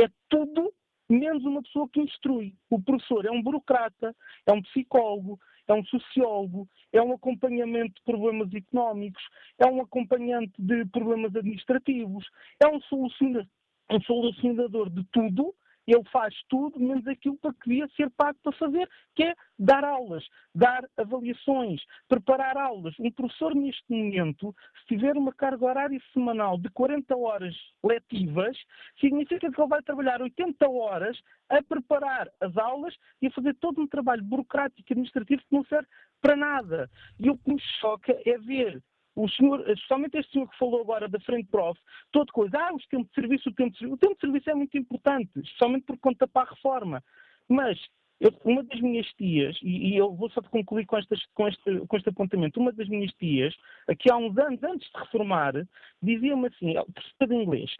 é 0.00 0.08
tudo 0.28 0.72
menos 1.12 1.44
uma 1.44 1.62
pessoa 1.62 1.88
que 1.92 2.00
instrui. 2.00 2.54
O 2.68 2.80
professor 2.80 3.24
é 3.26 3.30
um 3.30 3.42
burocrata, 3.42 4.14
é 4.46 4.52
um 4.52 4.62
psicólogo, 4.62 5.38
é 5.68 5.74
um 5.74 5.84
sociólogo, 5.84 6.68
é 6.92 7.00
um 7.00 7.12
acompanhamento 7.12 7.94
de 7.94 8.02
problemas 8.02 8.52
económicos, 8.52 9.22
é 9.58 9.66
um 9.66 9.80
acompanhante 9.80 10.52
de 10.58 10.84
problemas 10.86 11.34
administrativos, 11.34 12.26
é 12.60 12.66
um 12.66 12.80
solucionador, 12.82 13.46
um 13.90 14.00
solucionador 14.02 14.90
de 14.90 15.04
tudo 15.12 15.54
ele 15.92 16.04
faz 16.10 16.34
tudo 16.48 16.78
menos 16.78 17.06
aquilo 17.06 17.36
para 17.38 17.52
que 17.52 17.68
devia 17.68 17.88
ser 17.96 18.10
pago 18.10 18.38
para 18.42 18.52
fazer, 18.52 18.88
que 19.14 19.24
é 19.24 19.34
dar 19.58 19.84
aulas, 19.84 20.24
dar 20.54 20.84
avaliações, 20.96 21.82
preparar 22.08 22.56
aulas. 22.56 22.94
Um 22.98 23.10
professor, 23.10 23.54
neste 23.54 23.84
momento, 23.88 24.54
se 24.80 24.94
tiver 24.94 25.16
uma 25.16 25.32
carga 25.32 25.64
horária 25.64 26.00
semanal 26.12 26.58
de 26.58 26.68
40 26.70 27.16
horas 27.16 27.54
letivas, 27.84 28.56
significa 29.00 29.50
que 29.50 29.60
ele 29.60 29.68
vai 29.68 29.82
trabalhar 29.82 30.22
80 30.22 30.68
horas 30.68 31.18
a 31.48 31.62
preparar 31.62 32.30
as 32.40 32.56
aulas 32.56 32.94
e 33.20 33.26
a 33.26 33.30
fazer 33.32 33.54
todo 33.56 33.80
um 33.80 33.86
trabalho 33.86 34.22
burocrático 34.22 34.80
e 34.80 34.92
administrativo 34.92 35.42
que 35.42 35.54
não 35.54 35.64
serve 35.64 35.88
para 36.20 36.36
nada. 36.36 36.90
E 37.18 37.30
o 37.30 37.36
que 37.36 37.52
me 37.52 37.60
choca 37.80 38.16
é 38.24 38.38
ver 38.38 38.82
o 39.24 39.28
senhor, 39.28 39.60
especialmente 39.68 40.18
este 40.18 40.32
senhor 40.32 40.48
que 40.48 40.58
falou 40.58 40.80
agora 40.80 41.08
da 41.08 41.20
frente 41.20 41.48
prof, 41.50 41.78
todo 42.10 42.32
coisa, 42.32 42.58
ah, 42.58 42.74
os 42.74 42.86
tempos 42.86 43.08
de 43.08 43.14
serviço, 43.14 43.48
o 43.50 43.54
tempo 43.54 43.70
de 43.70 43.78
serviço. 43.78 43.94
O 43.94 43.98
tempo 43.98 44.14
de 44.14 44.20
serviço 44.20 44.50
é 44.50 44.54
muito 44.54 44.78
importante, 44.78 45.30
especialmente 45.36 45.84
por 45.86 45.98
conta 45.98 46.26
para 46.26 46.48
a 46.48 46.50
reforma. 46.54 47.04
Mas 47.48 47.78
eu, 48.20 48.32
uma 48.44 48.62
das 48.62 48.80
minhas 48.80 49.06
tias, 49.14 49.58
e, 49.62 49.90
e, 49.90 49.96
eu 49.96 50.14
vou 50.14 50.30
só 50.30 50.42
concluir 50.42 50.86
com, 50.86 50.98
estas, 50.98 51.24
com, 51.34 51.48
este, 51.48 51.86
com 51.86 51.96
este 51.96 52.08
apontamento, 52.08 52.60
uma 52.60 52.72
das 52.72 52.88
minhas 52.88 53.12
tias, 53.14 53.54
aqui 53.88 54.10
há 54.10 54.16
uns 54.16 54.36
anos, 54.36 54.62
antes 54.62 54.90
de 54.90 54.98
reformar, 54.98 55.54
dizia-me 56.02 56.48
assim, 56.48 56.74
professora 56.92 57.28
de 57.28 57.34
inglês, 57.34 57.74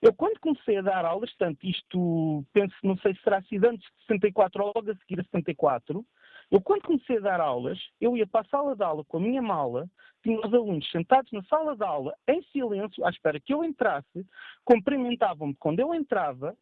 eu 0.00 0.12
quando 0.12 0.40
comecei 0.40 0.78
a 0.78 0.82
dar 0.82 1.04
aulas, 1.04 1.30
portanto, 1.30 1.64
isto, 1.64 2.44
penso, 2.52 2.74
não 2.82 2.96
sei 2.98 3.14
se 3.14 3.22
será 3.22 3.40
sido 3.42 3.66
antes 3.66 3.86
de 3.86 4.06
64 4.08 4.64
ou 4.64 4.72
logo 4.74 4.90
a 4.90 4.96
seguir 4.96 5.20
a 5.20 5.24
74, 5.24 6.04
eu, 6.52 6.60
quando 6.60 6.82
comecei 6.82 7.16
a 7.16 7.20
dar 7.20 7.40
aulas, 7.40 7.78
eu 7.98 8.14
ia 8.14 8.26
para 8.26 8.42
a 8.42 8.50
sala 8.50 8.76
de 8.76 8.84
aula 8.84 9.02
com 9.06 9.16
a 9.16 9.20
minha 9.20 9.40
mala, 9.40 9.88
tinha 10.22 10.38
os 10.38 10.52
alunos 10.52 10.88
sentados 10.90 11.32
na 11.32 11.42
sala 11.44 11.74
de 11.74 11.82
aula, 11.82 12.14
em 12.28 12.42
silêncio, 12.52 13.02
à 13.06 13.08
espera 13.08 13.40
que 13.40 13.54
eu 13.54 13.64
entrasse, 13.64 14.26
cumprimentavam-me 14.62 15.54
quando 15.54 15.80
eu 15.80 15.94
entrava, 15.94 16.54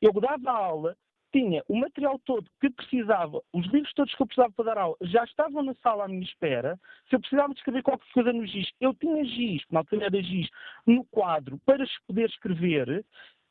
eu 0.00 0.12
dava 0.20 0.50
a 0.50 0.56
aula, 0.56 0.96
tinha 1.32 1.64
o 1.66 1.74
material 1.74 2.16
todo 2.24 2.48
que 2.60 2.70
precisava, 2.70 3.42
os 3.52 3.66
livros 3.72 3.92
todos 3.94 4.14
que 4.14 4.22
eu 4.22 4.26
precisava 4.26 4.52
para 4.52 4.66
dar 4.66 4.78
aula, 4.78 4.96
já 5.00 5.24
estavam 5.24 5.64
na 5.64 5.74
sala 5.82 6.04
à 6.04 6.08
minha 6.08 6.22
espera. 6.22 6.78
Se 7.08 7.16
eu 7.16 7.20
precisava 7.20 7.52
de 7.52 7.58
escrever 7.58 7.82
qualquer 7.82 8.06
coisa 8.12 8.32
no 8.32 8.46
giz, 8.46 8.70
eu 8.80 8.94
tinha 8.94 9.24
giz, 9.24 9.64
na 9.68 9.80
altura 9.80 10.06
era 10.06 10.22
giz, 10.22 10.48
no 10.86 11.04
quadro, 11.06 11.58
para 11.66 11.84
poder 12.06 12.28
escrever. 12.28 13.04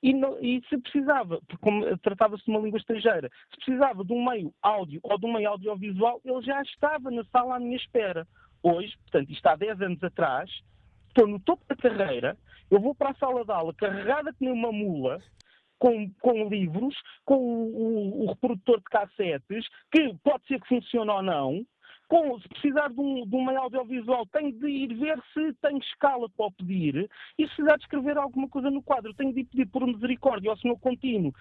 E, 0.04 0.12
e, 0.42 0.62
se 0.68 0.78
precisava, 0.80 1.40
porque 1.48 1.98
tratava-se 2.04 2.44
de 2.44 2.52
uma 2.52 2.60
língua 2.60 2.78
estrangeira, 2.78 3.32
se 3.52 3.56
precisava 3.56 4.04
de 4.04 4.12
um 4.12 4.26
meio 4.30 4.54
áudio 4.62 5.00
ou 5.02 5.18
de 5.18 5.26
um 5.26 5.32
meio 5.32 5.48
audiovisual, 5.50 6.20
ele 6.26 6.42
já 6.42 6.62
estava 6.62 7.10
na 7.10 7.24
sala 7.26 7.56
à 7.56 7.60
minha 7.60 7.78
espera. 7.78 8.28
Hoje, 8.62 8.94
portanto, 9.04 9.32
isto 9.32 9.48
há 9.48 9.56
10 9.56 9.82
anos 9.82 10.04
atrás, 10.04 10.52
estou 11.08 11.26
no 11.26 11.40
topo 11.40 11.64
da 11.70 11.76
carreira, 11.78 12.38
eu 12.70 12.82
vou 12.82 12.94
para 12.94 13.12
a 13.12 13.16
sala 13.16 13.46
de 13.46 13.52
aula 13.52 13.74
carregada 13.74 14.34
como 14.34 14.52
uma 14.52 14.74
mula, 14.74 15.22
com, 15.80 16.10
com, 16.22 16.50
livros, 16.50 16.96
com 17.24 17.36
o, 17.36 17.78
o, 17.78 18.24
o, 18.24 18.28
reprodutor 18.28 18.80
de 18.80 18.86
cassetes, 18.86 19.66
que 19.90 20.14
pode 20.22 20.46
ser 20.48 20.60
que 20.60 20.68
funcione 20.68 21.12
ou 21.12 21.22
não, 21.22 21.66
com, 22.14 22.40
se 22.40 22.48
precisar 22.48 22.90
de 22.90 23.02
um, 23.02 23.26
de 23.26 23.36
um 23.36 23.44
meio 23.44 23.60
audiovisual, 23.60 24.24
tenho 24.28 24.52
de 24.52 24.68
ir 24.68 24.94
ver 24.94 25.20
se 25.34 25.52
tenho 25.64 25.80
escala 25.80 26.30
para 26.30 26.46
o 26.46 26.52
pedir. 26.52 27.10
E 27.40 27.48
se 27.48 27.56
precisar 27.56 27.76
de 27.78 27.84
escrever 27.86 28.18
alguma 28.20 28.48
coisa 28.48 28.70
no 28.70 28.84
quadro, 28.84 29.16
tenho 29.16 29.34
de 29.34 29.40
ir 29.40 29.46
pedir 29.46 29.66
por 29.66 29.84
misericórdia 29.88 30.52
ao 30.52 30.58
senhor 30.58 30.78
contínuo. 30.78 31.34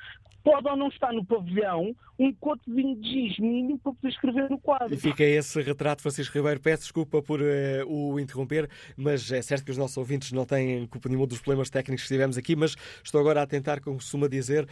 Pode 0.43 0.67
ou 0.67 0.75
não 0.75 0.89
estar 0.89 1.13
no 1.13 1.23
pavilhão 1.27 1.95
um 2.19 2.33
cotezinho 2.33 2.97
de 2.97 3.29
giz 3.29 3.39
mínimo 3.39 3.79
para 3.81 3.93
poder 3.93 4.09
escrever 4.09 4.49
no 4.49 4.59
quadro. 4.59 4.95
E 4.95 4.97
fica 4.97 5.23
esse 5.23 5.61
retrato, 5.61 6.01
Francisco 6.01 6.39
Ribeiro. 6.39 6.59
Peço 6.59 6.85
desculpa 6.85 7.21
por 7.21 7.43
uh, 7.43 7.45
o 7.87 8.19
interromper, 8.19 8.71
mas 8.97 9.31
é 9.31 9.43
certo 9.43 9.67
que 9.67 9.71
os 9.71 9.77
nossos 9.77 9.99
ouvintes 9.99 10.33
não 10.33 10.47
têm 10.47 10.87
culpa 10.87 11.07
nenhuma 11.11 11.27
dos 11.27 11.39
problemas 11.39 11.69
técnicos 11.69 12.05
que 12.05 12.15
tivemos 12.15 12.39
aqui, 12.39 12.57
mas 12.57 12.77
estou 13.05 13.21
agora 13.21 13.43
a 13.43 13.47
tentar, 13.47 13.79
como 13.81 13.97
costuma 13.97 14.27
dizer, 14.27 14.67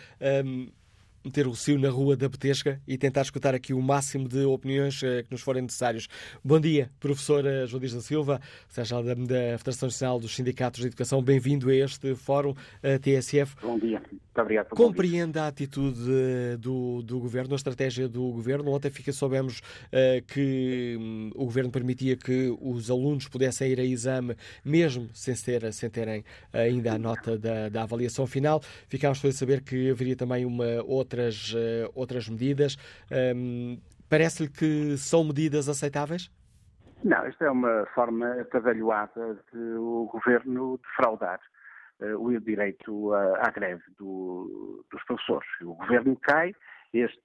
um, 0.46 0.70
meter 1.24 1.46
o 1.46 1.54
cio 1.54 1.78
na 1.78 1.90
rua 1.90 2.16
da 2.16 2.28
Betesca 2.28 2.80
e 2.86 2.96
tentar 2.96 3.22
escutar 3.22 3.54
aqui 3.54 3.74
o 3.74 3.82
máximo 3.82 4.26
de 4.26 4.44
opiniões 4.44 5.02
eh, 5.02 5.22
que 5.22 5.30
nos 5.30 5.42
forem 5.42 5.62
necessários. 5.62 6.08
Bom 6.42 6.58
dia, 6.58 6.90
professora 6.98 7.66
João 7.66 7.80
da 7.80 8.00
Silva, 8.00 8.40
seja 8.68 9.02
da, 9.02 9.14
da 9.14 9.58
Federação 9.58 9.88
Nacional 9.88 10.18
dos 10.18 10.34
Sindicatos 10.34 10.80
de 10.80 10.86
Educação. 10.86 11.22
Bem-vindo 11.22 11.68
a 11.68 11.74
este 11.74 12.14
fórum 12.14 12.54
a 12.82 12.98
TSF. 12.98 13.54
Bom 13.62 13.78
dia, 13.78 14.00
muito 14.10 14.40
obrigado. 14.40 14.68
Por 14.68 14.76
Compreende 14.76 15.38
a 15.38 15.46
atitude 15.46 16.00
eh, 16.08 16.56
do, 16.56 17.02
do 17.02 17.20
Governo, 17.20 17.52
a 17.52 17.56
estratégia 17.56 18.08
do 18.08 18.22
Governo. 18.30 18.70
Ontem 18.70 18.90
fica, 18.90 19.12
soubemos 19.12 19.58
uh, 19.58 20.24
que 20.26 20.96
um, 20.98 21.30
o 21.34 21.44
Governo 21.44 21.70
permitia 21.70 22.16
que 22.16 22.56
os 22.60 22.90
alunos 22.90 23.28
pudessem 23.28 23.70
ir 23.70 23.80
a 23.80 23.84
exame, 23.84 24.36
mesmo 24.64 25.10
sem, 25.12 25.34
ser, 25.34 25.70
sem 25.72 25.90
terem 25.90 26.24
ainda 26.52 26.94
a 26.94 26.98
nota 26.98 27.38
da, 27.38 27.68
da 27.68 27.82
avaliação 27.82 28.26
final. 28.26 28.62
Ficámos 28.88 29.22
a 29.24 29.32
saber 29.32 29.60
que 29.60 29.90
haveria 29.90 30.16
também 30.16 30.46
uma 30.46 30.82
outra 30.86 31.09
outras, 31.10 31.52
uh, 31.52 31.90
outras 31.94 32.28
medidas. 32.28 32.76
Parece-lhe 34.08 34.48
que 34.48 34.96
são 34.96 35.24
medidas 35.24 35.68
aceitáveis? 35.68 36.30
Não, 37.02 37.24
esta 37.24 37.46
é 37.46 37.50
uma 37.50 37.86
forma 37.94 38.40
atabalhoada 38.40 39.38
de 39.52 39.58
o 39.58 40.08
governo 40.12 40.78
defraudar 40.78 41.40
uh, 42.00 42.16
o 42.18 42.40
direito 42.40 43.14
à, 43.14 43.50
greve 43.50 43.82
do, 43.98 44.84
dos 44.90 45.02
professores. 45.04 45.48
O 45.62 45.74
governo 45.74 46.16
cai, 46.20 46.52
este 46.92 47.20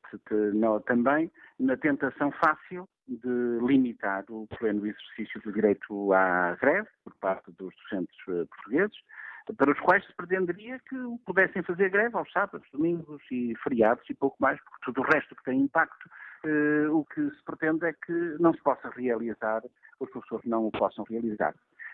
não, 0.54 0.80
também, 0.80 1.32
na 1.60 1.76
tentação 1.76 2.32
fácil 2.32 2.88
de 3.08 3.60
limitar 3.66 4.24
o 4.30 4.48
pleno 4.58 4.86
exercício 4.86 5.42
do 5.42 5.52
direito 5.52 6.14
à 6.14 6.56
greve 6.62 6.88
por 7.04 7.14
parte 7.16 7.52
dos 7.52 7.74
docentes 7.76 8.16
uh, 8.28 8.48
portugueses, 8.48 8.98
para 9.54 9.72
os 9.72 9.80
quais 9.80 10.06
se 10.06 10.14
pretenderia 10.14 10.80
que 10.80 10.96
pudessem 11.26 11.62
fazer 11.64 11.90
greve 11.90 12.16
aos 12.16 12.32
sábados, 12.32 12.68
domingos 12.72 13.22
e 13.32 13.54
feriados 13.64 14.04
e 14.10 14.14
pouco 14.14 14.38
mais, 14.40 14.60
porque 14.62 14.86
tudo 14.86 15.02
o 15.02 15.04
resto 15.04 15.36
que 15.36 15.44
tem 15.44 15.62
impacto, 15.62 16.10
eh, 16.46 16.88
o 16.90 17.06
que 17.06 17.22
se 17.30 17.44
pretende 17.44 17.86
é 17.86 17.94
que 17.94 18.36
não 18.40 18.54
se 18.54 18.62
possa 18.62 18.90
realizar, 18.90 19.62
os 20.00 20.10
professores 20.10 20.46
não 20.46 20.66
o 20.68 20.72
possam 20.72 21.06
realizar. 21.10 21.54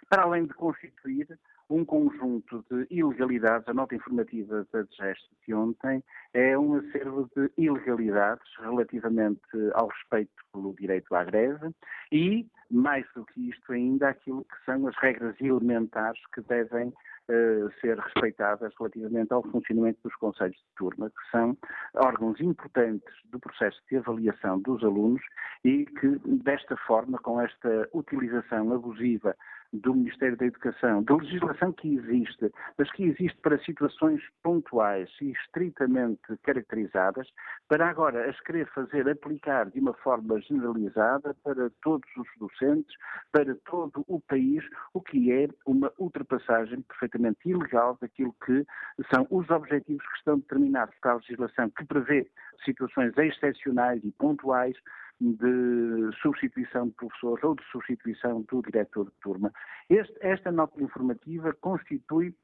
Para 0.09 0.23
além 0.23 0.45
de 0.45 0.53
constituir 0.53 1.27
um 1.71 1.85
conjunto 1.85 2.65
de 2.69 2.85
ilegalidades, 2.89 3.67
a 3.67 3.73
nota 3.73 3.95
informativa 3.95 4.67
da 4.73 4.81
DGEST 4.81 5.23
de 5.47 5.53
ontem 5.53 6.03
é 6.33 6.57
um 6.57 6.75
acervo 6.75 7.29
de 7.35 7.49
ilegalidades 7.57 8.45
relativamente 8.59 9.41
ao 9.73 9.87
respeito 9.87 10.33
pelo 10.51 10.75
direito 10.75 11.15
à 11.15 11.23
greve 11.23 11.73
e, 12.11 12.45
mais 12.69 13.05
do 13.15 13.25
que 13.25 13.49
isto 13.49 13.71
ainda, 13.71 14.09
aquilo 14.09 14.43
que 14.43 14.65
são 14.65 14.85
as 14.85 14.95
regras 14.97 15.35
elementares 15.39 16.19
que 16.33 16.41
devem 16.41 16.91
ser 17.79 17.97
respeitadas 17.99 18.73
relativamente 18.77 19.33
ao 19.33 19.43
funcionamento 19.43 19.99
dos 20.03 20.15
conselhos 20.15 20.55
de 20.55 20.75
turma, 20.75 21.09
que 21.09 21.31
são 21.31 21.57
órgãos 21.95 22.39
importantes 22.39 23.13
do 23.25 23.39
processo 23.39 23.79
de 23.89 23.97
avaliação 23.97 24.59
dos 24.59 24.83
alunos 24.83 25.21
e 25.63 25.85
que, 25.85 26.19
desta 26.43 26.75
forma, 26.77 27.17
com 27.19 27.39
esta 27.39 27.87
utilização 27.93 28.73
abusiva 28.73 29.35
do 29.73 29.93
Ministério 29.93 30.37
da 30.37 30.45
Educação, 30.45 31.03
da 31.03 31.15
legislação 31.15 31.71
que 31.71 31.95
existe, 31.95 32.51
mas 32.77 32.91
que 32.91 33.03
existe 33.03 33.37
para 33.41 33.57
situações 33.59 34.21
pontuais 34.43 35.09
e 35.21 35.31
estritamente 35.31 36.21
caracterizadas, 36.43 37.27
para 37.67 37.89
agora 37.89 38.29
as 38.29 38.39
querer 38.41 38.67
fazer 38.67 39.07
aplicar 39.09 39.69
de 39.69 39.79
uma 39.79 39.93
forma 39.93 40.39
generalizada 40.41 41.35
para 41.43 41.69
todos 41.81 42.09
os 42.17 42.27
docentes, 42.37 42.95
para 43.31 43.55
todo 43.65 44.03
o 44.07 44.19
país, 44.19 44.63
o 44.93 45.01
que 45.01 45.31
é 45.31 45.47
uma 45.65 45.91
ultrapassagem 45.97 46.81
perfeitamente 46.81 47.49
ilegal 47.49 47.97
daquilo 48.01 48.35
que 48.45 48.65
são 49.13 49.25
os 49.29 49.49
objetivos 49.49 50.05
que 50.07 50.17
estão 50.17 50.37
determinados 50.39 50.95
pela 51.01 51.15
legislação 51.15 51.69
que 51.69 51.85
prevê 51.85 52.29
situações 52.65 53.17
excepcionais 53.17 54.03
e 54.03 54.11
pontuais 54.11 54.75
de 55.21 56.09
substituição 56.21 56.87
de 56.87 56.93
professores 56.95 57.43
ou 57.43 57.55
de 57.55 57.63
substituição 57.71 58.41
do 58.49 58.61
diretor 58.63 59.05
de 59.05 59.15
turma. 59.21 59.53
Este, 59.89 60.17
esta 60.21 60.51
nota 60.51 60.81
informativa 60.81 61.53
constitui 61.61 62.35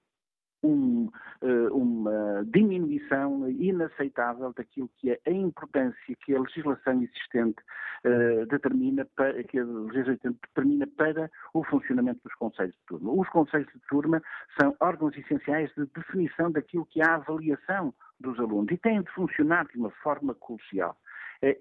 um, 0.63 1.09
eh, 1.41 1.69
uma 1.71 2.43
diminuição 2.45 3.49
inaceitável 3.49 4.53
daquilo 4.53 4.89
que 4.97 5.11
é 5.11 5.19
a 5.25 5.32
importância 5.32 6.15
que 6.23 6.36
a 6.36 6.39
legislação 6.39 7.01
existente 7.01 7.61
uh, 8.05 8.45
determina 8.47 9.05
para, 9.15 9.43
que 9.43 9.59
a 9.59 9.63
legislação 9.63 10.36
determina 10.47 10.88
para 10.97 11.30
o 11.53 11.63
funcionamento 11.63 12.21
dos 12.23 12.34
conselhos 12.36 12.73
de 12.73 12.86
turma. 12.88 13.11
Os 13.11 13.30
conselhos 13.30 13.71
de 13.71 13.80
turma 13.88 14.21
são 14.59 14.75
órgãos 14.80 15.15
essenciais 15.15 15.71
de 15.75 15.86
definição 15.95 16.51
daquilo 16.51 16.86
que 16.88 17.01
é 17.01 17.05
a 17.05 17.15
avaliação 17.15 17.93
dos 18.19 18.39
alunos 18.39 18.71
e 18.71 18.78
têm 18.78 19.01
de 19.01 19.11
funcionar 19.11 19.67
de 19.67 19.78
uma 19.78 19.91
forma 19.91 20.34
crucial. 20.34 20.97
É 21.41 21.55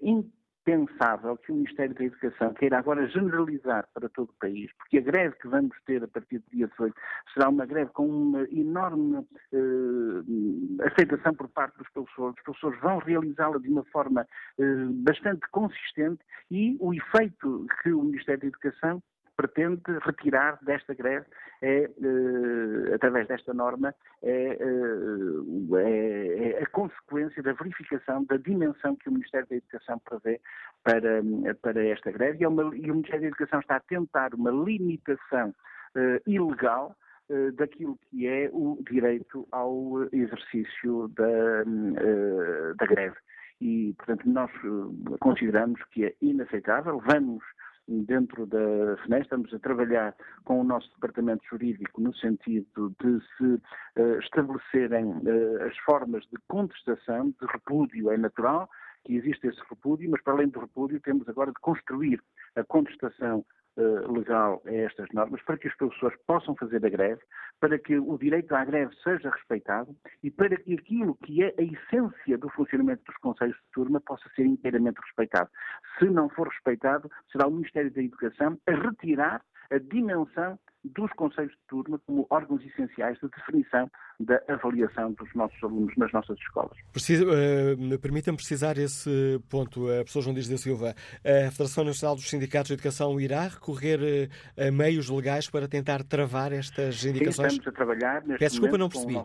pensável 0.67 1.37
que 1.37 1.49
o 1.49 1.55
Ministério 1.55 1.95
da 1.95 2.03
Educação 2.03 2.53
queira 2.53 2.77
agora 2.77 3.07
generalizar 3.07 3.87
para 3.93 4.09
todo 4.09 4.31
o 4.31 4.37
país, 4.37 4.69
porque 4.77 4.97
a 4.97 5.01
greve 5.01 5.33
que 5.37 5.47
vamos 5.47 5.73
ter 5.85 6.03
a 6.03 6.07
partir 6.09 6.39
do 6.39 6.51
dia 6.51 6.67
18 6.67 6.93
será 7.33 7.47
uma 7.47 7.65
greve 7.65 7.89
com 7.91 8.05
uma 8.05 8.43
enorme 8.51 9.25
eh, 9.53 10.85
aceitação 10.85 11.33
por 11.35 11.47
parte 11.47 11.77
dos 11.77 11.87
professores. 11.91 12.35
Os 12.37 12.43
professores 12.43 12.81
vão 12.81 12.97
realizá-la 12.97 13.57
de 13.59 13.69
uma 13.69 13.85
forma 13.85 14.27
eh, 14.59 14.85
bastante 15.05 15.47
consistente 15.51 16.19
e 16.51 16.75
o 16.81 16.93
efeito 16.93 17.65
que 17.81 17.93
o 17.93 18.03
Ministério 18.03 18.41
da 18.41 18.47
Educação 18.47 19.01
pretende 19.37 19.99
retirar 20.03 20.57
desta 20.63 20.95
greve 20.95 21.25
é, 21.61 21.83
eh, 21.83 22.93
através 22.93 23.27
desta 23.27 23.53
norma, 23.53 23.93
é, 24.23 24.57
eh, 24.59 25.77
é, 25.77 26.49
é, 26.59 26.63
a 26.63 26.65
consequência 26.67 27.41
da 27.43 27.53
verificação 27.53 28.25
da 28.25 28.37
dimensão 28.37 28.95
que 28.95 29.07
o 29.07 29.11
Ministério 29.11 29.47
da 29.47 29.55
Educação 29.55 29.99
prevê 29.99 30.41
para, 30.83 31.21
para 31.61 31.85
esta 31.85 32.11
greve 32.11 32.39
e, 32.41 32.43
é 32.43 32.47
uma, 32.47 32.75
e 32.75 32.89
o 32.89 32.95
Ministério 32.95 33.21
da 33.21 33.27
Educação 33.27 33.59
está 33.59 33.75
a 33.75 33.81
tentar 33.81 34.33
uma 34.33 34.49
limitação 34.51 35.53
eh, 35.95 36.21
ilegal 36.25 36.95
daquilo 37.55 37.99
que 38.09 38.25
é 38.25 38.49
o 38.53 38.81
direito 38.89 39.45
ao 39.51 40.01
exercício 40.13 41.09
da, 41.09 41.65
da 42.77 42.85
greve. 42.85 43.17
E, 43.59 43.93
portanto, 43.97 44.29
nós 44.29 44.49
consideramos 45.19 45.83
que 45.91 46.05
é 46.05 46.15
inaceitável. 46.21 47.01
Vamos 47.05 47.43
dentro 47.87 48.45
da 48.45 48.97
FNE, 49.03 49.21
estamos 49.21 49.53
a 49.53 49.59
trabalhar 49.59 50.15
com 50.43 50.59
o 50.59 50.63
nosso 50.63 50.89
departamento 50.95 51.43
jurídico 51.49 52.01
no 52.01 52.13
sentido 52.15 52.93
de 53.01 53.19
se 53.37 54.01
uh, 54.01 54.19
estabelecerem 54.19 55.05
uh, 55.05 55.63
as 55.65 55.77
formas 55.79 56.23
de 56.25 56.37
contestação, 56.47 57.33
de 57.39 57.47
repúdio, 57.47 58.11
é 58.11 58.17
natural 58.17 58.69
que 59.05 59.15
existe 59.15 59.47
esse 59.47 59.61
repúdio, 59.69 60.09
mas 60.11 60.21
para 60.21 60.33
além 60.33 60.49
do 60.49 60.59
repúdio 60.59 60.99
temos 60.99 61.27
agora 61.29 61.51
de 61.51 61.59
construir 61.61 62.21
a 62.55 62.63
contestação 62.63 63.45
legal 63.77 64.61
a 64.65 64.71
estas 64.71 65.07
normas 65.13 65.41
para 65.43 65.57
que 65.57 65.67
os 65.67 65.75
professores 65.75 66.17
possam 66.25 66.55
fazer 66.55 66.83
a 66.85 66.89
greve, 66.89 67.21
para 67.59 67.77
que 67.77 67.97
o 67.97 68.17
direito 68.17 68.53
à 68.55 68.65
greve 68.65 68.95
seja 69.03 69.29
respeitado 69.29 69.95
e 70.23 70.31
para 70.31 70.55
que 70.57 70.73
aquilo 70.73 71.15
que 71.15 71.43
é 71.43 71.53
a 71.57 71.61
essência 71.61 72.37
do 72.37 72.49
funcionamento 72.49 73.03
dos 73.05 73.17
conselhos 73.17 73.55
de 73.55 73.71
turma 73.73 74.01
possa 74.01 74.27
ser 74.35 74.45
inteiramente 74.45 74.99
respeitado. 75.01 75.49
Se 75.99 76.05
não 76.09 76.29
for 76.29 76.47
respeitado, 76.47 77.09
será 77.31 77.47
o 77.47 77.51
Ministério 77.51 77.91
da 77.91 78.01
Educação 78.01 78.57
a 78.67 78.71
retirar 78.71 79.41
a 79.71 79.77
dimensão 79.77 80.57
dos 80.83 81.11
conselhos 81.13 81.51
de 81.51 81.59
turma 81.67 81.99
como 82.05 82.25
órgãos 82.29 82.63
essenciais 82.65 83.17
de 83.19 83.27
definição 83.29 83.89
da 84.19 84.41
avaliação 84.47 85.11
dos 85.13 85.33
nossos 85.35 85.61
alunos 85.63 85.95
nas 85.97 86.11
nossas 86.11 86.37
escolas. 86.39 86.77
uh, 87.23 87.99
Permita-me 87.99 88.37
precisar 88.37 88.77
esse 88.77 89.39
ponto, 89.49 89.85
uh, 89.85 89.97
professor 89.97 90.21
João 90.21 90.33
Dias 90.33 90.47
da 90.47 90.57
Silva. 90.57 90.95
A 91.23 91.51
Federação 91.51 91.83
Nacional 91.83 92.15
dos 92.15 92.29
Sindicatos 92.29 92.67
de 92.67 92.73
Educação 92.73 93.19
irá 93.19 93.47
recorrer 93.47 93.99
uh, 93.99 94.67
a 94.67 94.71
meios 94.71 95.09
legais 95.09 95.49
para 95.49 95.67
tentar 95.67 96.03
travar 96.03 96.51
estas 96.51 97.03
indicações? 97.05 97.53
Sim, 97.53 97.59
estamos 97.59 97.67
a 97.67 97.71
trabalhar 97.71 98.21
neste 98.25 98.39
Peço 98.39 98.55
desculpa, 98.55 98.77
não 98.77 98.89
percebi. 98.89 99.21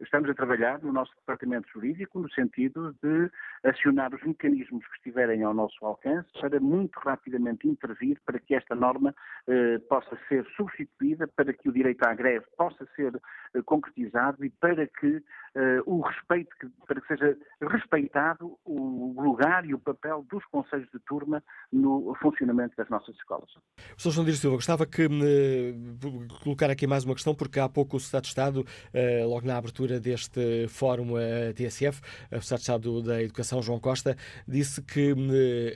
Estamos 0.00 0.30
a 0.30 0.34
trabalhar 0.34 0.82
no 0.82 0.92
nosso 0.92 1.12
departamento 1.16 1.68
jurídico 1.72 2.20
no 2.20 2.30
sentido 2.30 2.94
de 3.02 3.30
acionar 3.64 4.14
os 4.14 4.22
mecanismos 4.22 4.86
que 4.86 4.96
estiverem 4.96 5.42
ao 5.42 5.52
nosso 5.52 5.84
alcance 5.84 6.28
para 6.40 6.58
muito 6.58 6.98
rapidamente 7.00 7.68
intervir 7.68 8.18
para 8.24 8.38
que 8.38 8.54
esta 8.54 8.74
norma 8.74 9.14
eh, 9.46 9.78
possa 9.88 10.18
ser 10.28 10.46
substituída, 10.56 11.28
para 11.28 11.52
que 11.52 11.68
o 11.68 11.72
direito 11.72 12.02
à 12.04 12.14
greve 12.14 12.46
possa 12.56 12.86
ser 12.96 13.14
eh, 13.54 13.62
concretizado 13.62 14.44
e 14.44 14.50
para 14.50 14.86
que 14.86 15.22
eh, 15.54 15.80
o 15.84 16.00
respeito, 16.00 16.50
para 16.86 17.00
que 17.00 17.06
seja 17.06 17.36
respeitado 17.60 18.58
o 18.64 19.20
lugar 19.20 19.64
e 19.66 19.74
o 19.74 19.78
papel 19.78 20.24
dos 20.30 20.44
conselhos 20.46 20.88
de 20.92 20.98
turma 21.00 21.42
no 21.72 22.14
funcionamento 22.20 22.76
das 22.76 22.88
nossas 22.88 23.14
escolas. 23.16 23.50
Professor 23.76 24.12
João 24.12 24.26
Silva, 24.28 24.56
gostava 24.56 24.86
que 24.86 25.08
me 25.08 25.98
colocar 26.42 26.70
aqui 26.70 26.86
mais 26.86 27.04
uma 27.04 27.14
questão, 27.14 27.34
porque 27.34 27.58
há 27.58 27.68
pouco 27.68 27.96
o 27.96 28.00
Secretário 28.00 28.22
de 28.22 28.28
Estado, 28.28 28.64
eh, 28.94 29.24
logo 29.24 29.46
na 29.46 29.56
abertura 29.56 29.89
deste 29.98 30.68
fórum 30.68 31.16
a 31.16 31.52
TSF, 31.54 32.00
o 32.30 32.36
Estado 32.36 33.02
da 33.02 33.22
Educação, 33.22 33.62
João 33.62 33.80
Costa, 33.80 34.16
disse 34.46 34.82
que 34.82 35.14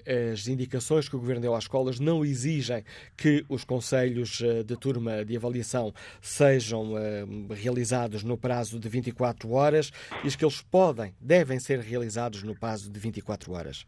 eh, 0.06 0.32
as 0.32 0.46
indicações 0.46 1.08
que 1.08 1.16
o 1.16 1.18
Governo 1.18 1.42
deu 1.42 1.54
às 1.54 1.64
escolas 1.64 1.98
não 1.98 2.24
exigem 2.24 2.84
que 3.16 3.44
os 3.48 3.64
conselhos 3.64 4.42
eh, 4.42 4.62
de 4.62 4.76
turma 4.76 5.24
de 5.24 5.36
avaliação 5.36 5.92
sejam 6.20 6.96
eh, 6.98 7.24
realizados 7.54 8.22
no 8.22 8.36
prazo 8.36 8.78
de 8.78 8.88
24 8.88 9.50
horas 9.50 9.90
e 10.22 10.28
que 10.36 10.44
eles 10.44 10.60
podem, 10.60 11.14
devem 11.20 11.58
ser 11.58 11.80
realizados 11.80 12.42
no 12.42 12.54
prazo 12.54 12.90
de 12.90 13.00
24 13.00 13.52
horas. 13.52 13.86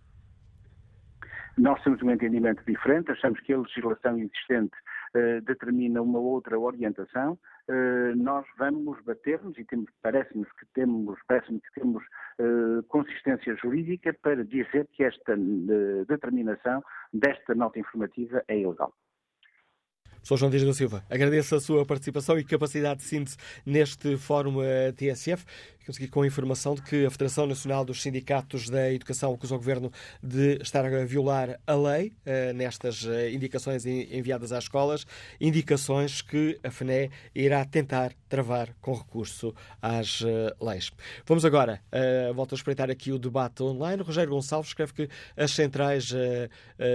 Nós 1.58 1.82
temos 1.82 2.02
um 2.02 2.10
entendimento 2.10 2.62
diferente, 2.66 3.10
achamos 3.10 3.40
que 3.40 3.52
a 3.52 3.58
legislação 3.58 4.18
existente 4.18 4.76
determina 5.44 6.02
uma 6.02 6.18
outra 6.18 6.58
orientação. 6.58 7.38
Uh, 7.68 8.14
nós 8.16 8.46
vamos 8.58 9.02
bater-nos 9.04 9.56
e 9.58 9.66
parece-nos 10.02 10.48
que 10.52 10.66
temos, 10.74 11.18
parece 11.26 11.48
que 11.48 11.80
temos 11.80 12.02
uh, 12.38 12.82
consistência 12.84 13.56
jurídica 13.56 14.14
para 14.22 14.44
dizer 14.44 14.86
que 14.92 15.04
esta 15.04 15.36
determinação 16.08 16.82
desta 17.12 17.54
nota 17.54 17.78
informativa 17.78 18.42
é 18.48 18.58
ilegal. 18.58 18.92
Sou 20.22 20.36
João 20.36 20.50
Dias 20.50 20.64
da 20.64 20.72
Silva. 20.72 21.04
Agradeço 21.08 21.54
a 21.54 21.60
sua 21.60 21.86
participação 21.86 22.36
e 22.36 22.44
capacidade 22.44 22.98
de 22.98 23.06
síntese 23.06 23.36
neste 23.64 24.16
Fórum 24.16 24.56
TSF. 24.96 25.44
Aqui 25.88 26.08
com 26.08 26.22
a 26.22 26.26
informação 26.26 26.74
de 26.74 26.82
que 26.82 27.06
a 27.06 27.10
Federação 27.12 27.46
Nacional 27.46 27.84
dos 27.84 28.02
Sindicatos 28.02 28.68
da 28.68 28.92
Educação 28.92 29.32
acusa 29.32 29.54
o 29.54 29.58
Governo 29.58 29.92
de 30.20 30.60
estar 30.60 30.84
a 30.84 31.04
violar 31.04 31.60
a 31.64 31.74
lei 31.76 32.12
uh, 32.26 32.52
nestas 32.54 33.04
uh, 33.04 33.28
indicações 33.32 33.86
enviadas 33.86 34.50
às 34.50 34.64
escolas, 34.64 35.06
indicações 35.40 36.22
que 36.22 36.58
a 36.64 36.72
FNE 36.72 37.08
irá 37.32 37.64
tentar 37.64 38.12
travar 38.28 38.74
com 38.80 38.94
recurso 38.94 39.54
às 39.80 40.22
uh, 40.22 40.26
leis. 40.60 40.90
Vamos 41.24 41.44
agora, 41.44 41.80
volto 42.34 42.56
a 42.56 42.58
espreitar 42.58 42.90
aqui 42.90 43.12
o 43.12 43.18
debate 43.18 43.62
online. 43.62 44.02
Rogério 44.02 44.30
Gonçalves 44.30 44.70
escreve 44.70 44.92
que 44.92 45.08
as 45.36 45.52
centrais 45.52 46.12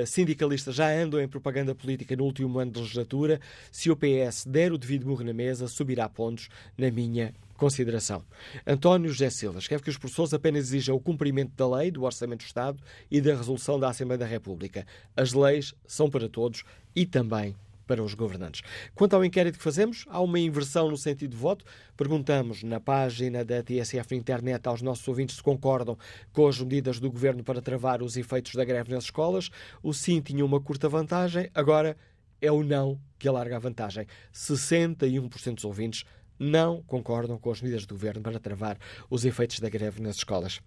sindicalistas 0.05 0.75
já 0.75 0.91
andam 0.91 1.21
em 1.21 1.27
propaganda 1.27 1.73
política 1.73 2.15
no 2.15 2.25
último 2.25 2.59
ano 2.59 2.71
de 2.71 2.79
legislatura. 2.79 3.39
Se 3.71 3.89
o 3.89 3.95
PS 3.95 4.45
der 4.45 4.73
o 4.73 4.77
devido 4.77 5.07
murro 5.07 5.23
na 5.23 5.33
mesa, 5.33 5.67
subirá 5.67 6.09
pontos, 6.09 6.49
na 6.77 6.91
minha 6.91 7.33
consideração. 7.61 8.25
António 8.65 9.11
José 9.11 9.29
Silva 9.29 9.59
escreve 9.59 9.83
que 9.83 9.89
os 9.91 9.97
professores 9.97 10.33
apenas 10.33 10.63
exigem 10.63 10.95
o 10.95 10.99
cumprimento 10.99 11.53
da 11.55 11.77
lei, 11.77 11.91
do 11.91 12.01
Orçamento 12.01 12.39
do 12.39 12.47
Estado 12.47 12.81
e 13.09 13.21
da 13.21 13.35
resolução 13.35 13.79
da 13.79 13.87
Assembleia 13.87 14.17
da 14.17 14.25
República. 14.25 14.83
As 15.15 15.31
leis 15.31 15.71
são 15.85 16.09
para 16.09 16.27
todos 16.27 16.63
e 16.95 17.05
também 17.05 17.55
para 17.85 18.01
os 18.01 18.15
governantes. 18.15 18.63
Quanto 18.95 19.15
ao 19.15 19.23
inquérito 19.23 19.59
que 19.59 19.63
fazemos, 19.63 20.05
há 20.09 20.19
uma 20.19 20.39
inversão 20.39 20.89
no 20.89 20.97
sentido 20.97 21.31
de 21.31 21.37
voto. 21.37 21.63
Perguntamos 21.95 22.63
na 22.63 22.79
página 22.79 23.45
da 23.45 23.61
TSF 23.61 24.15
na 24.15 24.17
internet 24.17 24.65
aos 24.65 24.81
nossos 24.81 25.07
ouvintes 25.07 25.35
se 25.35 25.43
concordam 25.43 25.95
com 26.33 26.47
as 26.47 26.59
medidas 26.59 26.99
do 26.99 27.11
governo 27.11 27.43
para 27.43 27.61
travar 27.61 28.01
os 28.01 28.17
efeitos 28.17 28.55
da 28.55 28.65
greve 28.65 28.91
nas 28.91 29.03
escolas. 29.03 29.51
O 29.83 29.93
sim 29.93 30.19
tinha 30.19 30.43
uma 30.43 30.59
curta 30.59 30.89
vantagem, 30.89 31.47
agora 31.53 31.95
é 32.41 32.51
o 32.51 32.63
não 32.63 32.99
que 33.19 33.27
alarga 33.27 33.57
a 33.57 33.59
vantagem. 33.59 34.07
61% 34.33 35.53
dos 35.53 35.63
ouvintes 35.63 36.05
não 36.41 36.81
concordam 36.81 37.37
com 37.37 37.51
as 37.51 37.61
medidas 37.61 37.85
do 37.85 37.93
governo 37.93 38.23
para 38.23 38.39
travar 38.39 38.77
os 39.09 39.23
efeitos 39.23 39.59
da 39.59 39.69
greve 39.69 40.01
nas 40.01 40.15
escolas. 40.15 40.59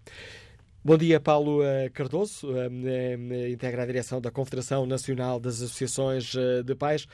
Bom 0.83 0.97
dia, 0.97 1.19
Paulo 1.19 1.63
eh, 1.63 1.89
Cardoso, 1.89 2.55
eh, 2.55 2.69
eh, 2.85 3.49
integra 3.49 3.83
a 3.83 3.85
direção 3.85 4.21
da 4.21 4.31
Confederação 4.31 4.85
Nacional 4.85 5.39
das 5.39 5.55
Associações 5.55 6.33
de 6.63 6.75
Pais. 6.75 7.07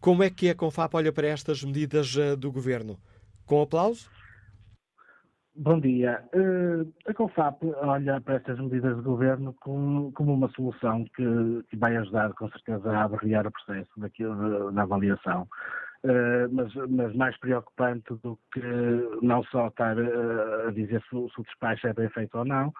Como 0.00 0.22
é 0.22 0.30
que 0.30 0.48
a 0.48 0.54
CONFAP 0.54 0.94
olha 0.96 1.12
para 1.12 1.28
estas 1.28 1.62
medidas 1.62 2.16
do 2.38 2.50
governo? 2.50 2.98
Com 3.46 3.62
aplauso? 3.62 4.10
Bom 5.54 5.78
dia. 5.78 6.24
A 7.06 7.14
CONFAP 7.14 7.66
olha 7.82 8.20
para 8.20 8.36
estas 8.36 8.58
medidas 8.58 8.96
do 8.96 9.02
governo 9.02 9.54
como, 9.60 10.10
como 10.12 10.32
uma 10.32 10.48
solução 10.48 11.04
que, 11.14 11.76
vai 11.76 11.94
ajudar, 11.98 12.32
com 12.32 12.48
certeza, 12.48 12.90
a 12.90 13.04
abreviar 13.04 13.46
o 13.46 13.52
processo 13.52 13.90
daquilo, 13.98 14.76
avaliação. 14.76 15.46
Uh, 16.04 16.50
mas, 16.50 16.74
mas, 16.90 17.14
mais 17.14 17.36
preocupante 17.38 18.12
do 18.24 18.36
que 18.52 18.60
não 19.22 19.44
só 19.44 19.68
estar 19.68 19.96
uh, 19.96 20.68
a 20.68 20.70
dizer 20.72 21.00
se, 21.02 21.10
se, 21.10 21.40
o 21.40 21.44
despacho 21.44 21.86
é 21.86 21.92
bem 21.92 22.08
feito 22.08 22.38
ou 22.38 22.44
não, 22.44 22.72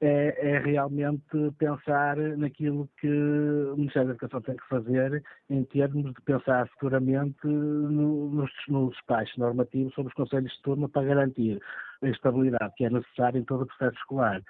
é, 0.00 0.52
é, 0.52 0.58
realmente 0.60 1.26
pensar 1.58 2.16
naquilo 2.16 2.88
que 3.00 3.08
o 3.08 3.76
Ministério 3.76 4.08
da 4.08 4.14
Educação 4.14 4.40
tem 4.42 4.56
que 4.56 4.68
fazer 4.68 5.24
em 5.50 5.64
termos 5.64 6.14
de 6.14 6.22
pensar 6.22 6.68
futuramente 6.68 7.44
no, 7.44 8.30
nos, 8.30 8.50
nos 8.68 8.90
despachos 8.90 9.36
normativos 9.36 9.92
sobre 9.94 10.10
os 10.10 10.14
conselhos 10.14 10.52
de 10.52 10.62
turma 10.62 10.88
para 10.88 11.02
garantir 11.02 11.60
a 12.00 12.08
estabilidade 12.08 12.74
que 12.76 12.84
é 12.84 12.90
necessária 12.90 13.38
em 13.38 13.44
todo 13.44 13.62
o 13.62 13.66
processo 13.66 13.96
escolar. 13.96 14.40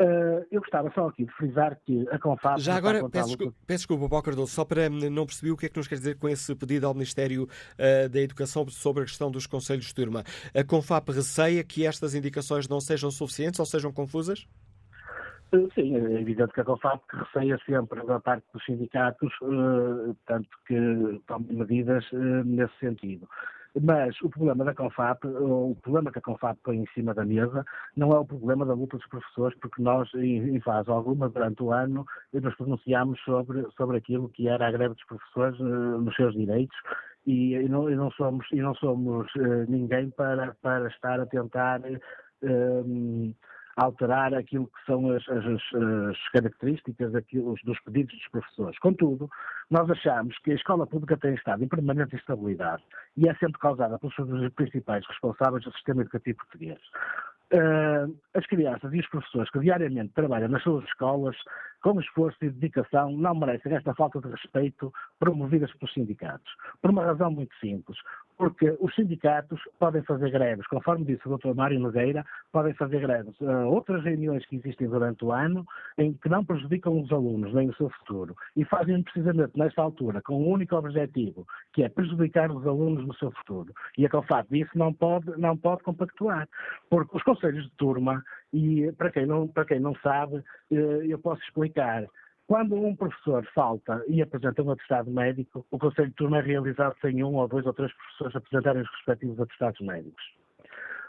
Uh, 0.00 0.46
eu 0.52 0.60
gostava 0.60 0.92
só 0.94 1.08
aqui 1.08 1.24
de 1.24 1.32
frisar 1.32 1.76
que 1.84 2.08
a 2.10 2.18
CONFAP... 2.20 2.60
Já 2.60 2.76
agora, 2.76 3.08
peço, 3.10 3.30
desculpa, 3.30 3.54
peço 3.66 3.78
desculpa, 3.80 4.08
Paulo 4.08 4.24
Cardoso, 4.24 4.52
só 4.52 4.64
para 4.64 4.82
hum, 4.88 5.10
não 5.10 5.26
perceber 5.26 5.50
o 5.50 5.56
que 5.56 5.66
é 5.66 5.68
que 5.68 5.76
nos 5.76 5.88
quer 5.88 5.96
dizer 5.96 6.16
com 6.18 6.28
esse 6.28 6.54
pedido 6.54 6.86
ao 6.86 6.94
Ministério 6.94 7.44
uh, 7.44 8.08
da 8.08 8.20
Educação 8.20 8.68
sobre 8.68 9.02
a 9.02 9.06
questão 9.06 9.28
dos 9.28 9.44
conselhos 9.44 9.86
de 9.86 9.94
turma. 9.94 10.22
A 10.54 10.62
CONFAP 10.62 11.08
receia 11.10 11.64
que 11.64 11.84
estas 11.84 12.14
indicações 12.14 12.68
não 12.68 12.80
sejam 12.80 13.10
suficientes 13.10 13.58
ou 13.58 13.66
sejam 13.66 13.92
confusas? 13.92 14.46
Eh, 15.52 15.66
sim, 15.74 15.96
é 15.96 16.20
evidente 16.20 16.52
que 16.52 16.60
a 16.60 16.64
COFAP 16.64 17.02
receia 17.12 17.58
sempre 17.66 18.06
da 18.06 18.20
parte 18.20 18.44
dos 18.54 18.64
sindicatos, 18.64 19.32
tanto 20.26 20.48
que 20.64 21.20
tomem 21.26 21.56
medidas 21.56 22.04
nesse 22.44 22.78
sentido. 22.78 23.28
Mas 23.80 24.20
o 24.22 24.30
problema 24.30 24.64
da 24.64 24.74
CONFAP, 24.74 25.26
o 25.26 25.76
problema 25.82 26.10
que 26.10 26.18
a 26.18 26.22
CONFAP 26.22 26.58
põe 26.64 26.78
em 26.78 26.86
cima 26.94 27.14
da 27.14 27.24
mesa, 27.24 27.64
não 27.96 28.12
é 28.12 28.18
o 28.18 28.24
problema 28.24 28.64
da 28.64 28.74
luta 28.74 28.96
dos 28.96 29.06
professores, 29.08 29.56
porque 29.60 29.82
nós, 29.82 30.08
em 30.14 30.60
fase 30.60 30.90
alguma, 30.90 31.28
durante 31.28 31.62
o 31.62 31.72
ano, 31.72 32.04
nos 32.32 32.54
pronunciámos 32.56 33.20
sobre, 33.20 33.66
sobre 33.76 33.98
aquilo 33.98 34.28
que 34.30 34.48
era 34.48 34.66
a 34.66 34.72
greve 34.72 34.94
dos 34.94 35.04
professores 35.04 35.58
nos 35.60 36.14
seus 36.16 36.34
direitos. 36.34 36.76
E, 37.26 37.54
e, 37.54 37.68
não, 37.68 37.90
e 37.90 37.94
não, 37.94 38.10
somos, 38.12 38.46
e 38.52 38.56
não 38.56 38.74
somos 38.76 39.26
ninguém 39.68 40.10
para, 40.10 40.56
para 40.62 40.88
estar 40.88 41.20
a 41.20 41.26
tentar 41.26 41.80
alterar 43.78 44.34
aquilo 44.34 44.66
que 44.66 44.84
são 44.86 45.10
as, 45.10 45.26
as, 45.28 45.46
as 45.46 46.28
características 46.32 47.12
daquilo, 47.12 47.54
dos 47.64 47.80
pedidos 47.80 48.14
dos 48.14 48.28
professores. 48.28 48.78
Contudo, 48.80 49.30
nós 49.70 49.88
achamos 49.88 50.36
que 50.38 50.50
a 50.50 50.54
escola 50.54 50.86
pública 50.86 51.16
tem 51.16 51.34
estado 51.34 51.62
em 51.62 51.68
permanente 51.68 52.16
instabilidade 52.16 52.82
e 53.16 53.28
é 53.28 53.34
sempre 53.36 53.60
causada 53.60 53.98
pelos 53.98 54.14
principais 54.54 55.06
responsáveis 55.06 55.64
do 55.64 55.72
sistema 55.72 56.02
educativo 56.02 56.38
português. 56.38 56.78
Uh, 57.54 58.14
as 58.34 58.44
crianças 58.46 58.92
e 58.92 58.98
os 58.98 59.08
professores 59.08 59.50
que 59.50 59.60
diariamente 59.60 60.12
trabalham 60.12 60.48
nas 60.48 60.62
suas 60.62 60.84
escolas 60.84 61.34
com 61.82 62.00
esforço 62.00 62.38
e 62.42 62.50
dedicação 62.50 63.10
não 63.10 63.34
merecem 63.34 63.74
esta 63.74 63.94
falta 63.94 64.20
de 64.20 64.28
respeito 64.28 64.92
promovidas 65.18 65.72
pelos 65.74 65.92
sindicatos. 65.92 66.52
Por 66.80 66.90
uma 66.90 67.04
razão 67.04 67.30
muito 67.30 67.54
simples 67.56 67.98
porque 68.38 68.76
os 68.80 68.94
sindicatos 68.94 69.60
podem 69.80 70.00
fazer 70.04 70.30
greves, 70.30 70.66
conforme 70.68 71.04
disse 71.04 71.28
o 71.28 71.36
Dr. 71.36 71.54
Mário 71.54 71.80
Nogueira, 71.80 72.24
podem 72.52 72.72
fazer 72.74 73.00
greves 73.00 73.38
uh, 73.40 73.66
outras 73.66 74.04
reuniões 74.04 74.46
que 74.46 74.56
existem 74.56 74.88
durante 74.88 75.24
o 75.24 75.32
ano 75.32 75.66
em 75.98 76.12
que 76.14 76.28
não 76.28 76.44
prejudicam 76.44 77.00
os 77.00 77.10
alunos 77.10 77.52
nem 77.52 77.68
o 77.68 77.74
seu 77.74 77.90
futuro 77.90 78.36
e 78.56 78.64
fazem 78.64 79.02
precisamente 79.02 79.58
nesta 79.58 79.82
altura 79.82 80.22
com 80.22 80.40
um 80.40 80.50
único 80.50 80.76
objetivo, 80.76 81.44
que 81.72 81.82
é 81.82 81.88
prejudicar 81.88 82.50
os 82.52 82.64
alunos 82.64 83.04
no 83.04 83.14
seu 83.14 83.32
futuro. 83.32 83.74
E 83.98 84.06
a 84.06 84.08
COFAT 84.08 84.48
disso 84.48 84.70
não 84.76 84.94
pode, 84.94 85.28
não 85.36 85.56
pode 85.56 85.82
compactuar, 85.82 86.48
porque 86.88 87.16
os 87.16 87.22
conselhos 87.24 87.64
de 87.64 87.72
turma, 87.72 88.22
e 88.52 88.90
para 88.92 89.10
quem 89.10 89.26
não, 89.26 89.46
para 89.48 89.64
quem 89.64 89.80
não 89.80 89.94
sabe, 89.96 90.36
uh, 90.36 90.74
eu 90.74 91.18
posso 91.18 91.42
explicar, 91.42 92.06
quando 92.46 92.74
um 92.74 92.96
professor 92.96 93.46
falta 93.54 94.02
e 94.08 94.22
apresenta 94.22 94.62
um 94.62 94.70
atestado 94.70 95.10
médico, 95.10 95.66
o 95.70 95.78
Conselho 95.78 96.08
de 96.08 96.14
Turma 96.14 96.38
é 96.38 96.42
realizado 96.42 96.96
sem 97.00 97.22
um 97.22 97.34
ou 97.34 97.46
dois 97.46 97.66
ou 97.66 97.74
três 97.74 97.92
professores 97.92 98.36
apresentarem 98.36 98.82
os 98.82 98.90
respectivos 98.90 99.40
atestados 99.40 99.80
médicos. 99.80 100.24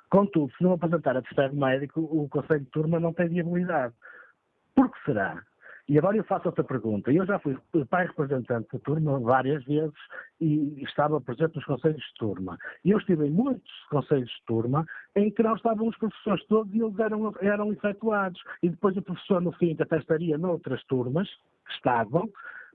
Contudo, 0.10 0.52
se 0.58 0.64
não 0.64 0.74
apresentar 0.74 1.16
atestado 1.16 1.56
médico, 1.56 2.02
o 2.02 2.28
Conselho 2.28 2.62
de 2.62 2.72
Turma 2.72 3.00
não 3.00 3.14
tem 3.14 3.30
viabilidade. 3.30 3.94
Por 4.76 4.92
que 4.92 5.06
será? 5.06 5.42
E 5.90 5.98
agora 5.98 6.16
eu 6.16 6.24
faço 6.24 6.48
outra 6.48 6.64
pergunta. 6.64 7.12
Eu 7.12 7.26
já 7.26 7.40
fui 7.40 7.58
pai 7.90 8.06
representante 8.06 8.68
da 8.72 8.78
turma 8.78 9.20
várias 9.20 9.64
vezes 9.66 9.98
e 10.40 10.84
estava 10.84 11.20
presente 11.20 11.56
nos 11.56 11.66
conselhos 11.66 12.00
de 12.00 12.14
turma. 12.20 12.60
E 12.86 12.92
eu 12.92 13.00
estive 13.00 13.26
em 13.26 13.32
muitos 13.32 13.72
conselhos 13.90 14.30
de 14.30 14.46
turma 14.46 14.86
em 15.16 15.32
que 15.32 15.42
não 15.42 15.56
estavam 15.56 15.88
os 15.88 15.98
professores 15.98 16.46
todos 16.46 16.72
e 16.76 16.80
eles 16.80 17.00
eram, 17.00 17.34
eram 17.42 17.74
efetuados. 17.74 18.40
E 18.62 18.70
depois 18.70 18.96
o 18.98 19.02
professor, 19.02 19.42
no 19.42 19.52
fim, 19.54 19.76
até 19.80 19.98
estaria 19.98 20.38
noutras 20.38 20.84
turmas, 20.84 21.28
que 21.66 21.74
estavam, 21.74 22.30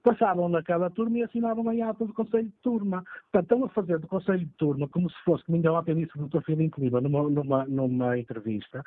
passavam 0.05 0.49
naquela 0.51 0.91
turma 0.91 1.19
e 1.19 1.23
assinavam 1.23 1.69
a 1.69 1.91
ata 1.91 2.05
do 2.05 2.13
Conselho 2.13 2.45
de 2.45 2.57
Turma. 2.63 3.03
Portanto, 3.33 3.43
estão 3.43 3.65
a 3.65 3.69
fazer 3.71 3.99
do 3.99 4.07
Conselho 4.07 4.41
de 4.41 4.53
Turma 4.57 4.87
como 4.87 5.11
se 5.11 5.17
fosse, 5.25 5.43
como 5.45 5.57
ainda 5.57 5.73
ontem 5.73 5.97
disse 5.97 6.17
o 6.17 6.29
Dr. 6.29 6.43
Filipe 6.43 6.81
Lima 6.81 7.01
numa, 7.01 7.23
numa, 7.29 7.65
numa 7.65 8.19
entrevista, 8.19 8.85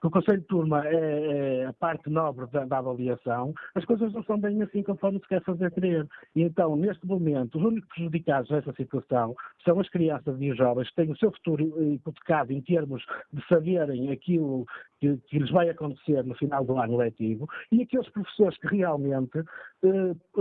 que 0.00 0.06
o 0.06 0.10
Conselho 0.10 0.40
de 0.40 0.46
Turma 0.46 0.86
é, 0.86 1.62
é 1.62 1.66
a 1.66 1.72
parte 1.72 2.08
nobre 2.08 2.46
da, 2.46 2.64
da, 2.64 2.78
avaliação, 2.78 3.52
as 3.74 3.84
coisas 3.84 4.12
não 4.12 4.22
são 4.22 4.38
bem 4.38 4.62
assim 4.62 4.82
conforme 4.82 5.18
se 5.18 5.28
quer 5.28 5.42
fazer 5.42 5.70
crer. 5.72 6.06
E 6.34 6.42
então, 6.42 6.74
neste 6.76 7.06
momento, 7.06 7.58
os 7.58 7.64
únicos 7.64 7.88
prejudicados 7.90 8.48
nessa 8.50 8.72
situação 8.72 9.34
são 9.64 9.78
as 9.78 9.88
crianças 9.90 10.40
e 10.40 10.50
os 10.50 10.56
jovens 10.56 10.88
que 10.88 10.96
têm 10.96 11.10
o 11.10 11.16
seu 11.16 11.30
futuro 11.32 11.92
hipotecado 11.92 12.52
em 12.52 12.62
termos 12.62 13.04
de 13.32 13.46
saberem 13.46 14.10
aquilo 14.10 14.64
que, 15.00 15.16
que 15.28 15.38
lhes 15.38 15.50
vai 15.50 15.68
acontecer 15.68 16.24
no 16.24 16.34
final 16.34 16.64
do 16.64 16.78
ano 16.78 16.96
letivo 16.96 17.48
e 17.72 17.82
aqueles 17.82 18.08
professores 18.10 18.56
que 18.58 18.68
realmente 18.68 19.38
eh, 19.38 19.88
eh, 19.88 20.40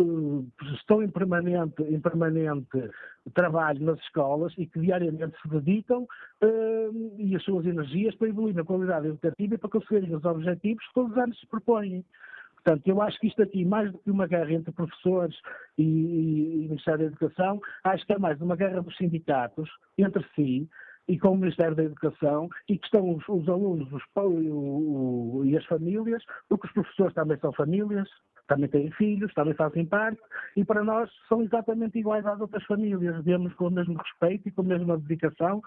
estão 0.75 1.03
em 1.03 1.09
permanente, 1.09 1.81
em 1.83 1.99
permanente 1.99 2.89
trabalho 3.33 3.83
nas 3.83 3.99
escolas 3.99 4.53
e 4.57 4.65
que 4.65 4.79
diariamente 4.79 5.35
se 5.41 5.47
dedicam 5.47 6.07
eh, 6.41 6.89
e 7.17 7.35
as 7.35 7.43
suas 7.43 7.65
energias 7.65 8.15
para 8.15 8.29
evoluir 8.29 8.55
na 8.55 8.63
qualidade 8.63 9.07
educativa 9.07 9.55
e 9.55 9.57
para 9.57 9.69
conseguirem 9.69 10.15
os 10.15 10.25
objetivos 10.25 10.85
que 10.87 10.93
todos 10.93 11.11
os 11.11 11.17
anos 11.17 11.39
se 11.39 11.47
propõem. 11.47 12.03
Portanto, 12.55 12.87
eu 12.87 13.01
acho 13.01 13.19
que 13.19 13.27
isto 13.27 13.41
aqui, 13.41 13.63
mais 13.63 13.91
do 13.91 13.99
que 13.99 14.11
uma 14.11 14.27
guerra 14.27 14.51
entre 14.51 14.71
professores 14.71 15.35
e, 15.77 15.83
e, 15.83 16.65
e 16.65 16.67
Ministério 16.67 16.99
da 16.99 17.05
Educação, 17.05 17.61
acho 17.83 18.05
que 18.05 18.13
é 18.13 18.19
mais 18.19 18.41
uma 18.41 18.55
guerra 18.55 18.81
dos 18.81 18.95
sindicatos 18.97 19.69
entre 19.97 20.25
si, 20.35 20.67
e 21.09 21.17
com 21.17 21.29
o 21.29 21.37
Ministério 21.37 21.75
da 21.75 21.83
Educação 21.83 22.47
e 22.69 22.77
que 22.77 22.85
estão 22.85 23.15
os, 23.15 23.27
os 23.27 23.49
alunos 23.49 23.91
os, 23.91 24.03
o, 24.15 25.39
o, 25.39 25.41
e 25.43 25.57
as 25.57 25.65
famílias, 25.65 26.23
porque 26.47 26.67
os 26.67 26.73
professores 26.73 27.15
também 27.15 27.37
são 27.39 27.51
famílias, 27.51 28.07
também 28.49 28.67
têm 28.67 28.91
filhos, 28.91 29.33
também 29.33 29.53
fazem 29.53 29.85
parte, 29.85 30.19
e 30.57 30.65
para 30.65 30.83
nós 30.83 31.09
são 31.29 31.41
exatamente 31.41 31.97
iguais 31.97 32.25
às 32.25 32.41
outras 32.41 32.63
famílias, 32.65 33.23
vemos 33.23 33.53
com 33.53 33.67
o 33.67 33.71
mesmo 33.71 33.95
respeito 33.95 34.49
e 34.49 34.51
com 34.51 34.61
a 34.61 34.65
mesma 34.65 34.97
dedicação 34.97 35.61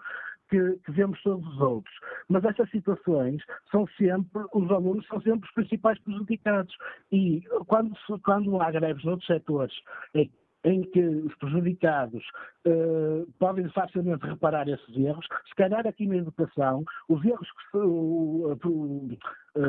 que, 0.51 0.79
que 0.85 0.91
vemos 0.91 1.23
todos 1.23 1.47
os 1.47 1.61
outros. 1.61 1.95
Mas 2.29 2.45
essas 2.45 2.69
situações 2.71 3.43
são 3.71 3.87
sempre, 3.97 4.43
os 4.53 4.71
alunos 4.71 5.07
são 5.07 5.21
sempre 5.23 5.49
os 5.49 5.55
principais 5.55 5.99
prejudicados. 6.01 6.77
E 7.11 7.43
quando, 7.67 7.97
quando 8.25 8.61
há 8.61 8.71
greves 8.71 9.05
noutros 9.05 9.27
setores, 9.27 9.75
é 10.15 10.29
em 10.65 10.83
que 10.83 11.01
os 11.01 11.35
prejudicados 11.37 12.25
uh, 12.67 13.27
podem 13.39 13.69
facilmente 13.71 14.25
reparar 14.25 14.69
esses 14.69 14.97
erros, 14.97 15.27
se 15.49 15.55
calhar 15.57 15.85
aqui 15.87 16.07
na 16.07 16.17
educação, 16.17 16.85
os 17.09 17.25
erros 17.25 17.49
que 17.73 17.79
uh, 17.79 19.19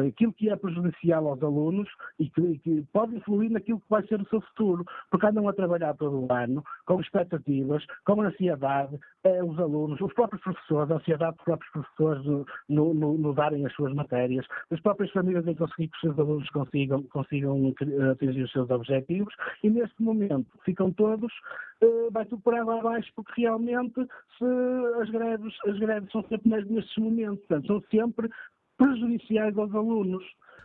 aquilo 0.07 0.33
que 0.33 0.49
é 0.49 0.55
prejudicial 0.55 1.27
aos 1.27 1.43
alunos 1.43 1.89
e 2.19 2.29
que, 2.29 2.59
que, 2.59 2.83
pode 2.93 3.15
influir 3.15 3.49
naquilo 3.49 3.79
que 3.79 3.89
vai 3.89 4.05
ser 4.07 4.21
o 4.21 4.27
seu 4.29 4.41
futuro, 4.41 4.85
porque 5.09 5.25
andam 5.25 5.47
a 5.47 5.53
trabalhar 5.53 5.93
todo 5.95 6.25
o 6.25 6.33
ano 6.33 6.63
com 6.85 7.01
expectativas, 7.01 7.85
com 8.05 8.21
ansiedade, 8.21 8.97
eh, 9.23 9.43
os 9.43 9.59
alunos, 9.59 9.99
os 9.99 10.13
próprios 10.13 10.41
professores, 10.41 10.91
a 10.91 10.95
ansiedade 10.95 11.35
dos 11.35 11.45
próprios 11.45 11.71
professores 11.71 12.25
no, 12.69 12.93
no, 12.93 13.17
no, 13.17 13.33
darem 13.33 13.65
as 13.65 13.73
suas 13.73 13.93
matérias, 13.93 14.45
as 14.71 14.79
próprias 14.79 15.11
famílias 15.11 15.45
em 15.47 15.55
conseguir 15.55 15.89
que 15.89 15.95
os 15.95 16.01
seus 16.01 16.19
alunos 16.19 16.49
consigam, 16.49 17.03
consigam 17.03 17.73
atingir 18.11 18.43
os 18.43 18.51
seus 18.51 18.69
objetivos 18.69 19.33
e 19.63 19.69
neste 19.69 20.01
momento 20.01 20.47
ficam 20.63 20.91
todos, 20.91 21.31
uh, 21.83 22.11
vai 22.11 22.25
tudo 22.25 22.41
por 22.41 22.53
água 22.53 22.79
abaixo, 22.79 23.11
porque 23.15 23.41
realmente 23.41 23.95
se 24.37 24.45
as 25.01 25.09
greves, 25.09 25.53
as 25.67 25.77
greves 25.79 26.11
são 26.11 26.23
sempre 26.23 26.49
nestes 26.49 26.97
momentos, 26.97 27.45
portanto, 27.45 27.67
são 27.67 27.83
sempre 27.91 28.29
prejudiciais 28.83 29.57
aos 29.57 29.73
alunos. 29.73 30.23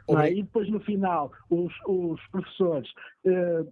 É? 0.08 0.32
E 0.32 0.42
depois, 0.42 0.68
no 0.70 0.80
final, 0.80 1.30
os, 1.50 1.72
os 1.86 2.20
professores, 2.28 2.90
eh, 3.26 3.64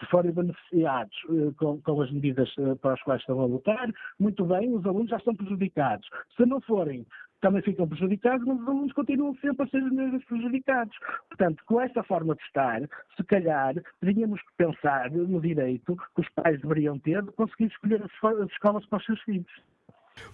se 0.00 0.06
forem 0.06 0.32
beneficiados 0.32 1.16
eh, 1.30 1.52
com, 1.56 1.80
com, 1.80 2.02
as 2.02 2.10
medidas 2.10 2.52
eh, 2.58 2.74
para 2.74 2.94
as 2.94 3.02
quais 3.02 3.20
estão 3.20 3.40
a 3.40 3.46
lutar, 3.46 3.88
muito 4.18 4.44
bem, 4.44 4.74
os 4.74 4.84
alunos 4.84 5.10
já 5.10 5.16
estão 5.16 5.34
prejudicados. 5.34 6.08
Se 6.36 6.44
não 6.44 6.60
forem, 6.60 7.06
também 7.40 7.62
ficam 7.62 7.86
prejudicados, 7.86 8.44
mas 8.46 8.60
os 8.60 8.66
alunos 8.66 8.92
continuam 8.92 9.34
sempre 9.36 9.64
a 9.64 9.68
ser 9.68 9.82
os 9.82 9.92
mesmos 9.92 10.24
prejudicados. 10.24 10.96
Portanto, 11.28 11.62
com 11.66 11.80
esta 11.80 12.02
forma 12.02 12.34
de 12.34 12.42
estar, 12.42 12.80
se 13.16 13.24
calhar, 13.24 13.74
teríamos 14.00 14.40
que 14.40 14.56
pensar 14.56 15.10
no 15.12 15.40
direito 15.40 15.96
que 16.14 16.20
os 16.20 16.28
pais 16.30 16.60
deveriam 16.60 16.98
ter 16.98 17.22
de 17.22 17.30
conseguir 17.32 17.66
escolher 17.66 18.02
as 18.02 18.50
escolas 18.50 18.84
para 18.86 18.98
os 18.98 19.04
seus 19.04 19.20
filhos. 19.22 19.52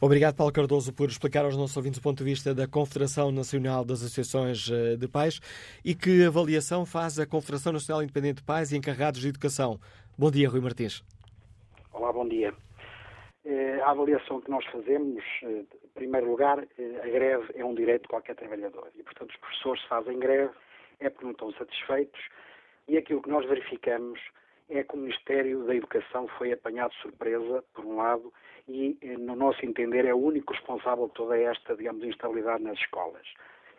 Obrigado, 0.05 0.35
Paulo 0.35 0.53
Cardoso, 0.53 0.93
por 0.93 1.09
explicar 1.09 1.45
aos 1.45 1.57
nossos 1.57 1.77
ouvintes 1.77 2.01
o 2.01 2.03
ponto 2.03 2.19
de 2.19 2.25
vista 2.25 2.53
da 2.53 2.67
Confederação 2.67 3.31
Nacional 3.31 3.85
das 3.85 4.03
Associações 4.03 4.69
eh, 4.69 4.97
de 4.97 5.07
Pais 5.07 5.39
e 5.85 5.95
que 5.95 6.25
avaliação 6.25 6.85
faz 6.85 7.21
a 7.21 7.25
Confederação 7.25 7.73
Nacional 7.73 8.03
Independente 8.03 8.39
de 8.39 8.43
Pais 8.43 8.73
e 8.73 8.77
Encarregados 8.77 9.21
de 9.21 9.29
Educação. 9.29 9.79
Bom 10.19 10.29
dia, 10.29 10.49
Rui 10.49 10.61
Martins. 10.61 11.05
Olá, 11.93 12.13
bom 12.13 12.27
dia. 12.27 12.53
Eh, 13.45 13.81
a 13.81 13.93
avaliação 13.93 14.41
que 14.41 14.51
nós 14.51 14.67
fazemos, 14.73 15.23
eh, 15.45 15.63
em 15.85 15.89
primeiro 15.95 16.29
lugar, 16.29 16.59
a 16.59 17.07
greve 17.07 17.53
é 17.55 17.65
um 17.65 17.73
direito 17.73 18.03
de 18.03 18.09
qualquer 18.09 18.35
trabalhador 18.35 18.91
e, 18.99 19.05
portanto, 19.05 19.31
os 19.31 19.37
professores 19.37 19.83
fazem 19.85 20.19
greve 20.19 20.53
é 20.99 21.11
porque 21.11 21.27
não 21.27 21.31
estão 21.33 21.53
satisfeitos 21.53 22.21
e 22.89 22.99
aquilo 22.99 23.23
que 23.23 23.31
nós 23.31 23.49
verificamos 23.49 24.19
é 24.73 24.83
que 24.83 24.95
o 24.95 24.99
Ministério 24.99 25.65
da 25.65 25.75
Educação 25.75 26.27
foi 26.39 26.53
apanhado 26.53 26.93
de 26.93 27.03
surpresa, 27.03 27.63
por 27.75 27.85
um 27.85 27.97
lado, 27.97 28.33
e, 28.67 28.97
eh, 29.03 29.17
no 29.19 29.37
nosso 29.37 29.65
entender, 29.65 30.05
é 30.07 30.15
o 30.15 30.19
único 30.19 30.53
responsável 30.53 31.09
de 31.09 31.15
toda 31.15 31.39
esta, 31.39 31.77
digamos, 31.77 32.03
instabilidade 32.05 32.63
nas 32.63 32.79
escolas. 32.79 33.27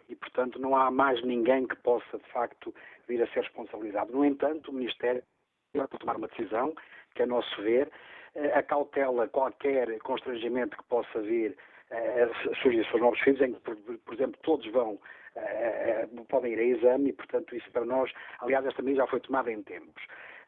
E, 0.08 0.16
portanto, 0.16 0.60
não 0.60 0.76
há 0.76 0.92
mais 0.92 1.22
ninguém 1.24 1.68
que 1.68 1.76
possa, 1.78 2.18
de 2.18 2.32
facto, 2.32 2.74
vir 3.08 3.22
a 3.22 3.28
ser 3.28 3.42
responsabilizado. 3.42 4.12
No 4.12 4.24
entanto, 4.24 4.70
o 4.70 4.74
Ministério 4.74 5.24
vai 5.74 5.88
tomar 5.88 6.18
uma 6.18 6.28
decisão, 6.28 6.74
que, 7.16 7.24
a 7.24 7.26
nosso 7.26 7.62
ver, 7.62 7.90
eh, 8.36 8.54
acautela 8.54 9.28
qualquer 9.28 9.98
constrangimento 10.00 10.78
que 10.78 10.84
possa 10.84 11.22
vir 11.22 11.58
a 11.92 12.56
surgir 12.56 12.84
seus 12.90 13.02
novos 13.02 13.20
filhos, 13.20 13.42
em 13.42 13.54
que, 13.54 13.60
por, 13.60 14.14
exemplo, 14.16 14.40
todos 14.42 14.66
vão 14.72 15.00
podem 16.30 16.54
ir 16.54 16.60
a 16.60 16.64
exame 16.64 17.10
e, 17.10 17.14
portanto, 17.14 17.56
isso 17.56 17.70
para 17.72 17.86
nós, 17.86 18.12
aliás, 18.40 18.66
esta 18.66 18.82
medida 18.82 19.04
já 19.04 19.08
foi 19.08 19.20
tomada 19.20 19.52
em 19.52 19.62
tempos. 19.62 20.04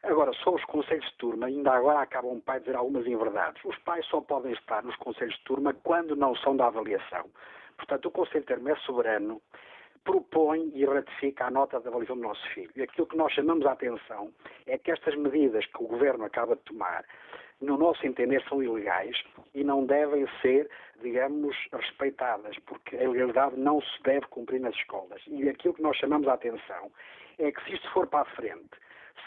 Agora, 0.06 0.32
só 0.34 0.54
os 0.54 0.64
conselhos 0.66 1.04
de 1.04 1.16
turma, 1.16 1.46
ainda 1.46 1.72
agora 1.72 2.00
acaba 2.00 2.28
um 2.28 2.40
pai 2.40 2.60
dizer 2.60 2.76
algumas 2.76 3.04
inverdades. 3.08 3.60
Os 3.64 3.76
pais 3.78 4.06
só 4.06 4.20
podem 4.20 4.52
estar 4.52 4.84
nos 4.84 4.94
conselhos 4.96 5.34
de 5.34 5.42
turma 5.42 5.74
quando 5.82 6.14
não 6.14 6.34
são 6.36 6.56
da 6.56 6.68
avaliação. 6.68 7.28
Portanto, 7.76 8.06
o 8.06 8.10
Conselho 8.12 8.40
de 8.40 8.46
Termo 8.46 8.68
é 8.68 8.76
soberano, 8.76 9.42
propõe 10.04 10.70
e 10.74 10.84
ratifica 10.84 11.46
a 11.46 11.50
nota 11.50 11.80
de 11.80 11.88
avaliação 11.88 12.16
do 12.16 12.22
nosso 12.22 12.48
filho. 12.50 12.70
E 12.76 12.82
aquilo 12.82 13.08
que 13.08 13.16
nós 13.16 13.32
chamamos 13.32 13.66
a 13.66 13.72
atenção 13.72 14.32
é 14.66 14.78
que 14.78 14.92
estas 14.92 15.16
medidas 15.16 15.66
que 15.66 15.82
o 15.82 15.88
Governo 15.88 16.24
acaba 16.24 16.54
de 16.54 16.62
tomar, 16.62 17.04
no 17.60 17.76
nosso 17.76 18.06
entender, 18.06 18.40
são 18.48 18.62
ilegais 18.62 19.20
e 19.54 19.64
não 19.64 19.84
devem 19.84 20.24
ser, 20.40 20.70
digamos, 21.02 21.56
respeitadas, 21.72 22.56
porque 22.60 22.96
a 22.96 23.02
ilegalidade 23.02 23.58
não 23.58 23.80
se 23.80 24.02
deve 24.04 24.26
cumprir 24.26 24.60
nas 24.60 24.74
escolas. 24.76 25.20
E 25.26 25.48
aquilo 25.48 25.74
que 25.74 25.82
nós 25.82 25.96
chamamos 25.96 26.28
a 26.28 26.34
atenção 26.34 26.92
é 27.38 27.50
que 27.50 27.64
se 27.64 27.74
isto 27.74 27.90
for 27.90 28.06
para 28.06 28.20
a 28.20 28.36
frente, 28.36 28.70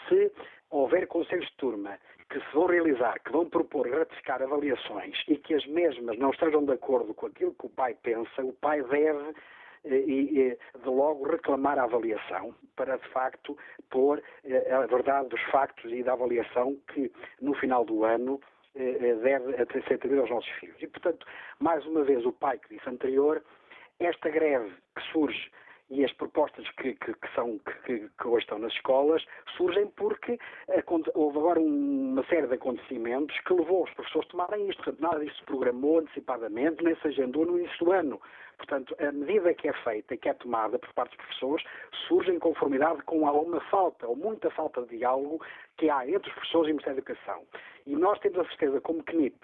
se 0.08 0.32
houver 0.70 1.06
conselhos 1.06 1.46
de 1.46 1.56
turma 1.56 1.98
que 2.30 2.38
se 2.38 2.54
vão 2.54 2.66
realizar, 2.66 3.20
que 3.24 3.32
vão 3.32 3.48
propor 3.48 3.88
ratificar 3.90 4.40
avaliações 4.42 5.20
e 5.26 5.36
que 5.36 5.54
as 5.54 5.66
mesmas 5.66 6.16
não 6.18 6.30
estejam 6.30 6.64
de 6.64 6.72
acordo 6.72 7.12
com 7.12 7.26
aquilo 7.26 7.54
que 7.54 7.66
o 7.66 7.70
pai 7.70 7.96
pensa, 8.02 8.42
o 8.42 8.52
pai 8.52 8.82
deve 8.84 9.34
eh, 9.84 10.04
e, 10.06 10.58
de 10.78 10.88
logo 10.88 11.28
reclamar 11.28 11.78
a 11.78 11.84
avaliação 11.84 12.54
para 12.76 12.96
de 12.96 13.08
facto 13.08 13.58
pôr 13.90 14.22
eh, 14.44 14.72
a 14.72 14.86
verdade 14.86 15.28
dos 15.28 15.42
factos 15.50 15.90
e 15.92 16.04
da 16.04 16.12
avaliação 16.12 16.76
que 16.92 17.10
no 17.40 17.52
final 17.54 17.84
do 17.84 18.04
ano 18.04 18.40
eh, 18.76 19.16
deve 19.22 19.56
ser 19.82 19.94
atribuída 19.94 20.22
aos 20.22 20.30
nossos 20.30 20.50
filhos. 20.60 20.80
E 20.80 20.86
portanto, 20.86 21.26
mais 21.58 21.84
uma 21.84 22.04
vez 22.04 22.24
o 22.24 22.32
pai 22.32 22.58
que 22.58 22.76
disse 22.76 22.88
anterior, 22.88 23.42
esta 23.98 24.28
greve 24.28 24.70
que 24.94 25.02
surge 25.10 25.50
e 25.90 26.04
as 26.04 26.12
propostas 26.12 26.68
que, 26.72 26.94
que, 26.94 27.12
que 27.12 27.34
são, 27.34 27.58
que, 27.84 28.08
que, 28.08 28.26
hoje 28.26 28.44
estão 28.44 28.58
nas 28.58 28.72
escolas 28.72 29.24
surgem 29.56 29.88
porque 29.88 30.38
houve 31.14 31.38
agora 31.38 31.60
uma 31.60 32.24
série 32.26 32.46
de 32.46 32.54
acontecimentos 32.54 33.36
que 33.40 33.52
levou 33.52 33.84
os 33.84 33.90
professores 33.94 34.28
a 34.28 34.30
tomarem 34.30 34.68
isto. 34.68 34.96
Nada 35.00 35.18
disso 35.18 35.36
se 35.38 35.44
programou 35.44 35.98
antecipadamente, 35.98 36.84
nem 36.84 36.94
se 36.96 37.08
agendou 37.08 37.44
no 37.44 37.58
início 37.58 37.84
do 37.84 37.92
ano. 37.92 38.20
Portanto, 38.56 38.94
a 39.00 39.10
medida 39.10 39.54
que 39.54 39.68
é 39.68 39.72
feita 39.72 40.16
que 40.16 40.28
é 40.28 40.34
tomada 40.34 40.78
por 40.78 40.92
parte 40.92 41.16
dos 41.16 41.26
professores 41.26 41.66
surge 42.06 42.30
em 42.30 42.38
conformidade 42.38 43.02
com 43.02 43.26
alguma 43.26 43.60
falta 43.62 44.06
ou 44.06 44.14
muita 44.14 44.50
falta 44.50 44.82
de 44.82 44.98
diálogo 44.98 45.44
que 45.76 45.90
há 45.90 46.06
entre 46.06 46.28
os 46.28 46.34
professores 46.34 46.68
e 46.68 46.72
o 46.72 46.74
Ministério 46.74 47.02
da 47.02 47.10
Educação. 47.10 47.42
E 47.86 47.96
nós 47.96 48.18
temos 48.20 48.38
a 48.38 48.44
certeza, 48.44 48.80
como 48.80 49.02
CNIP, 49.02 49.38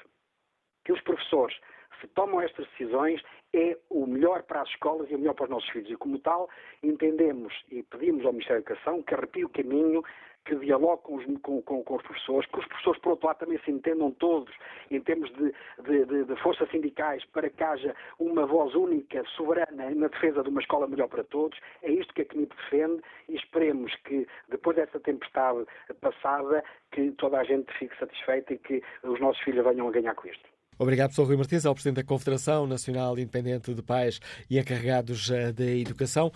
que 0.84 0.92
os 0.92 1.00
professores 1.00 1.56
se 2.00 2.06
tomam 2.08 2.40
estas 2.40 2.66
decisões 2.68 3.22
é 3.54 3.76
o 3.90 4.06
melhor 4.06 4.42
para 4.42 4.62
as 4.62 4.68
escolas 4.68 5.10
e 5.10 5.14
o 5.14 5.18
melhor 5.18 5.34
para 5.34 5.44
os 5.44 5.50
nossos 5.50 5.68
filhos. 5.70 5.90
E 5.90 5.96
como 5.96 6.18
tal, 6.18 6.48
entendemos 6.82 7.52
e 7.70 7.82
pedimos 7.82 8.24
ao 8.24 8.32
Ministério 8.32 8.62
da 8.62 8.72
Educação 8.72 9.02
que 9.02 9.14
arrepie 9.14 9.44
o 9.44 9.48
caminho, 9.48 10.02
que 10.46 10.54
dialogue 10.56 11.02
com 11.02 11.16
os, 11.16 11.24
com, 11.40 11.60
com, 11.62 11.82
com 11.82 11.96
os, 11.96 12.02
professores, 12.02 12.48
que 12.50 12.58
os 12.58 12.66
professores, 12.66 13.00
por 13.00 13.10
outro 13.10 13.26
lado, 13.26 13.38
também 13.38 13.58
se 13.64 13.70
entendam 13.70 14.12
todos 14.12 14.54
em 14.90 15.00
termos 15.00 15.30
de, 15.34 15.52
de, 15.82 16.04
de, 16.04 16.24
de 16.24 16.36
forças 16.36 16.70
sindicais 16.70 17.24
para 17.26 17.50
que 17.50 17.62
haja 17.62 17.94
uma 18.18 18.46
voz 18.46 18.74
única, 18.74 19.24
soberana, 19.36 19.90
na 19.90 20.08
defesa 20.08 20.42
de 20.42 20.48
uma 20.48 20.60
escola 20.60 20.86
melhor 20.86 21.08
para 21.08 21.24
todos. 21.24 21.58
É 21.82 21.90
isto 21.90 22.14
que 22.14 22.22
a 22.22 22.24
CNIP 22.26 22.54
defende 22.56 23.02
e 23.28 23.34
esperemos 23.34 23.94
que, 24.04 24.26
depois 24.48 24.76
dessa 24.76 25.00
tempestade 25.00 25.66
passada, 26.00 26.62
que 26.92 27.10
toda 27.12 27.38
a 27.38 27.44
gente 27.44 27.72
fique 27.76 27.98
satisfeita 27.98 28.54
e 28.54 28.58
que 28.58 28.82
os 29.02 29.20
nossos 29.20 29.42
filhos 29.42 29.64
venham 29.64 29.88
a 29.88 29.90
ganhar 29.90 30.14
com 30.14 30.28
isto. 30.28 30.55
Obrigado, 30.78 31.08
professor 31.08 31.26
Rui 31.26 31.36
Martins, 31.36 31.64
ao 31.64 31.74
Presidente 31.74 32.02
da 32.02 32.06
Confederação 32.06 32.66
Nacional 32.66 33.18
Independente 33.18 33.72
de 33.72 33.82
Pais 33.82 34.20
e 34.50 34.58
encarregados 34.58 35.30
eh, 35.30 35.50
da 35.50 35.64
Educação. 35.64 36.30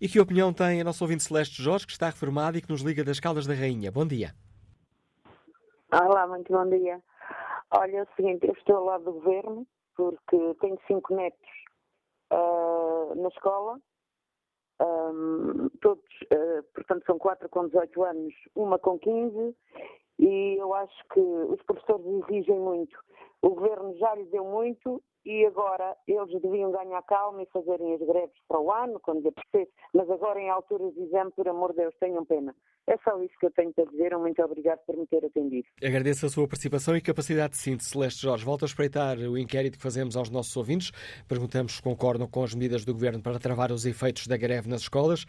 E 0.00 0.08
que 0.08 0.18
opinião 0.18 0.52
tem 0.52 0.80
a 0.80 0.84
nossa 0.84 1.04
ouvinte 1.04 1.22
Celeste 1.22 1.62
Jorge, 1.62 1.86
que 1.86 1.92
está 1.92 2.06
reformada 2.06 2.58
e 2.58 2.60
que 2.60 2.68
nos 2.68 2.82
liga 2.82 3.04
das 3.04 3.20
Caldas 3.20 3.46
da 3.46 3.54
Rainha? 3.54 3.92
Bom 3.92 4.04
dia. 4.04 4.34
Olá, 5.92 6.26
muito 6.26 6.52
bom 6.52 6.68
dia. 6.68 7.00
Olha, 7.70 7.98
é 7.98 8.02
o 8.02 8.08
seguinte, 8.16 8.46
eu 8.46 8.52
estou 8.54 8.76
ao 8.78 8.84
lado 8.84 9.04
do 9.04 9.12
Governo, 9.12 9.64
porque 9.96 10.36
tenho 10.60 10.78
cinco 10.88 11.14
netos 11.14 11.48
uh, 12.32 13.14
na 13.14 13.28
escola, 13.28 13.78
um, 14.82 15.68
todos, 15.80 16.04
uh, 16.32 16.62
portanto, 16.74 17.04
são 17.06 17.16
quatro 17.16 17.48
com 17.48 17.66
18 17.68 18.02
anos, 18.02 18.34
uma 18.56 18.76
com 18.76 18.98
15, 18.98 19.56
e 20.18 20.56
eu 20.58 20.74
acho 20.74 21.08
que 21.12 21.20
os 21.20 21.62
professores 21.62 22.04
exigem 22.28 22.58
muito. 22.58 22.98
O 23.44 23.50
governo 23.50 23.94
já 23.98 24.14
lhe 24.14 24.24
deu 24.30 24.42
muito 24.42 25.02
e 25.22 25.44
agora 25.44 25.94
eles 26.08 26.40
deviam 26.40 26.72
ganhar 26.72 27.02
calma 27.02 27.42
e 27.42 27.46
fazerem 27.52 27.92
as 27.92 28.00
greves 28.00 28.38
para 28.48 28.58
o 28.58 28.72
ano, 28.72 28.98
quando 29.00 29.28
apercebesse, 29.28 29.70
mas 29.92 30.08
agora 30.08 30.40
em 30.40 30.48
alturas 30.48 30.94
de 30.94 31.02
exame, 31.02 31.30
por 31.32 31.46
amor 31.46 31.72
de 31.72 31.82
Deus, 31.82 31.94
tenham 32.00 32.24
pena. 32.24 32.56
É 32.86 32.96
só 33.04 33.22
isso 33.22 33.34
que 33.38 33.44
eu 33.44 33.50
tenho 33.50 33.70
para 33.74 33.84
dizer. 33.84 34.16
Muito 34.16 34.42
obrigado 34.42 34.78
por 34.86 34.96
me 34.96 35.06
ter 35.06 35.22
atendido. 35.26 35.68
Agradeço 35.82 36.24
a 36.24 36.30
sua 36.30 36.48
participação 36.48 36.96
e 36.96 37.02
capacidade 37.02 37.52
de 37.52 37.58
síntese, 37.58 37.90
Celeste 37.90 38.22
Jorge. 38.22 38.46
Volto 38.46 38.64
a 38.64 38.66
espreitar 38.66 39.18
o 39.18 39.36
inquérito 39.36 39.76
que 39.76 39.82
fazemos 39.82 40.16
aos 40.16 40.30
nossos 40.30 40.56
ouvintes. 40.56 40.90
Perguntamos 41.28 41.76
se 41.76 41.82
concordam 41.82 42.26
com 42.26 42.42
as 42.42 42.54
medidas 42.54 42.82
do 42.86 42.94
Governo 42.94 43.22
para 43.22 43.38
travar 43.38 43.70
os 43.72 43.84
efeitos 43.84 44.26
da 44.26 44.38
greve 44.38 44.70
nas 44.70 44.80
escolas. 44.80 45.26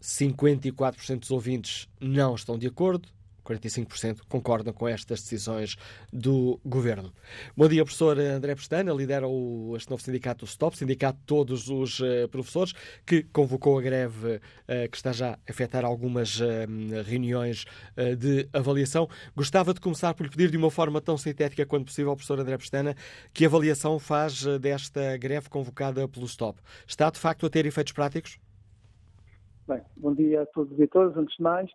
54% 0.00 1.18
dos 1.18 1.32
ouvintes 1.32 1.88
não 2.00 2.36
estão 2.36 2.56
de 2.56 2.68
acordo, 2.68 3.08
45% 3.50 4.20
concordam 4.28 4.72
com 4.72 4.86
estas 4.86 5.20
decisões 5.20 5.76
do 6.12 6.60
Governo. 6.64 7.12
Bom 7.56 7.68
dia, 7.68 7.84
professor 7.84 8.18
André 8.18 8.54
Pestana, 8.54 8.92
lidera 8.92 9.26
o, 9.26 9.74
este 9.76 9.90
novo 9.90 10.02
sindicato, 10.02 10.44
o 10.44 10.48
STOP, 10.48 10.76
sindicato 10.76 11.18
de 11.18 11.24
todos 11.24 11.68
os 11.68 12.00
uh, 12.00 12.28
professores, 12.30 12.72
que 13.04 13.24
convocou 13.24 13.78
a 13.78 13.82
greve 13.82 14.36
uh, 14.36 14.40
que 14.90 14.96
está 14.96 15.12
já 15.12 15.32
a 15.32 15.38
afetar 15.50 15.84
algumas 15.84 16.40
uh, 16.40 16.44
reuniões 17.04 17.64
de 18.18 18.48
avaliação. 18.52 19.08
Gostava 19.34 19.74
de 19.74 19.80
começar 19.80 20.14
por 20.14 20.24
lhe 20.24 20.30
pedir 20.30 20.50
de 20.50 20.56
uma 20.56 20.70
forma 20.70 21.00
tão 21.00 21.16
sintética 21.16 21.66
quanto 21.66 21.86
possível, 21.86 22.14
professor 22.14 22.38
André 22.38 22.56
Pestana, 22.56 22.94
que 23.32 23.44
avaliação 23.44 23.98
faz 23.98 24.44
desta 24.58 25.16
greve 25.16 25.48
convocada 25.48 26.06
pelo 26.08 26.26
STOP. 26.26 26.58
Está, 26.86 27.10
de 27.10 27.18
facto, 27.18 27.46
a 27.46 27.50
ter 27.50 27.66
efeitos 27.66 27.92
práticos? 27.92 28.38
Bem, 29.70 29.82
bom 29.96 30.14
dia 30.14 30.42
a 30.42 30.46
todos 30.46 30.78
e 30.78 30.86
todas. 30.86 31.16
Antes 31.16 31.36
de 31.36 31.42
mais, 31.42 31.70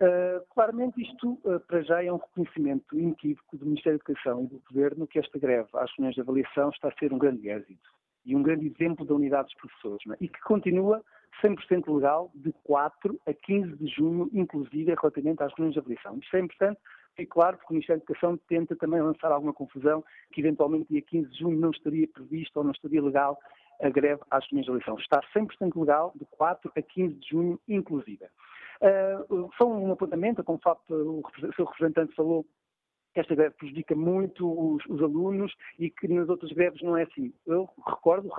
Uh, 0.00 0.46
claramente 0.50 1.02
isto, 1.02 1.32
uh, 1.44 1.58
para 1.66 1.82
já, 1.82 2.04
é 2.04 2.12
um 2.12 2.18
reconhecimento 2.18 2.96
inequívoco 2.96 3.56
do 3.56 3.66
Ministério 3.66 3.98
da 3.98 4.04
Educação 4.04 4.44
e 4.44 4.46
do 4.46 4.62
Governo 4.70 5.06
que 5.08 5.18
esta 5.18 5.38
greve 5.38 5.68
às 5.74 5.90
reuniões 5.96 6.14
de 6.14 6.20
avaliação 6.20 6.70
está 6.70 6.88
a 6.88 6.98
ser 6.98 7.12
um 7.12 7.18
grande 7.18 7.48
êxito 7.48 7.90
e 8.24 8.36
um 8.36 8.42
grande 8.42 8.66
exemplo 8.66 9.04
da 9.04 9.14
unidade 9.14 9.48
dos 9.48 9.56
professores 9.56 10.02
é? 10.12 10.24
e 10.24 10.28
que 10.28 10.40
continua 10.42 11.02
100% 11.42 11.92
legal 11.92 12.30
de 12.34 12.52
4 12.62 13.18
a 13.26 13.32
15 13.32 13.76
de 13.76 13.86
junho, 13.88 14.30
inclusive 14.32 14.94
relativamente 14.94 15.42
às 15.42 15.52
reuniões 15.54 15.74
de 15.74 15.80
avaliação. 15.80 16.18
Isto 16.18 16.36
é 16.36 16.40
importante 16.40 16.80
e 17.18 17.26
claro, 17.26 17.56
porque 17.56 17.72
o 17.72 17.74
Ministério 17.74 18.00
da 18.00 18.04
Educação 18.04 18.36
tenta 18.48 18.76
também 18.76 19.02
lançar 19.02 19.32
alguma 19.32 19.52
confusão 19.52 20.04
que 20.32 20.40
eventualmente 20.40 20.86
dia 20.88 21.02
15 21.02 21.28
de 21.30 21.38
junho 21.40 21.58
não 21.58 21.70
estaria 21.70 22.06
previsto 22.06 22.56
ou 22.56 22.64
não 22.64 22.70
estaria 22.70 23.02
legal 23.02 23.36
a 23.82 23.88
greve 23.88 24.22
às 24.30 24.44
reuniões 24.44 24.66
de 24.66 24.70
avaliação. 24.70 24.98
Está 24.98 25.20
100% 25.34 25.80
legal 25.80 26.12
de 26.14 26.24
4 26.26 26.70
a 26.76 26.82
15 26.82 27.14
de 27.14 27.28
junho, 27.28 27.60
inclusive. 27.68 28.24
Uh, 28.80 29.50
só 29.56 29.66
um 29.66 29.92
apontamento, 29.92 30.44
como 30.44 30.60
o, 30.88 31.22
seu 31.54 31.64
representante 31.64 32.14
falou, 32.14 32.46
que 33.12 33.20
esta 33.20 33.34
greve 33.34 33.54
prejudica 33.56 33.94
muito 33.94 34.46
os, 34.46 34.84
os, 34.86 35.02
alunos 35.02 35.52
e 35.78 35.90
que 35.90 36.06
nas 36.06 36.28
outras 36.28 36.52
greves 36.52 36.80
não 36.82 36.96
é 36.96 37.02
assim. 37.02 37.32
Eu 37.46 37.68
recordo, 37.86 38.30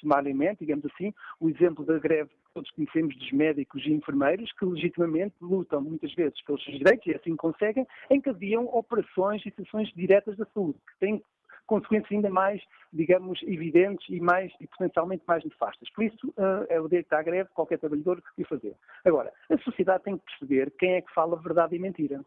sumariamente, 0.00 0.60
digamos 0.60 0.86
assim, 0.86 1.12
o 1.40 1.48
exemplo 1.50 1.84
da 1.84 1.98
greve 1.98 2.30
que 2.30 2.52
todos 2.54 2.70
conhecemos 2.70 3.16
dos 3.16 3.32
médicos 3.32 3.84
e 3.84 3.92
enfermeiros 3.92 4.50
que 4.52 4.64
legitimamente 4.64 5.34
lutam 5.40 5.82
muitas 5.82 6.14
vezes 6.14 6.40
pelos 6.44 6.64
seus 6.64 6.78
direitos 6.78 7.06
e 7.06 7.14
assim 7.14 7.36
conseguem, 7.36 7.86
encadeam 8.10 8.66
operações 8.66 9.44
e 9.44 9.50
sessões 9.50 9.92
diretas 9.94 10.36
da 10.36 10.46
saúde, 10.46 10.78
que 10.78 10.98
têm 10.98 11.22
consequências 11.66 12.12
ainda 12.12 12.30
mais, 12.30 12.62
digamos, 12.92 13.40
evidentes 13.42 14.06
e 14.08 14.20
mais 14.20 14.52
e 14.60 14.66
potencialmente 14.66 15.24
mais 15.26 15.44
nefastas. 15.44 15.90
Por 15.90 16.04
isso, 16.04 16.28
uh, 16.28 16.66
é 16.68 16.80
o 16.80 16.88
direito 16.88 17.12
à 17.12 17.22
greve 17.22 17.50
qualquer 17.54 17.78
trabalhador 17.78 18.22
que 18.34 18.42
o 18.42 18.46
fazer. 18.46 18.74
Agora, 19.04 19.32
a 19.50 19.58
sociedade 19.58 20.04
tem 20.04 20.16
que 20.16 20.24
perceber 20.24 20.72
quem 20.78 20.94
é 20.94 21.02
que 21.02 21.12
fala 21.12 21.36
verdade 21.36 21.76
e 21.76 21.78
mentira 21.78 22.24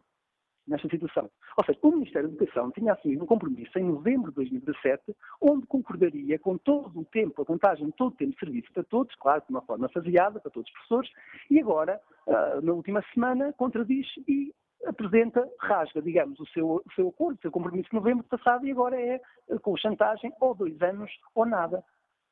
nesta 0.70 0.88
situação. 0.88 1.30
Ou 1.58 1.66
seja, 1.66 1.80
o 1.82 1.92
Ministério 1.92 2.30
da 2.30 2.36
Educação 2.36 2.72
tinha 2.72 2.94
assumido 2.94 3.24
um 3.24 3.28
compromisso 3.28 3.78
em 3.78 3.84
novembro 3.84 4.30
de 4.30 4.36
2017, 4.36 5.16
onde 5.42 5.66
concordaria 5.66 6.38
com 6.38 6.58
todo 6.58 7.00
o 7.00 7.06
tempo, 7.06 7.42
a 7.42 7.46
contagem 7.46 7.88
de 7.88 7.94
todo 7.94 8.14
o 8.14 8.16
tempo 8.16 8.34
de 8.34 8.40
serviço 8.40 8.72
para 8.72 8.84
todos, 8.84 9.14
claro, 9.16 9.42
de 9.42 9.50
uma 9.50 9.62
forma 9.62 9.90
faseada 9.90 10.40
para 10.40 10.52
todos 10.52 10.70
os 10.70 10.74
professores, 10.74 11.10
e 11.50 11.60
agora, 11.60 12.00
uh, 12.28 12.62
na 12.62 12.72
última 12.72 13.04
semana, 13.14 13.52
contradiz 13.54 14.08
e 14.28 14.54
apresenta, 14.86 15.47
rasga, 15.59 16.01
digamos, 16.01 16.39
o 16.39 16.45
seu, 16.47 16.67
o 16.67 16.93
seu 16.95 17.09
acordo, 17.09 17.38
o 17.38 17.41
seu 17.41 17.51
compromisso 17.51 17.89
de 17.89 17.95
novembro 17.95 18.23
passado 18.23 18.65
e 18.65 18.71
agora 18.71 18.99
é 18.99 19.19
com 19.61 19.75
chantagem 19.77 20.32
ou 20.39 20.55
dois 20.55 20.82
anos 20.82 21.11
ou 21.36 21.45
nada. 21.45 21.84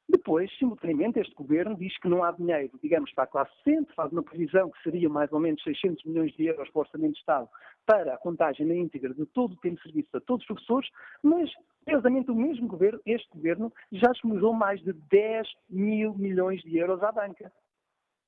Depois, 0.09 0.49
simultaneamente, 0.57 1.19
este 1.19 1.35
governo 1.35 1.75
diz 1.75 1.97
que 1.99 2.07
não 2.07 2.23
há 2.23 2.31
dinheiro, 2.31 2.79
digamos, 2.81 3.11
para 3.11 3.25
a 3.25 3.27
classe 3.27 3.51
docente, 3.57 3.93
faz 3.93 4.09
uma 4.13 4.23
previsão 4.23 4.69
que 4.69 4.81
seria 4.81 5.09
mais 5.09 5.29
ou 5.33 5.39
menos 5.39 5.61
600 5.63 6.05
milhões 6.05 6.31
de 6.33 6.45
euros 6.45 6.69
para 6.69 6.79
o 6.79 6.81
Orçamento 6.83 7.13
de 7.13 7.19
Estado 7.19 7.49
para 7.85 8.13
a 8.13 8.17
contagem 8.17 8.65
na 8.65 8.75
íntegra 8.75 9.13
de 9.13 9.25
todo 9.25 9.53
o 9.53 9.57
tempo 9.57 9.75
de 9.75 9.83
serviço 9.83 10.15
a 10.15 10.21
todos 10.21 10.43
os 10.43 10.47
professores, 10.47 10.89
mas, 11.21 11.49
curiosamente, 11.83 12.31
o 12.31 12.35
mesmo 12.35 12.67
governo, 12.67 13.01
este 13.05 13.27
governo, 13.33 13.73
já 13.91 14.09
esmurrou 14.11 14.53
mais 14.53 14.81
de 14.81 14.93
10 14.93 15.47
mil 15.69 16.13
milhões 16.13 16.61
de 16.61 16.77
euros 16.77 17.03
à 17.03 17.11
banca. 17.11 17.51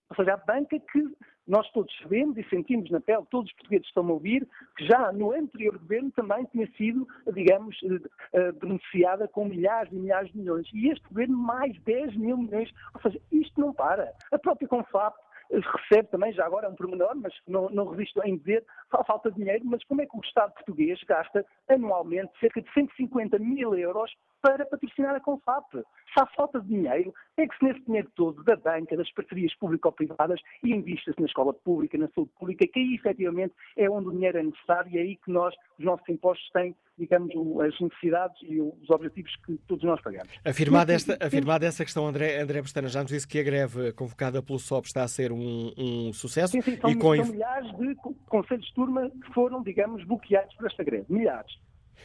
Ou 0.10 0.16
seja, 0.16 0.34
a 0.34 0.38
banca 0.38 0.80
que 0.80 1.16
nós 1.50 1.68
todos 1.72 1.92
sabemos 2.02 2.38
e 2.38 2.44
sentimos 2.48 2.90
na 2.92 3.02
pele, 3.02 3.26
todos 3.32 3.50
os 3.50 3.56
portugueses 3.58 3.88
estão 3.88 4.08
a 4.08 4.12
ouvir, 4.14 4.48
que 4.78 4.86
já 4.86 5.12
no 5.12 5.32
anterior 5.32 5.80
governo 5.80 6.12
também 6.12 6.46
tinha 6.46 6.68
sido, 6.78 7.08
digamos, 7.34 7.76
eh, 7.84 8.10
eh, 8.34 8.52
beneficiada 8.52 9.28
com 9.28 9.46
milhares 9.46 9.92
e 9.92 9.96
milhares 9.96 10.32
de 10.32 10.38
milhões. 10.38 10.70
E 10.74 10.90
este 10.90 11.08
governo 11.08 11.36
mais 11.36 11.76
10 11.82 12.16
mil 12.18 12.38
milhões. 12.38 12.72
Ou 12.94 13.02
seja, 13.02 13.20
isto 13.32 13.60
não 13.60 13.74
para. 13.74 14.14
A 14.32 14.38
própria 14.38 14.68
Confap 14.68 15.16
recebe 15.52 16.08
também, 16.10 16.32
já 16.34 16.46
agora 16.46 16.68
é 16.68 16.70
um 16.70 16.76
pormenor, 16.76 17.16
mas 17.16 17.34
não, 17.48 17.70
não 17.70 17.90
resisto 17.90 18.22
em 18.24 18.38
dizer, 18.38 18.64
falta 19.08 19.32
dinheiro, 19.32 19.66
mas 19.66 19.84
como 19.86 20.02
é 20.02 20.06
que 20.06 20.16
o 20.16 20.22
Estado 20.22 20.54
português 20.54 21.02
gasta 21.08 21.44
anualmente 21.68 22.32
cerca 22.40 22.62
de 22.62 22.72
150 22.72 23.40
mil 23.40 23.74
euros 23.74 24.12
para 24.42 24.66
patrocinar 24.66 25.16
a 25.16 25.20
Confap? 25.20 25.66
Se 25.74 26.20
há 26.20 26.26
falta 26.36 26.60
de 26.62 26.68
dinheiro, 26.68 27.14
é 27.38 27.48
que 27.48 27.58
se 27.58 27.66
nesse 27.66 27.82
dinheiro 27.86 28.10
todo 28.16 28.44
da 28.44 28.56
banca, 28.56 28.96
das 28.98 29.12
parcerias 29.12 29.54
público-privadas, 29.56 30.40
invista-se 30.64 31.20
na 31.20 31.28
escola 31.28 31.54
pública, 31.54 31.98
na 31.98 32.08
saúde 32.10 32.32
pública, 32.38 32.66
que 32.68 32.80
aí 32.80 32.96
efetivamente 32.96 33.54
é 33.78 33.90
onde 33.90 34.08
o 34.08 34.12
dinheiro 34.12 34.38
é 34.38 34.44
necessário 34.44 34.92
e 34.92 34.98
é 34.98 35.02
aí 35.02 35.16
que 35.16 35.32
nós, 35.32 35.54
os 35.78 35.86
nossos 35.86 36.08
impostos 36.10 36.50
têm 36.52 36.76
digamos, 37.00 37.32
as 37.62 37.80
necessidades 37.80 38.38
e 38.44 38.60
os 38.60 38.90
objetivos 38.90 39.34
que 39.46 39.58
todos 39.68 39.84
nós 39.86 40.02
pagamos. 40.02 40.30
Afirmada 40.44 40.94
esta, 40.94 41.18
afirmada 41.26 41.66
essa 41.66 41.86
questão, 41.86 42.06
André, 42.06 42.42
André 42.42 42.62
Pestana 42.62 42.90
já 42.90 43.02
nos 43.02 43.12
disse 43.12 43.26
que 43.26 43.40
a 43.40 43.44
greve 43.44 43.94
convocada 43.94 44.44
pelo 44.44 44.60
SOP 44.60 44.86
está 44.86 45.04
a 45.04 45.08
ser 45.08 45.32
um, 45.32 45.72
um 45.78 46.12
sucesso. 46.12 46.52
Sim, 46.52 46.62
sim, 46.62 46.78
são, 46.78 46.90
e 46.90 46.96
com... 46.96 47.16
são 47.16 47.26
milhares 47.28 47.72
de 47.78 47.96
conselhos 48.28 48.66
de 48.66 48.74
turma 48.74 49.10
que 49.10 49.34
foram, 49.34 49.64
digamos, 49.64 50.04
bloqueados 50.04 50.54
por 50.56 50.68
esta 50.68 50.84
greve. 50.84 51.06
Milhares. 51.08 51.58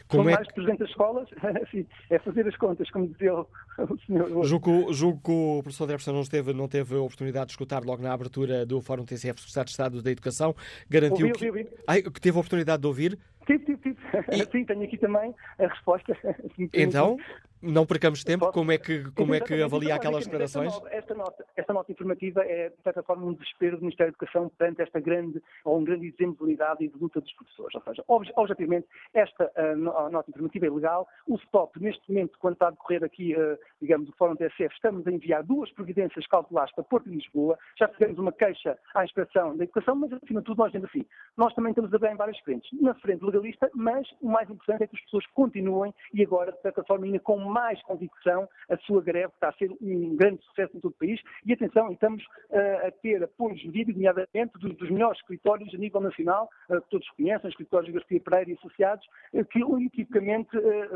Como 0.07 0.29
é 0.29 0.33
mais 0.33 0.47
de 0.47 0.53
300 0.53 0.89
escolas, 0.89 1.27
é 2.09 2.19
fazer 2.19 2.47
as 2.47 2.55
contas, 2.57 2.89
como 2.91 3.07
dizia 3.07 3.33
o, 3.33 3.47
o 3.77 3.99
senhor. 4.05 4.45
Julgo, 4.45 4.93
julgo 4.93 5.21
que 5.23 5.31
o 5.31 5.61
professor 5.63 5.85
André 5.85 5.97
não 6.07 6.23
teve, 6.23 6.53
não 6.53 6.67
teve 6.67 6.95
a 6.95 7.01
oportunidade 7.01 7.47
de 7.47 7.51
escutar 7.53 7.83
logo 7.83 8.01
na 8.01 8.13
abertura 8.13 8.65
do 8.65 8.81
Fórum 8.81 9.05
TCF, 9.05 9.41
Secretário 9.41 9.65
de 9.65 9.71
Estado 9.71 10.01
da 10.01 10.11
Educação. 10.11 10.55
Garantiu 10.89 11.27
ouvi, 11.27 11.39
que, 11.39 11.47
ouvi, 11.47 11.59
ouvi. 11.63 11.75
Ai, 11.87 12.01
que 12.01 12.21
teve 12.21 12.37
a 12.37 12.39
oportunidade 12.39 12.81
de 12.81 12.87
ouvir. 12.87 13.17
Tive, 13.45 13.65
tive, 13.65 13.77
tive. 13.77 13.97
E... 14.31 14.45
Sim, 14.51 14.65
tenho 14.65 14.83
aqui 14.83 14.97
também 14.97 15.33
a 15.59 15.67
resposta. 15.67 16.17
Então, 16.73 17.17
não 17.61 17.85
percamos 17.85 18.23
tempo. 18.23 18.51
Como 18.51 18.71
é 18.71 18.77
que, 18.77 19.03
como 19.11 19.33
é 19.33 19.39
que 19.39 19.61
avalia 19.61 19.95
aquelas 19.95 20.25
declarações? 20.25 20.73
Esta 20.91 21.13
nota, 21.13 21.45
esta 21.55 21.73
nota 21.73 21.91
informativa 21.91 22.43
é, 22.43 22.69
de 22.69 22.81
certa 22.83 23.01
forma, 23.03 23.25
um 23.25 23.33
desespero 23.33 23.77
do 23.77 23.81
Ministério 23.81 24.11
da 24.11 24.17
Educação 24.17 24.49
perante 24.57 24.81
esta 24.81 24.99
grande, 24.99 25.41
ou 25.63 25.79
um 25.79 25.83
grande 25.83 26.07
exemplaridade 26.07 26.83
e 26.83 26.87
de 26.87 26.97
luta 26.97 27.21
dos 27.21 27.31
professores. 27.33 27.75
Ou 27.75 27.81
seja, 28.23 28.33
objetivamente, 28.35 28.87
esta 29.13 29.45
uh, 29.45 30.09
nota 30.09 30.29
informativa 30.29 30.67
é 30.67 30.69
legal. 30.69 31.07
O 31.27 31.37
STOP, 31.37 31.81
neste 31.81 32.01
momento, 32.09 32.37
quando 32.39 32.53
está 32.53 32.67
a 32.67 32.71
decorrer 32.71 33.03
aqui, 33.03 33.35
uh, 33.35 33.57
digamos, 33.81 34.09
o 34.09 34.13
Fórum 34.13 34.35
TSF, 34.35 34.73
estamos 34.73 35.05
a 35.07 35.11
enviar 35.11 35.43
duas 35.43 35.71
providências 35.71 36.25
cautelares 36.27 36.73
para 36.73 36.83
Porto 36.83 37.09
de 37.09 37.15
Lisboa. 37.15 37.57
Já 37.77 37.87
fizemos 37.87 38.17
uma 38.19 38.31
queixa 38.31 38.77
à 38.93 39.03
Inspeção 39.03 39.55
da 39.55 39.63
Educação, 39.63 39.95
mas, 39.95 40.13
acima 40.13 40.41
de 40.41 40.45
tudo, 40.45 40.57
nós 40.57 40.71
dizemos 40.71 40.89
assim, 40.89 41.05
nós 41.37 41.53
também 41.53 41.71
estamos 41.71 41.93
a 41.93 41.97
ver 41.97 42.11
em 42.11 42.15
várias 42.15 42.39
frentes. 42.39 42.69
Na 42.81 42.93
frente 42.95 43.23
legalista, 43.23 43.69
mas 43.73 44.07
o 44.21 44.29
mais 44.29 44.49
importante 44.49 44.83
é 44.83 44.87
que 44.87 44.95
as 44.95 45.01
pessoas 45.03 45.25
continuem 45.27 45.93
e 46.13 46.23
agora, 46.23 46.51
de 46.51 46.61
certa 46.61 46.83
forma, 46.83 47.05
ainda 47.05 47.19
com 47.19 47.44
mais 47.45 47.81
convicção, 47.83 48.47
a 48.69 48.77
sua 48.77 49.01
greve 49.01 49.33
está 49.33 49.49
a 49.49 49.53
ser 49.53 49.71
um 49.81 50.15
grande 50.15 50.43
sucesso 50.43 50.75
em 50.75 50.79
todo 50.79 50.91
o 50.91 50.97
país. 50.97 51.21
E 51.45 51.53
atenção, 51.53 51.91
estamos 51.91 52.23
uh, 52.23 52.87
a 52.87 52.91
ter 52.91 53.23
apoio 53.23 53.57
jurídico, 53.57 53.97
nomeadamente 53.97 54.57
dos, 54.59 54.75
dos, 54.75 54.89
melhores 54.89 55.19
escritórios 55.19 55.73
a 55.73 55.77
nível 55.77 56.01
nacional, 56.01 56.49
uh, 56.69 56.81
que 56.81 56.89
todos 56.89 57.09
conhecem, 57.11 57.49
escritórios 57.49 57.91
de 57.91 57.99
Garcia 57.99 58.21
Pereira 58.21 58.51
e 58.51 58.53
Associados, 58.53 59.05
uh, 59.33 59.45
que 59.45 59.59
tipicamente 59.89 60.49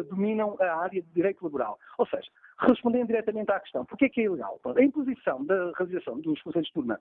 dominam 0.10 0.56
a 0.60 0.82
área 0.82 1.02
de 1.02 1.10
direito 1.10 1.44
laboral. 1.44 1.80
Ou 1.98 2.06
seja, 2.08 2.30
respondendo 2.60 3.08
diretamente 3.08 3.52
à 3.52 3.60
questão, 3.60 3.86
porquê 3.86 4.06
é 4.06 4.10
que 4.10 4.22
é 4.22 4.24
ilegal? 4.26 4.60
A 4.76 4.84
imposição 4.84 5.44
da 5.46 5.72
realização 5.78 6.20
dos 6.20 6.42
conselhos 6.42 6.68
de 6.68 6.74
turma 6.74 7.00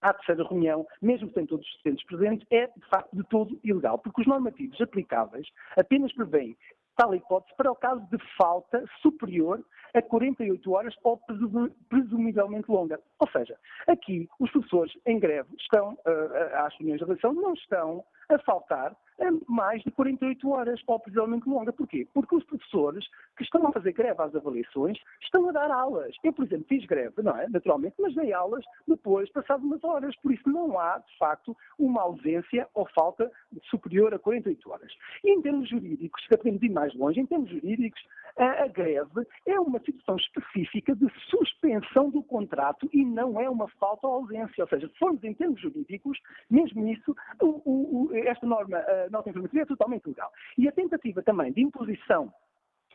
à 0.00 0.14
terceira 0.14 0.44
reunião, 0.44 0.86
mesmo 1.00 1.30
sem 1.32 1.46
todos 1.46 1.66
os 1.66 1.76
docentes 1.76 2.04
presentes, 2.06 2.46
é 2.50 2.66
de 2.66 2.86
facto 2.88 3.14
de 3.14 3.22
todo 3.24 3.58
ilegal, 3.62 3.98
porque 3.98 4.22
os 4.22 4.26
normativos 4.26 4.80
aplicáveis 4.80 5.46
apenas 5.76 6.12
prevêem 6.12 6.56
tal 7.00 7.14
hipótese 7.14 7.54
para 7.56 7.72
o 7.72 7.76
caso 7.76 8.06
de 8.10 8.18
falta 8.36 8.84
superior 9.00 9.64
a 9.94 10.02
48 10.02 10.70
horas 10.70 10.94
ou 11.02 11.18
presumivelmente 11.88 12.70
longa. 12.70 13.00
Ou 13.18 13.28
seja, 13.30 13.56
aqui 13.86 14.28
os 14.38 14.50
professores 14.50 14.92
em 15.06 15.18
greve 15.18 15.48
estão, 15.58 15.94
uh, 15.94 16.56
às 16.56 16.76
reuniões 16.76 17.00
de 17.00 17.06
relação, 17.06 17.32
não 17.32 17.54
estão 17.54 18.04
a 18.34 18.38
faltar 18.38 18.96
mais 19.46 19.82
de 19.82 19.90
48 19.90 20.48
horas, 20.48 20.80
ou 20.86 20.98
precisamente 20.98 21.48
longa. 21.48 21.72
Porquê? 21.72 22.06
Porque 22.14 22.34
os 22.34 22.44
professores 22.44 23.04
que 23.36 23.44
estão 23.44 23.66
a 23.66 23.72
fazer 23.72 23.92
greve 23.92 24.22
às 24.22 24.34
avaliações 24.34 24.98
estão 25.22 25.48
a 25.48 25.52
dar 25.52 25.70
aulas. 25.70 26.14
Eu, 26.24 26.32
por 26.32 26.44
exemplo, 26.44 26.66
fiz 26.68 26.86
greve, 26.86 27.22
não 27.22 27.36
é? 27.36 27.48
Naturalmente, 27.48 27.96
mas 27.98 28.14
dei 28.14 28.32
aulas 28.32 28.64
depois, 28.88 29.30
passado 29.30 29.64
umas 29.64 29.82
horas. 29.84 30.16
Por 30.22 30.32
isso 30.32 30.48
não 30.48 30.78
há, 30.78 30.98
de 30.98 31.18
facto, 31.18 31.56
uma 31.78 32.02
ausência 32.02 32.66
ou 32.74 32.88
falta 32.94 33.30
superior 33.64 34.14
a 34.14 34.18
48 34.18 34.70
horas. 34.70 34.92
E 35.22 35.32
em 35.32 35.42
termos 35.42 35.68
jurídicos, 35.68 36.22
se 36.22 36.36
podemos 36.36 36.62
ir 36.62 36.70
mais 36.70 36.94
longe, 36.94 37.20
em 37.20 37.26
termos 37.26 37.50
jurídicos, 37.50 38.00
a, 38.40 38.64
a 38.64 38.68
greve 38.68 39.26
é 39.46 39.60
uma 39.60 39.78
situação 39.80 40.16
específica 40.16 40.96
de 40.96 41.06
suspensão 41.28 42.10
do 42.10 42.22
contrato 42.22 42.88
e 42.92 43.04
não 43.04 43.38
é 43.38 43.48
uma 43.48 43.68
falta 43.68 44.06
ou 44.06 44.14
ausência. 44.14 44.64
Ou 44.64 44.68
seja, 44.68 44.88
se 44.88 44.98
formos 44.98 45.22
em 45.22 45.34
termos 45.34 45.60
jurídicos, 45.60 46.18
mesmo 46.50 46.86
isso, 46.88 47.14
o, 47.40 48.06
o, 48.06 48.14
esta 48.14 48.46
norma, 48.46 48.78
a 48.78 49.10
nota 49.10 49.28
informativa 49.28 49.62
é 49.62 49.66
totalmente 49.66 50.06
legal. 50.06 50.32
E 50.56 50.66
a 50.66 50.72
tentativa 50.72 51.22
também 51.22 51.52
de 51.52 51.62
imposição 51.62 52.32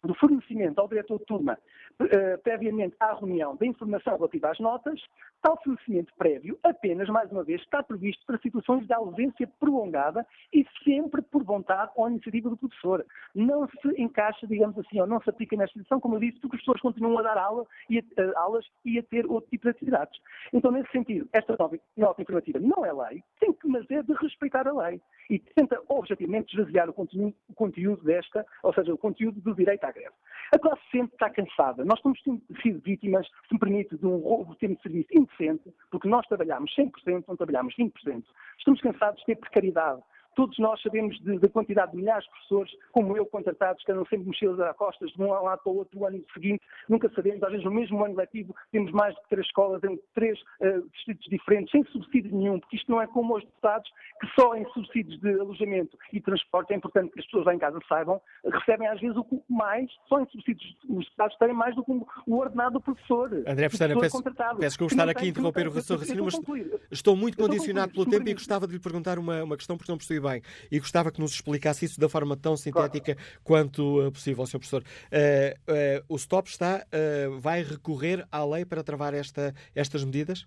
do 0.05 0.15
fornecimento 0.15 0.79
ao 0.79 0.87
diretor 0.87 1.19
de 1.19 1.25
turma, 1.25 1.57
uh, 2.01 2.41
previamente 2.43 2.95
à 2.99 3.13
reunião, 3.13 3.55
da 3.55 3.65
informação 3.65 4.15
relativa 4.15 4.51
às 4.51 4.59
notas, 4.59 5.01
tal 5.41 5.59
fornecimento 5.63 6.13
prévio 6.17 6.57
apenas, 6.63 7.07
mais 7.09 7.31
uma 7.31 7.43
vez, 7.43 7.61
está 7.61 7.83
previsto 7.83 8.25
para 8.25 8.37
situações 8.39 8.85
de 8.85 8.93
ausência 8.93 9.47
prolongada 9.59 10.25
e 10.53 10.65
sempre 10.83 11.21
por 11.21 11.43
vontade 11.43 11.91
ou 11.95 12.09
iniciativa 12.09 12.49
do 12.49 12.57
professor. 12.57 13.05
Não 13.33 13.67
se 13.67 14.01
encaixa, 14.01 14.47
digamos 14.47 14.77
assim, 14.77 14.99
ou 14.99 15.07
não 15.07 15.21
se 15.21 15.29
aplica 15.29 15.55
nesta 15.55 15.77
situação, 15.77 15.99
como 15.99 16.15
eu 16.15 16.19
disse, 16.19 16.39
porque 16.39 16.57
os 16.57 16.63
professores 16.63 16.81
continuam 16.81 17.19
a 17.19 17.21
dar 17.21 17.37
aula 17.37 17.65
e 17.89 17.99
a, 17.99 18.01
uh, 18.01 18.37
aulas 18.37 18.65
e 18.83 18.99
a 18.99 19.03
ter 19.03 19.25
outro 19.25 19.49
tipo 19.49 19.63
de 19.63 19.69
atividades. 19.69 20.19
Então, 20.53 20.71
nesse 20.71 20.91
sentido, 20.91 21.27
esta 21.33 21.55
nova 21.57 21.77
nota 21.95 22.21
informativa 22.21 22.59
não 22.59 22.85
é 22.85 22.91
lei, 22.91 23.23
tem 23.39 23.53
que, 23.53 23.67
mas 23.67 23.89
é 23.89 24.01
de 24.01 24.13
respeitar 24.13 24.67
a 24.67 24.73
lei 24.73 25.01
e 25.29 25.39
tenta 25.39 25.81
objetivamente 25.87 26.55
esvaziar 26.55 26.89
o 26.89 26.93
conteúdo, 26.93 27.35
o 27.49 27.53
conteúdo 27.53 28.03
desta, 28.03 28.45
ou 28.63 28.73
seja, 28.73 28.93
o 28.93 28.97
conteúdo 28.97 29.41
do 29.41 29.55
direito 29.55 29.83
à 29.83 29.91
greve. 29.95 30.15
A 30.53 30.59
classe 30.59 30.81
sempre 30.91 31.13
está 31.13 31.29
cansada. 31.29 31.83
Nós 31.83 32.01
temos 32.01 32.21
sido 32.21 32.79
vítimas, 32.81 33.27
se 33.47 33.53
me 33.53 33.59
permite, 33.59 33.97
de 33.97 34.05
um 34.05 34.17
roubo 34.17 34.53
de 34.53 34.59
tempo 34.59 34.75
de 34.75 34.81
serviço 34.83 35.09
indecente, 35.11 35.73
porque 35.89 36.07
nós 36.07 36.25
trabalhamos 36.27 36.73
100%, 36.75 37.25
não 37.27 37.35
trabalhamos 37.35 37.75
20%. 37.75 38.23
Estamos 38.57 38.81
cansados 38.81 39.19
de 39.21 39.25
ter 39.25 39.35
precariedade. 39.37 40.01
Todos 40.35 40.57
nós 40.59 40.81
sabemos 40.81 41.19
da 41.21 41.49
quantidade 41.49 41.91
de 41.91 41.97
milhares 41.97 42.25
de 42.25 42.31
professores, 42.31 42.71
como 42.91 43.15
eu, 43.15 43.25
contratados, 43.25 43.83
que 43.83 43.91
andam 43.91 44.05
sempre 44.05 44.27
mochilas 44.27 44.59
a 44.59 44.73
costas 44.73 45.11
de 45.11 45.21
um 45.21 45.31
lado 45.31 45.61
para 45.63 45.71
o 45.71 45.77
outro, 45.77 45.99
o 45.99 46.05
ano 46.05 46.23
seguinte, 46.33 46.61
nunca 46.89 47.09
sabemos, 47.15 47.41
às 47.43 47.51
vezes 47.51 47.65
no 47.65 47.71
mesmo 47.71 48.03
ano 48.03 48.15
letivo 48.15 48.55
temos 48.71 48.91
mais 48.91 49.15
de 49.15 49.21
três 49.29 49.45
escolas 49.45 49.83
em 49.83 49.99
três 50.13 50.39
uh, 50.61 50.87
distritos 50.93 51.27
diferentes, 51.29 51.71
sem 51.71 51.83
subsídio 51.85 52.35
nenhum, 52.35 52.59
porque 52.59 52.75
isto 52.75 52.91
não 52.91 53.01
é 53.01 53.07
como 53.07 53.37
os 53.37 53.43
deputados, 53.43 53.89
que 54.19 54.27
só 54.39 54.55
em 54.55 54.65
subsídios 54.71 55.19
de 55.21 55.39
alojamento 55.39 55.97
e 56.11 56.19
transporte, 56.19 56.73
é 56.73 56.75
importante 56.75 57.11
que 57.11 57.19
as 57.19 57.25
pessoas 57.25 57.45
lá 57.45 57.55
em 57.55 57.59
casa 57.59 57.79
saibam, 57.87 58.21
recebem 58.45 58.87
às 58.87 58.99
vezes 58.99 59.15
o 59.17 59.43
mais, 59.49 59.89
só 60.07 60.19
em 60.19 60.25
subsídios, 60.27 60.75
os 60.89 61.05
deputados 61.05 61.37
têm 61.37 61.53
mais 61.53 61.75
do 61.75 61.83
que 61.83 61.91
o 62.27 62.35
ordenado 62.35 62.73
do 62.73 62.81
professor. 62.81 63.31
André 63.47 63.69
Pestana, 63.69 63.99
peço, 63.99 64.23
peço 64.59 64.77
que 64.77 64.83
eu 64.83 64.87
estar 64.87 65.07
aqui 65.07 65.25
a 65.25 65.27
interromper 65.29 65.67
o 65.67 65.71
raciocínio, 65.71 66.25
mas 66.25 66.39
estou 66.91 67.15
muito 67.15 67.37
condicionado 67.37 67.93
pelo 67.93 68.05
tempo 68.05 68.27
e 68.27 68.33
gostava 68.33 68.67
de 68.67 68.73
lhe 68.73 68.79
perguntar 68.79 69.17
uma, 69.17 69.43
uma 69.43 69.57
questão, 69.57 69.77
porque 69.77 69.91
não 69.91 69.97
percebi 69.97 70.19
bem. 70.25 70.41
E 70.71 70.79
gostava 70.79 71.11
que 71.11 71.19
nos 71.19 71.31
explicasse 71.31 71.85
isso 71.85 71.99
da 71.99 72.09
forma 72.09 72.35
tão 72.35 72.57
sintética 72.57 73.15
claro. 73.15 73.39
quanto 73.43 74.07
uh, 74.07 74.11
possível, 74.11 74.45
Sr. 74.45 74.59
Professor. 74.59 74.83
Uh, 74.83 75.71
uh, 75.71 76.05
o 76.07 76.17
STOP 76.17 76.49
está, 76.49 76.85
vai 77.39 77.63
recorrer 77.63 78.25
à 78.31 78.43
lei 78.43 78.65
para 78.65 78.83
travar 78.83 79.13
esta, 79.13 79.53
estas 79.75 80.03
medidas? 80.03 80.45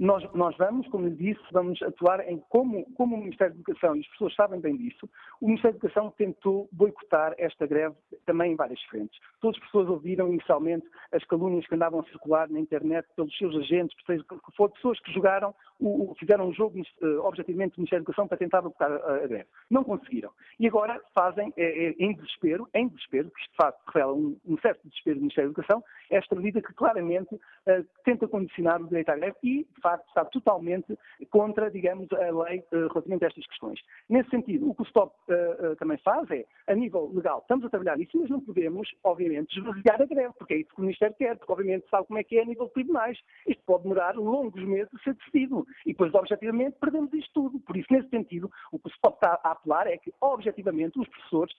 Nós, 0.00 0.24
nós 0.32 0.56
vamos, 0.56 0.88
como 0.88 1.08
lhe 1.08 1.14
disse, 1.14 1.42
vamos 1.52 1.80
atuar 1.82 2.26
em 2.26 2.38
como, 2.48 2.90
como 2.94 3.16
o 3.16 3.18
Ministério 3.18 3.52
da 3.52 3.60
Educação, 3.60 3.94
e 3.94 4.00
as 4.00 4.06
pessoas 4.08 4.34
sabem 4.34 4.58
bem 4.58 4.74
disso, 4.74 5.06
o 5.42 5.46
Ministério 5.46 5.78
da 5.78 5.86
Educação 5.86 6.10
tentou 6.16 6.70
boicotar 6.72 7.34
esta 7.36 7.66
greve 7.66 7.94
também 8.24 8.52
em 8.52 8.56
várias 8.56 8.80
frentes. 8.84 9.20
Todas 9.42 9.58
as 9.58 9.64
pessoas 9.66 9.90
ouviram 9.90 10.28
inicialmente 10.28 10.86
as 11.12 11.22
calúnias 11.24 11.66
que 11.66 11.74
andavam 11.74 12.00
a 12.00 12.04
circular 12.04 12.48
na 12.48 12.58
internet 12.58 13.06
pelos 13.14 13.36
seus 13.36 13.54
agentes, 13.56 13.94
foram 14.56 14.72
pessoas 14.72 14.98
que 15.00 15.12
jogaram, 15.12 15.54
o, 15.78 16.14
fizeram 16.18 16.48
um 16.48 16.54
jogo 16.54 16.80
uh, 16.80 17.18
objetivamente 17.26 17.74
do 17.74 17.80
Ministério 17.80 18.02
da 18.02 18.10
Educação 18.10 18.26
para 18.26 18.38
tentar 18.38 18.62
boicotar 18.62 18.90
a, 18.90 19.16
a, 19.16 19.26
greve. 19.26 19.46
Não 19.68 19.84
conseguiram. 19.84 20.30
E 20.58 20.66
agora 20.66 20.98
fazem, 21.14 21.52
é, 21.58 21.88
é, 21.88 21.94
em 21.98 22.14
desespero, 22.14 22.66
em 22.74 22.88
desespero, 22.88 23.30
que 23.30 23.40
isto 23.40 23.50
de 23.50 23.56
facto 23.56 23.82
revela 23.92 24.14
um, 24.14 24.34
um, 24.46 24.56
certo 24.58 24.80
desespero 24.88 25.16
do 25.16 25.22
Ministério 25.22 25.50
da 25.50 25.60
Educação, 25.60 25.84
esta 26.08 26.34
medida 26.34 26.62
que 26.62 26.72
claramente 26.72 27.38
tenta 28.04 28.26
condicionar 28.26 28.80
o 28.80 28.86
direito 28.86 29.10
à 29.10 29.16
greve 29.16 29.36
e, 29.42 29.64
de 29.64 29.80
facto, 29.80 29.89
está 29.96 30.24
totalmente 30.24 30.98
contra, 31.30 31.70
digamos, 31.70 32.10
a 32.12 32.44
lei 32.44 32.60
uh, 32.72 32.88
relativamente 32.88 33.24
a 33.24 33.28
estas 33.28 33.46
questões. 33.46 33.80
Nesse 34.08 34.30
sentido, 34.30 34.68
o 34.68 34.74
que 34.74 34.82
o 34.82 34.86
STOP 34.86 35.14
uh, 35.28 35.72
uh, 35.72 35.76
também 35.76 35.98
faz 35.98 36.30
é, 36.30 36.44
a 36.66 36.74
nível 36.74 37.10
legal, 37.14 37.40
estamos 37.40 37.64
a 37.64 37.70
trabalhar 37.70 37.96
nisso, 37.96 38.18
mas 38.18 38.30
não 38.30 38.40
podemos, 38.40 38.88
obviamente, 39.04 39.58
esvaziar 39.58 40.00
a 40.00 40.06
greve, 40.06 40.34
porque 40.38 40.54
é 40.54 40.56
isso 40.58 40.70
que 40.74 40.80
o 40.80 40.82
Ministério 40.82 41.14
quer, 41.16 41.36
porque, 41.36 41.52
obviamente, 41.52 41.88
sabe 41.90 42.06
como 42.06 42.18
é 42.18 42.24
que 42.24 42.38
é 42.38 42.42
a 42.42 42.46
nível 42.46 42.66
de 42.66 42.72
tribunais. 42.72 43.18
Isto 43.46 43.62
pode 43.64 43.82
demorar 43.84 44.16
longos 44.16 44.62
meses 44.64 44.92
a 44.94 44.98
ser 45.02 45.14
decidido. 45.14 45.66
E 45.84 45.92
depois, 45.92 46.14
objetivamente, 46.14 46.76
perdemos 46.80 47.12
isto 47.12 47.32
tudo. 47.32 47.60
Por 47.60 47.76
isso, 47.76 47.88
nesse 47.90 48.08
sentido, 48.08 48.50
o 48.72 48.78
que 48.78 48.88
o 48.88 48.92
STOP 48.92 49.14
está 49.14 49.40
a 49.42 49.52
apelar 49.52 49.86
é 49.86 49.96
que, 49.96 50.12
objetivamente, 50.20 50.98
os 50.98 51.08
professores 51.08 51.54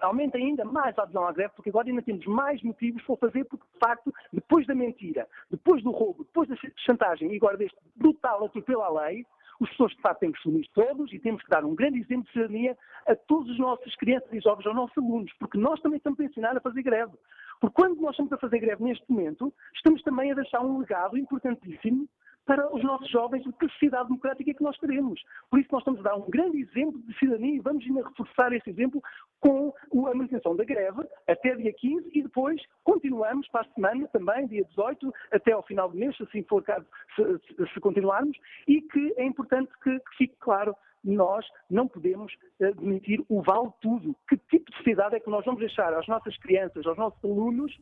aumentem 0.00 0.46
ainda 0.46 0.64
mais 0.64 0.96
a 0.98 1.02
adesão 1.02 1.26
à 1.26 1.32
greve, 1.32 1.52
porque 1.54 1.70
agora 1.70 1.88
ainda 1.88 2.02
temos 2.02 2.24
mais 2.26 2.62
motivos 2.62 3.02
para 3.02 3.16
fazer, 3.16 3.44
porque, 3.44 3.64
de 3.72 3.78
facto, 3.78 4.12
depois 4.32 4.66
da 4.66 4.74
mentira, 4.74 5.28
depois 5.50 5.82
do 5.82 5.90
roubo, 5.90 6.24
depois 6.24 6.48
da 6.48 6.56
chantagem 6.76 7.32
e 7.32 7.36
agora 7.36 7.51
deste 7.56 7.78
brutal 7.96 8.44
atropelo 8.44 8.82
à 8.82 9.06
lei, 9.06 9.24
os 9.60 9.70
pessoas 9.70 9.92
de 9.92 10.00
facto 10.00 10.20
têm 10.20 10.32
que 10.32 10.38
assumir 10.38 10.68
todos 10.74 11.12
e 11.12 11.18
temos 11.18 11.42
que 11.42 11.48
dar 11.48 11.64
um 11.64 11.74
grande 11.74 12.00
exemplo 12.00 12.24
de 12.24 12.32
cidadania 12.32 12.76
a 13.06 13.14
todos 13.14 13.50
os 13.50 13.58
nossos 13.58 13.94
crianças 13.96 14.32
e 14.32 14.40
jovens, 14.40 14.66
aos 14.66 14.74
nossos 14.74 14.98
alunos, 14.98 15.32
porque 15.38 15.58
nós 15.58 15.80
também 15.80 15.98
estamos 15.98 16.18
a 16.18 16.24
ensinar 16.24 16.56
a 16.56 16.60
fazer 16.60 16.82
greve. 16.82 17.12
Porque 17.60 17.74
quando 17.74 18.00
nós 18.00 18.10
estamos 18.12 18.32
a 18.32 18.38
fazer 18.38 18.58
greve 18.58 18.82
neste 18.82 19.04
momento, 19.08 19.52
estamos 19.74 20.02
também 20.02 20.32
a 20.32 20.34
deixar 20.34 20.60
um 20.60 20.78
legado 20.78 21.16
importantíssimo 21.16 22.08
para 22.44 22.74
os 22.74 22.82
nossos 22.82 23.08
jovens 23.10 23.42
de 23.44 23.52
que 23.52 23.68
sociedade 23.68 24.08
democrática 24.08 24.50
é 24.50 24.54
que 24.54 24.62
nós 24.62 24.76
teremos. 24.78 25.22
Por 25.50 25.60
isso 25.60 25.68
nós 25.72 25.80
estamos 25.80 26.00
a 26.00 26.02
dar 26.02 26.16
um 26.16 26.28
grande 26.28 26.58
exemplo 26.58 27.00
de 27.02 27.18
cidadania 27.18 27.56
e 27.56 27.60
vamos 27.60 27.84
ainda 27.84 28.08
reforçar 28.08 28.52
esse 28.52 28.68
exemplo 28.68 29.02
com 29.40 29.72
a 30.06 30.14
manutenção 30.14 30.56
da 30.56 30.64
greve 30.64 31.02
até 31.28 31.54
dia 31.54 31.72
15 31.72 32.10
e 32.12 32.22
depois 32.22 32.60
continuamos 32.84 33.48
para 33.48 33.62
a 33.62 33.74
semana 33.74 34.08
também, 34.08 34.46
dia 34.46 34.64
18, 34.64 35.12
até 35.32 35.52
ao 35.52 35.62
final 35.62 35.88
do 35.88 35.96
mês, 35.96 36.16
se 36.16 36.22
assim 36.22 36.42
for 36.44 36.62
caso, 36.62 36.86
se, 37.16 37.66
se 37.72 37.80
continuarmos, 37.80 38.36
e 38.66 38.80
que 38.82 39.14
é 39.16 39.24
importante 39.24 39.70
que, 39.82 39.98
que 39.98 40.16
fique 40.16 40.36
claro 40.38 40.76
nós 41.04 41.44
não 41.68 41.88
podemos 41.88 42.32
admitir 42.60 43.24
o 43.28 43.42
vale 43.42 43.70
tudo. 43.80 44.14
Que 44.28 44.36
tipo 44.36 44.70
de 44.70 44.76
sociedade 44.76 45.16
é 45.16 45.20
que 45.20 45.30
nós 45.30 45.44
vamos 45.44 45.60
deixar 45.60 45.92
às 45.92 46.06
nossas 46.06 46.36
crianças, 46.38 46.86
aos 46.86 46.96
nossos 46.96 47.22
alunos, 47.24 47.76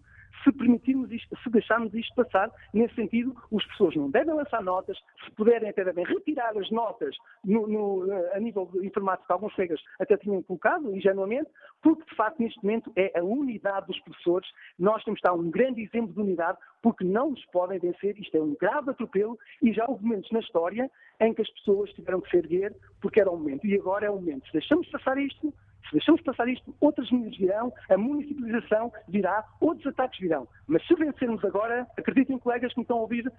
se 0.45 0.53
permitirmos 0.53 1.11
isto, 1.11 1.37
se 1.43 1.51
deixarmos 1.51 1.93
isto 1.95 2.15
passar, 2.15 2.51
nesse 2.73 2.95
sentido, 2.95 3.35
as 3.55 3.65
pessoas 3.67 3.95
não 3.97 4.11
devem 4.11 4.35
lançar 4.35 4.63
notas, 4.63 4.97
se 5.25 5.31
puderem 5.33 5.69
até 5.71 5.85
devem 5.85 6.05
retirar 6.05 6.57
as 6.57 6.71
notas 6.71 7.17
no, 7.45 7.67
no, 7.67 8.13
a 8.33 8.41
nível 8.41 8.71
informático, 8.83 9.33
alguns 9.33 9.55
colegas 9.55 9.81
até 9.99 10.17
tinham 10.17 10.43
colocado, 10.43 10.95
ingenuamente, 10.95 11.51
porque 11.83 12.05
de 12.05 12.17
facto 12.17 12.41
neste 12.41 12.63
momento 12.63 12.93
é 12.97 13.19
a 13.19 13.23
unidade 13.23 13.87
dos 13.87 14.01
professores, 14.01 14.49
nós 14.79 15.03
temos 15.05 15.21
que 15.21 15.29
dar 15.29 15.35
um 15.35 15.51
grande 15.51 15.83
exemplo 15.83 16.13
de 16.13 16.21
unidade, 16.21 16.59
porque 16.83 17.05
não 17.05 17.31
nos 17.31 17.45
podem 17.47 17.79
vencer, 17.79 18.19
isto 18.19 18.37
é 18.37 18.41
um 18.41 18.57
grave 18.59 18.91
atropelo 18.91 19.39
e 19.63 19.73
já 19.73 19.85
houve 19.87 20.03
momentos 20.03 20.31
na 20.31 20.41
história 20.41 20.91
em 21.21 21.35
que 21.35 21.43
as 21.43 21.51
pessoas 21.51 21.93
tiveram 21.93 22.21
que 22.21 22.31
se 22.31 22.37
erguer 22.39 22.75
porque 23.01 23.21
era 23.21 23.31
o 23.31 23.37
momento, 23.37 23.67
e 23.67 23.75
agora 23.75 24.07
é 24.07 24.11
o 24.11 24.15
momento. 24.15 24.47
Se 24.47 24.53
deixamos 24.53 24.89
passar 24.89 25.19
isto, 25.19 25.53
se 25.87 25.93
deixamos 25.93 26.21
passar 26.23 26.49
isto, 26.49 26.75
outras 26.81 27.11
medidas 27.11 27.37
virão, 27.37 27.73
a 27.89 27.97
municipalização 27.97 28.93
virá, 29.09 29.45
outros 29.61 29.87
ataques 29.87 30.21
virão. 30.21 30.47
Mas 30.67 30.87
se 30.87 30.95
vencermos 30.95 31.45
agora, 31.45 31.87
acreditem, 31.97 32.39
colegas 32.39 32.73
que 32.73 32.79
me 32.79 32.85
estão 32.85 32.99
a 32.99 33.01
ouvir, 33.03 33.31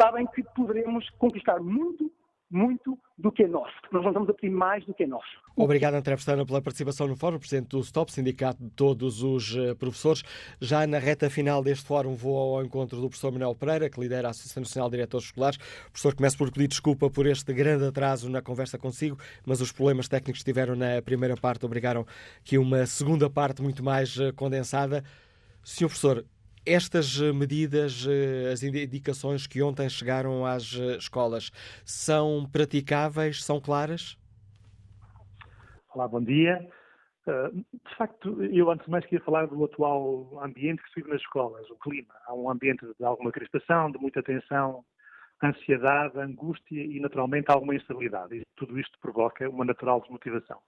sabem 0.00 0.26
que 0.26 0.42
poderemos 0.54 1.08
conquistar 1.10 1.60
muito 1.60 2.10
muito 2.52 2.98
do 3.16 3.32
que 3.32 3.44
é 3.44 3.48
nosso. 3.48 3.72
Nós 3.90 4.02
não 4.02 4.10
estamos 4.10 4.28
a 4.28 4.34
pedir 4.34 4.50
mais 4.50 4.84
do 4.84 4.92
que 4.92 5.04
é 5.04 5.06
nosso. 5.06 5.26
Obrigado, 5.56 5.94
André 5.94 6.14
Pestana, 6.14 6.44
pela 6.44 6.60
participação 6.60 7.08
no 7.08 7.16
fórum, 7.16 7.38
presidente 7.38 7.68
do 7.68 7.82
STOP, 7.82 8.12
Sindicato 8.12 8.62
de 8.62 8.70
Todos 8.70 9.22
os 9.22 9.56
eh, 9.56 9.74
Professores. 9.74 10.22
Já 10.60 10.86
na 10.86 10.98
reta 10.98 11.30
final 11.30 11.62
deste 11.62 11.86
fórum 11.86 12.14
vou 12.14 12.58
ao 12.58 12.64
encontro 12.64 13.00
do 13.00 13.08
professor 13.08 13.32
Manuel 13.32 13.54
Pereira, 13.54 13.88
que 13.88 13.98
lidera 13.98 14.28
a 14.28 14.30
Associação 14.30 14.60
Nacional 14.60 14.90
de 14.90 14.96
Diretores 14.96 15.26
Escolares. 15.26 15.58
Professor, 15.86 16.14
começo 16.14 16.38
por 16.38 16.52
pedir 16.52 16.68
desculpa 16.68 17.10
por 17.10 17.26
este 17.26 17.52
grande 17.52 17.86
atraso 17.86 18.30
na 18.30 18.42
conversa 18.42 18.78
consigo, 18.78 19.16
mas 19.46 19.60
os 19.60 19.72
problemas 19.72 20.08
técnicos 20.08 20.40
que 20.40 20.44
tiveram 20.44 20.76
na 20.76 21.00
primeira 21.02 21.36
parte 21.36 21.64
obrigaram 21.64 22.06
que 22.44 22.58
uma 22.58 22.84
segunda 22.86 23.30
parte 23.30 23.62
muito 23.62 23.82
mais 23.82 24.18
eh, 24.18 24.32
condensada. 24.32 25.02
Senhor 25.64 25.88
professor, 25.88 26.24
estas 26.66 27.20
eh, 27.20 27.32
medidas, 27.32 28.06
eh, 28.08 28.50
as 28.52 28.62
indicações 28.62 29.46
que 29.46 29.62
ontem 29.62 29.88
chegaram 29.88 30.46
às 30.46 30.74
eh, 30.74 30.96
escolas, 30.96 31.50
são 31.84 32.48
praticáveis, 32.50 33.44
são 33.44 33.60
claras? 33.60 34.16
Olá, 35.94 36.08
bom 36.08 36.22
dia. 36.22 36.66
De 37.24 37.96
facto, 37.96 38.42
eu 38.42 38.68
antes 38.68 38.84
de 38.84 38.90
mais 38.90 39.04
queria 39.04 39.24
falar 39.24 39.46
do 39.46 39.64
atual 39.64 40.42
ambiente 40.42 40.82
que 40.82 40.88
se 40.88 40.96
vive 40.96 41.10
nas 41.10 41.20
escolas, 41.20 41.68
o 41.70 41.76
clima. 41.76 42.12
Há 42.26 42.34
um 42.34 42.50
ambiente 42.50 42.84
de 42.98 43.04
alguma 43.04 43.30
crispação, 43.30 43.92
de 43.92 43.98
muita 43.98 44.22
tensão, 44.24 44.84
ansiedade, 45.40 46.18
angústia 46.18 46.82
e, 46.82 46.98
naturalmente, 46.98 47.48
alguma 47.48 47.76
instabilidade. 47.76 48.38
E 48.38 48.42
tudo 48.56 48.78
isto 48.78 48.98
provoca 49.00 49.48
uma 49.48 49.64
natural 49.64 50.00
desmotivação. 50.00 50.58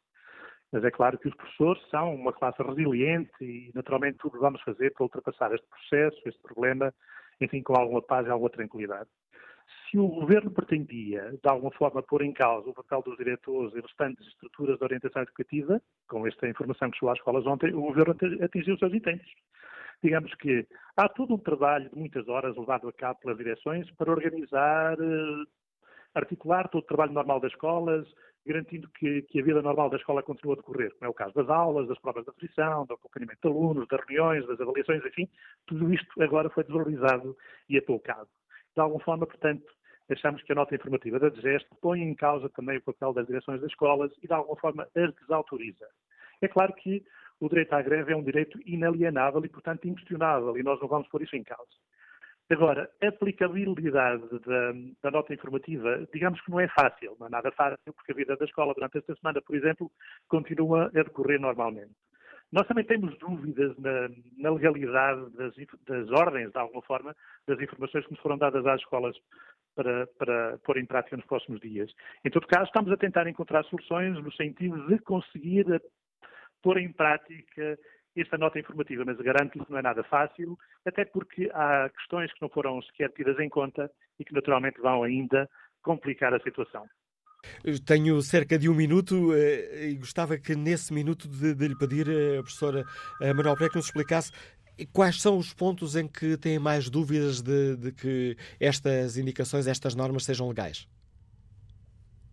Mas 0.74 0.82
é 0.82 0.90
claro 0.90 1.16
que 1.16 1.28
os 1.28 1.34
professores 1.36 1.80
são 1.88 2.12
uma 2.16 2.32
classe 2.32 2.60
resiliente 2.60 3.30
e, 3.40 3.70
naturalmente, 3.76 4.18
tudo 4.18 4.40
vamos 4.40 4.60
fazer 4.62 4.92
para 4.92 5.04
ultrapassar 5.04 5.54
este 5.54 5.68
processo, 5.68 6.20
este 6.26 6.42
problema, 6.42 6.92
enfim, 7.40 7.62
com 7.62 7.76
alguma 7.76 8.02
paz 8.02 8.26
e 8.26 8.30
alguma 8.30 8.50
tranquilidade. 8.50 9.08
Se 9.88 9.96
o 9.96 10.08
governo 10.08 10.50
pretendia, 10.50 11.30
de 11.30 11.48
alguma 11.48 11.70
forma, 11.70 12.02
pôr 12.02 12.22
em 12.22 12.32
causa 12.32 12.68
o 12.68 12.74
papel 12.74 13.02
dos 13.02 13.16
diretores 13.16 13.72
e 13.72 13.80
restantes 13.80 14.26
estruturas 14.26 14.76
de 14.76 14.84
orientação 14.84 15.22
educativa, 15.22 15.80
com 16.08 16.26
esta 16.26 16.48
informação 16.48 16.90
que 16.90 16.98
chegou 16.98 17.12
às 17.12 17.18
escolas 17.18 17.46
ontem, 17.46 17.72
o 17.72 17.82
governo 17.82 18.16
atingiu 18.42 18.74
os 18.74 18.80
seus 18.80 18.92
intentos. 18.92 19.30
Digamos 20.02 20.34
que 20.34 20.66
há 20.96 21.08
todo 21.08 21.34
um 21.34 21.38
trabalho 21.38 21.88
de 21.88 21.96
muitas 21.96 22.26
horas 22.26 22.56
levado 22.56 22.88
a 22.88 22.92
cabo 22.92 23.20
pelas 23.20 23.38
direções 23.38 23.88
para 23.92 24.10
organizar, 24.10 24.94
eh, 24.94 25.44
articular 26.16 26.68
todo 26.68 26.82
o 26.82 26.86
trabalho 26.86 27.12
normal 27.12 27.38
das 27.38 27.52
escolas, 27.52 28.08
garantindo 28.46 28.88
que, 28.90 29.22
que, 29.22 29.40
a 29.40 29.44
vida 29.44 29.62
normal 29.62 29.88
da 29.88 29.96
escola 29.96 30.22
continua 30.22 30.54
a 30.54 30.56
decorrer, 30.56 30.92
como 30.94 31.06
é 31.06 31.08
o 31.08 31.14
caso 31.14 31.34
das 31.34 31.48
aulas, 31.48 31.88
das 31.88 31.98
provas 31.98 32.24
de 32.24 32.30
aflição, 32.30 32.84
do 32.86 32.94
acompanhamento 32.94 33.40
de 33.42 33.48
alunos, 33.48 33.88
das 33.88 34.00
reuniões, 34.00 34.46
das 34.46 34.60
avaliações, 34.60 35.04
enfim, 35.04 35.28
tudo 35.66 35.92
isto 35.92 36.22
agora 36.22 36.50
foi 36.50 36.64
desvalorizado 36.64 37.36
e 37.68 37.78
apoucado. 37.78 38.28
De 38.74 38.80
alguma 38.80 39.02
forma, 39.02 39.26
portanto, 39.26 39.64
achamos 40.10 40.42
que 40.42 40.52
a 40.52 40.54
nota 40.54 40.74
informativa 40.74 41.18
da 41.18 41.30
DGEST 41.30 41.68
põe 41.80 42.02
em 42.02 42.14
causa 42.14 42.48
também 42.50 42.78
o 42.78 42.82
papel 42.82 43.12
das 43.12 43.26
direções 43.26 43.60
das 43.60 43.70
escolas 43.70 44.12
e, 44.22 44.26
de 44.26 44.32
alguma 44.32 44.56
forma, 44.56 44.86
as 44.94 45.14
desautoriza. 45.14 45.86
É 46.42 46.48
claro 46.48 46.74
que 46.74 47.02
o 47.40 47.48
direito 47.48 47.72
à 47.72 47.82
greve 47.82 48.12
é 48.12 48.16
um 48.16 48.22
direito 48.22 48.58
inalienável 48.66 49.44
e, 49.44 49.48
portanto, 49.48 49.88
inquestionável, 49.88 50.56
e 50.58 50.62
nós 50.62 50.80
não 50.80 50.88
vamos 50.88 51.08
pôr 51.08 51.22
isso 51.22 51.36
em 51.36 51.42
causa. 51.42 51.72
Agora, 52.50 52.90
a 53.02 53.08
aplicabilidade 53.08 54.22
da, 54.28 54.72
da, 55.02 55.10
nota 55.10 55.32
informativa, 55.32 56.06
digamos 56.12 56.40
que 56.42 56.50
não 56.50 56.60
é 56.60 56.68
fácil, 56.68 57.16
não 57.18 57.26
é 57.26 57.30
nada 57.30 57.50
fácil, 57.52 57.78
porque 57.94 58.12
a 58.12 58.14
vida 58.14 58.36
da 58.36 58.44
escola 58.44 58.74
durante 58.74 58.98
esta 58.98 59.14
semana, 59.16 59.40
por 59.40 59.56
exemplo, 59.56 59.90
continua 60.28 60.86
a 60.86 61.02
decorrer 61.02 61.40
normalmente. 61.40 61.92
Nós 62.52 62.66
também 62.68 62.84
temos 62.84 63.16
dúvidas 63.18 63.76
na, 63.78 64.10
na 64.36 64.50
legalidade 64.50 65.30
das, 65.30 65.54
das, 65.86 66.10
ordens, 66.10 66.52
de 66.52 66.58
alguma 66.58 66.82
forma, 66.82 67.16
das 67.48 67.58
informações 67.58 68.04
que 68.04 68.12
nos 68.12 68.20
foram 68.20 68.36
dadas 68.36 68.64
às 68.66 68.80
escolas 68.80 69.16
para, 69.74 70.06
para 70.18 70.58
pôr 70.58 70.76
em 70.76 70.84
prática 70.86 71.16
nos 71.16 71.26
próximos 71.26 71.60
dias. 71.60 71.90
Em 72.24 72.30
todo 72.30 72.46
caso, 72.46 72.66
estamos 72.66 72.92
a 72.92 72.96
tentar 72.96 73.26
encontrar 73.26 73.64
soluções 73.64 74.22
no 74.22 74.32
sentido 74.34 74.86
de 74.86 74.98
conseguir 74.98 75.64
pôr 76.62 76.78
em 76.78 76.92
prática 76.92 77.78
esta 78.16 78.38
nota 78.38 78.58
informativa, 78.58 79.04
mas 79.04 79.16
garanto 79.18 79.52
que 79.52 79.70
não 79.70 79.78
é 79.78 79.82
nada 79.82 80.04
fácil, 80.04 80.58
até 80.84 81.04
porque 81.04 81.50
há 81.52 81.90
questões 81.90 82.32
que 82.32 82.42
não 82.42 82.48
foram 82.48 82.80
sequer 82.82 83.10
tidas 83.10 83.38
em 83.38 83.48
conta 83.48 83.90
e 84.18 84.24
que 84.24 84.32
naturalmente 84.32 84.80
vão 84.80 85.02
ainda 85.02 85.48
complicar 85.82 86.32
a 86.32 86.40
situação. 86.40 86.86
Tenho 87.86 88.20
cerca 88.22 88.58
de 88.58 88.70
um 88.70 88.74
minuto 88.74 89.34
eh, 89.34 89.90
e 89.90 89.96
gostava 89.96 90.38
que 90.38 90.54
nesse 90.54 90.94
minuto 90.94 91.28
de, 91.28 91.54
de 91.54 91.68
lhe 91.68 91.76
pedir, 91.76 92.08
a 92.08 92.42
professora 92.42 92.84
Manuel 93.20 93.54
Pereira, 93.54 93.70
que 93.70 93.76
nos 93.76 93.86
explicasse 93.86 94.32
quais 94.92 95.20
são 95.20 95.36
os 95.36 95.52
pontos 95.52 95.94
em 95.94 96.08
que 96.08 96.36
têm 96.38 96.58
mais 96.58 96.88
dúvidas 96.88 97.42
de, 97.42 97.76
de 97.76 97.92
que 97.92 98.36
estas 98.58 99.18
indicações, 99.18 99.66
estas 99.66 99.94
normas 99.94 100.24
sejam 100.24 100.48
legais. 100.48 100.88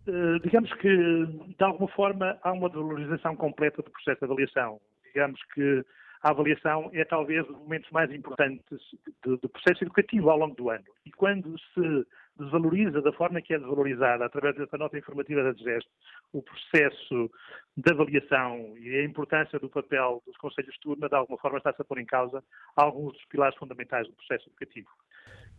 Uh, 0.06 0.40
digamos 0.42 0.72
que, 0.74 0.88
de 0.88 1.64
alguma 1.64 1.88
forma, 1.88 2.36
há 2.42 2.52
uma 2.52 2.68
valorização 2.68 3.36
completa 3.36 3.82
do 3.82 3.90
processo 3.90 4.18
de 4.18 4.24
avaliação 4.24 4.80
digamos 5.12 5.40
que 5.54 5.84
a 6.22 6.30
avaliação 6.30 6.88
é 6.92 7.04
talvez 7.04 7.44
um 7.48 7.52
dos 7.52 7.62
momentos 7.62 7.90
mais 7.90 8.10
importantes 8.12 8.80
do, 9.24 9.48
processo 9.48 9.82
educativo 9.82 10.30
ao 10.30 10.38
longo 10.38 10.54
do 10.54 10.70
ano. 10.70 10.84
E 11.04 11.10
quando 11.10 11.58
se 11.58 12.06
desvaloriza 12.38 13.02
da 13.02 13.12
forma 13.12 13.42
que 13.42 13.52
é 13.52 13.58
desvalorizada, 13.58 14.24
através 14.24 14.54
desta 14.54 14.78
nota 14.78 14.96
informativa 14.96 15.42
da 15.42 15.52
DGEST, 15.52 15.90
o 16.32 16.40
processo 16.40 17.30
de 17.76 17.92
avaliação 17.92 18.78
e 18.78 18.96
a 18.96 19.04
importância 19.04 19.58
do 19.58 19.68
papel 19.68 20.22
dos 20.24 20.36
conselhos 20.36 20.72
de 20.74 20.80
turma, 20.80 21.08
de 21.08 21.14
alguma 21.16 21.38
forma 21.38 21.58
está-se 21.58 21.82
a 21.82 21.84
pôr 21.84 21.98
em 21.98 22.06
causa 22.06 22.42
alguns 22.76 23.14
dos 23.14 23.24
pilares 23.24 23.58
fundamentais 23.58 24.06
do 24.06 24.14
processo 24.14 24.48
educativo. 24.48 24.88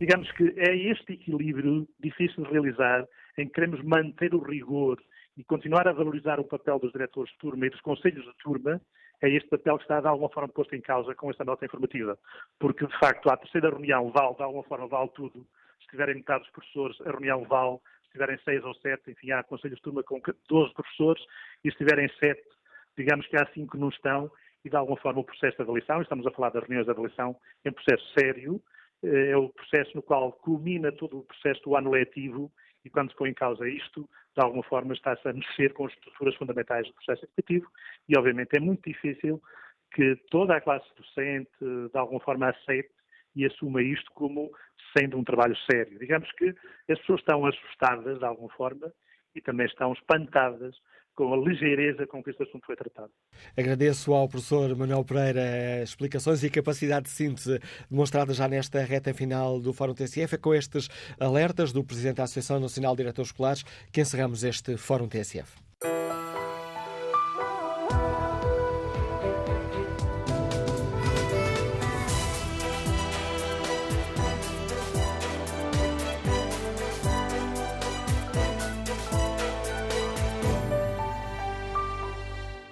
Digamos 0.00 0.30
que 0.32 0.54
é 0.56 0.74
este 0.74 1.12
equilíbrio 1.12 1.86
difícil 2.00 2.42
de 2.42 2.50
realizar, 2.50 3.06
em 3.36 3.46
que 3.46 3.52
queremos 3.52 3.82
manter 3.82 4.34
o 4.34 4.42
rigor 4.42 4.98
e 5.36 5.44
continuar 5.44 5.86
a 5.86 5.92
valorizar 5.92 6.40
o 6.40 6.44
papel 6.44 6.78
dos 6.78 6.92
diretores 6.92 7.30
de 7.32 7.38
turma 7.38 7.66
e 7.66 7.70
dos 7.70 7.80
conselhos 7.80 8.24
de 8.24 8.36
turma, 8.38 8.80
é 9.24 9.30
este 9.30 9.48
papel 9.48 9.78
que 9.78 9.84
está 9.84 10.00
de 10.00 10.06
alguma 10.06 10.28
forma 10.28 10.48
posto 10.48 10.74
em 10.74 10.80
causa 10.80 11.14
com 11.14 11.30
esta 11.30 11.44
nota 11.44 11.64
informativa. 11.64 12.18
Porque, 12.58 12.86
de 12.86 12.98
facto, 12.98 13.30
a 13.30 13.36
terceira 13.36 13.70
reunião 13.70 14.10
vale, 14.10 14.34
de 14.34 14.42
alguma 14.42 14.62
forma, 14.64 14.86
vale 14.86 15.08
tudo. 15.14 15.46
Se 15.80 15.88
tiverem 15.88 16.16
metade 16.16 16.42
dos 16.42 16.52
professores, 16.52 17.00
a 17.00 17.10
reunião 17.10 17.42
vale. 17.44 17.78
Se 18.04 18.12
tiverem 18.12 18.38
seis 18.44 18.62
ou 18.64 18.74
sete, 18.74 19.10
enfim, 19.10 19.30
há 19.30 19.42
conselhos 19.42 19.76
de 19.76 19.82
turma 19.82 20.02
com 20.02 20.20
12 20.48 20.74
professores. 20.74 21.24
E 21.64 21.70
se 21.70 21.78
tiverem 21.78 22.08
sete, 22.20 22.44
digamos 22.98 23.26
que 23.26 23.36
há 23.36 23.46
cinco 23.54 23.72
que 23.72 23.78
não 23.78 23.88
estão. 23.88 24.30
E, 24.62 24.68
de 24.68 24.76
alguma 24.76 24.98
forma, 24.98 25.20
o 25.20 25.24
processo 25.24 25.56
de 25.56 25.62
avaliação, 25.62 26.02
estamos 26.02 26.26
a 26.26 26.30
falar 26.30 26.50
das 26.50 26.62
reuniões 26.62 26.84
de 26.84 26.90
avaliação, 26.90 27.36
é 27.64 27.70
um 27.70 27.72
processo 27.72 28.04
sério, 28.18 28.62
eh, 29.02 29.30
é 29.30 29.36
o 29.36 29.48
processo 29.50 29.90
no 29.94 30.02
qual 30.02 30.32
culmina 30.32 30.90
todo 30.90 31.18
o 31.18 31.24
processo 31.24 31.62
do 31.64 31.76
ano 31.76 31.90
letivo 31.90 32.50
e 32.84 32.90
quando 32.90 33.10
se 33.10 33.16
põe 33.16 33.30
em 33.30 33.34
causa 33.34 33.68
isto, 33.68 34.08
de 34.36 34.44
alguma 34.44 34.62
forma 34.62 34.92
está-se 34.92 35.26
a 35.28 35.32
mexer 35.32 35.72
com 35.72 35.86
as 35.86 35.92
estruturas 35.92 36.34
fundamentais 36.36 36.86
do 36.86 36.94
processo 36.94 37.24
educativo 37.24 37.70
e, 38.08 38.18
obviamente, 38.18 38.50
é 38.56 38.60
muito 38.60 38.88
difícil 38.88 39.42
que 39.92 40.16
toda 40.30 40.56
a 40.56 40.60
classe 40.60 40.86
docente, 40.96 41.50
de 41.60 41.98
alguma 41.98 42.20
forma, 42.20 42.48
aceite 42.48 42.90
e 43.34 43.44
assuma 43.46 43.82
isto 43.82 44.10
como 44.12 44.50
sendo 44.96 45.16
um 45.16 45.24
trabalho 45.24 45.56
sério. 45.70 45.98
Digamos 45.98 46.30
que 46.32 46.54
as 46.90 46.98
pessoas 47.00 47.20
estão 47.20 47.46
assustadas, 47.46 48.18
de 48.18 48.24
alguma 48.24 48.50
forma, 48.50 48.92
e 49.34 49.40
também 49.40 49.66
estão 49.66 49.92
espantadas 49.92 50.76
com 51.14 51.32
a 51.32 51.36
ligeireza 51.36 52.06
com 52.06 52.22
que 52.22 52.30
este 52.30 52.42
assunto 52.42 52.66
foi 52.66 52.76
tratado. 52.76 53.10
Agradeço 53.56 54.12
ao 54.12 54.28
professor 54.28 54.74
Manuel 54.76 55.04
Pereira 55.04 55.82
as 55.82 55.90
explicações 55.90 56.42
e 56.42 56.46
a 56.46 56.50
capacidade 56.50 57.04
de 57.04 57.10
síntese 57.10 57.60
demonstrada 57.90 58.32
já 58.32 58.48
nesta 58.48 58.82
reta 58.82 59.14
final 59.14 59.60
do 59.60 59.72
Fórum 59.72 59.94
TSF. 59.94 60.34
É 60.34 60.38
com 60.38 60.54
estes 60.54 60.88
alertas 61.18 61.72
do 61.72 61.84
Presidente 61.84 62.16
da 62.16 62.24
Associação 62.24 62.60
Nacional 62.60 62.94
de 62.94 63.02
Diretores 63.02 63.30
Escolares 63.30 63.62
que 63.92 64.00
encerramos 64.00 64.44
este 64.44 64.76
Fórum 64.76 65.08
TSF. 65.08 65.64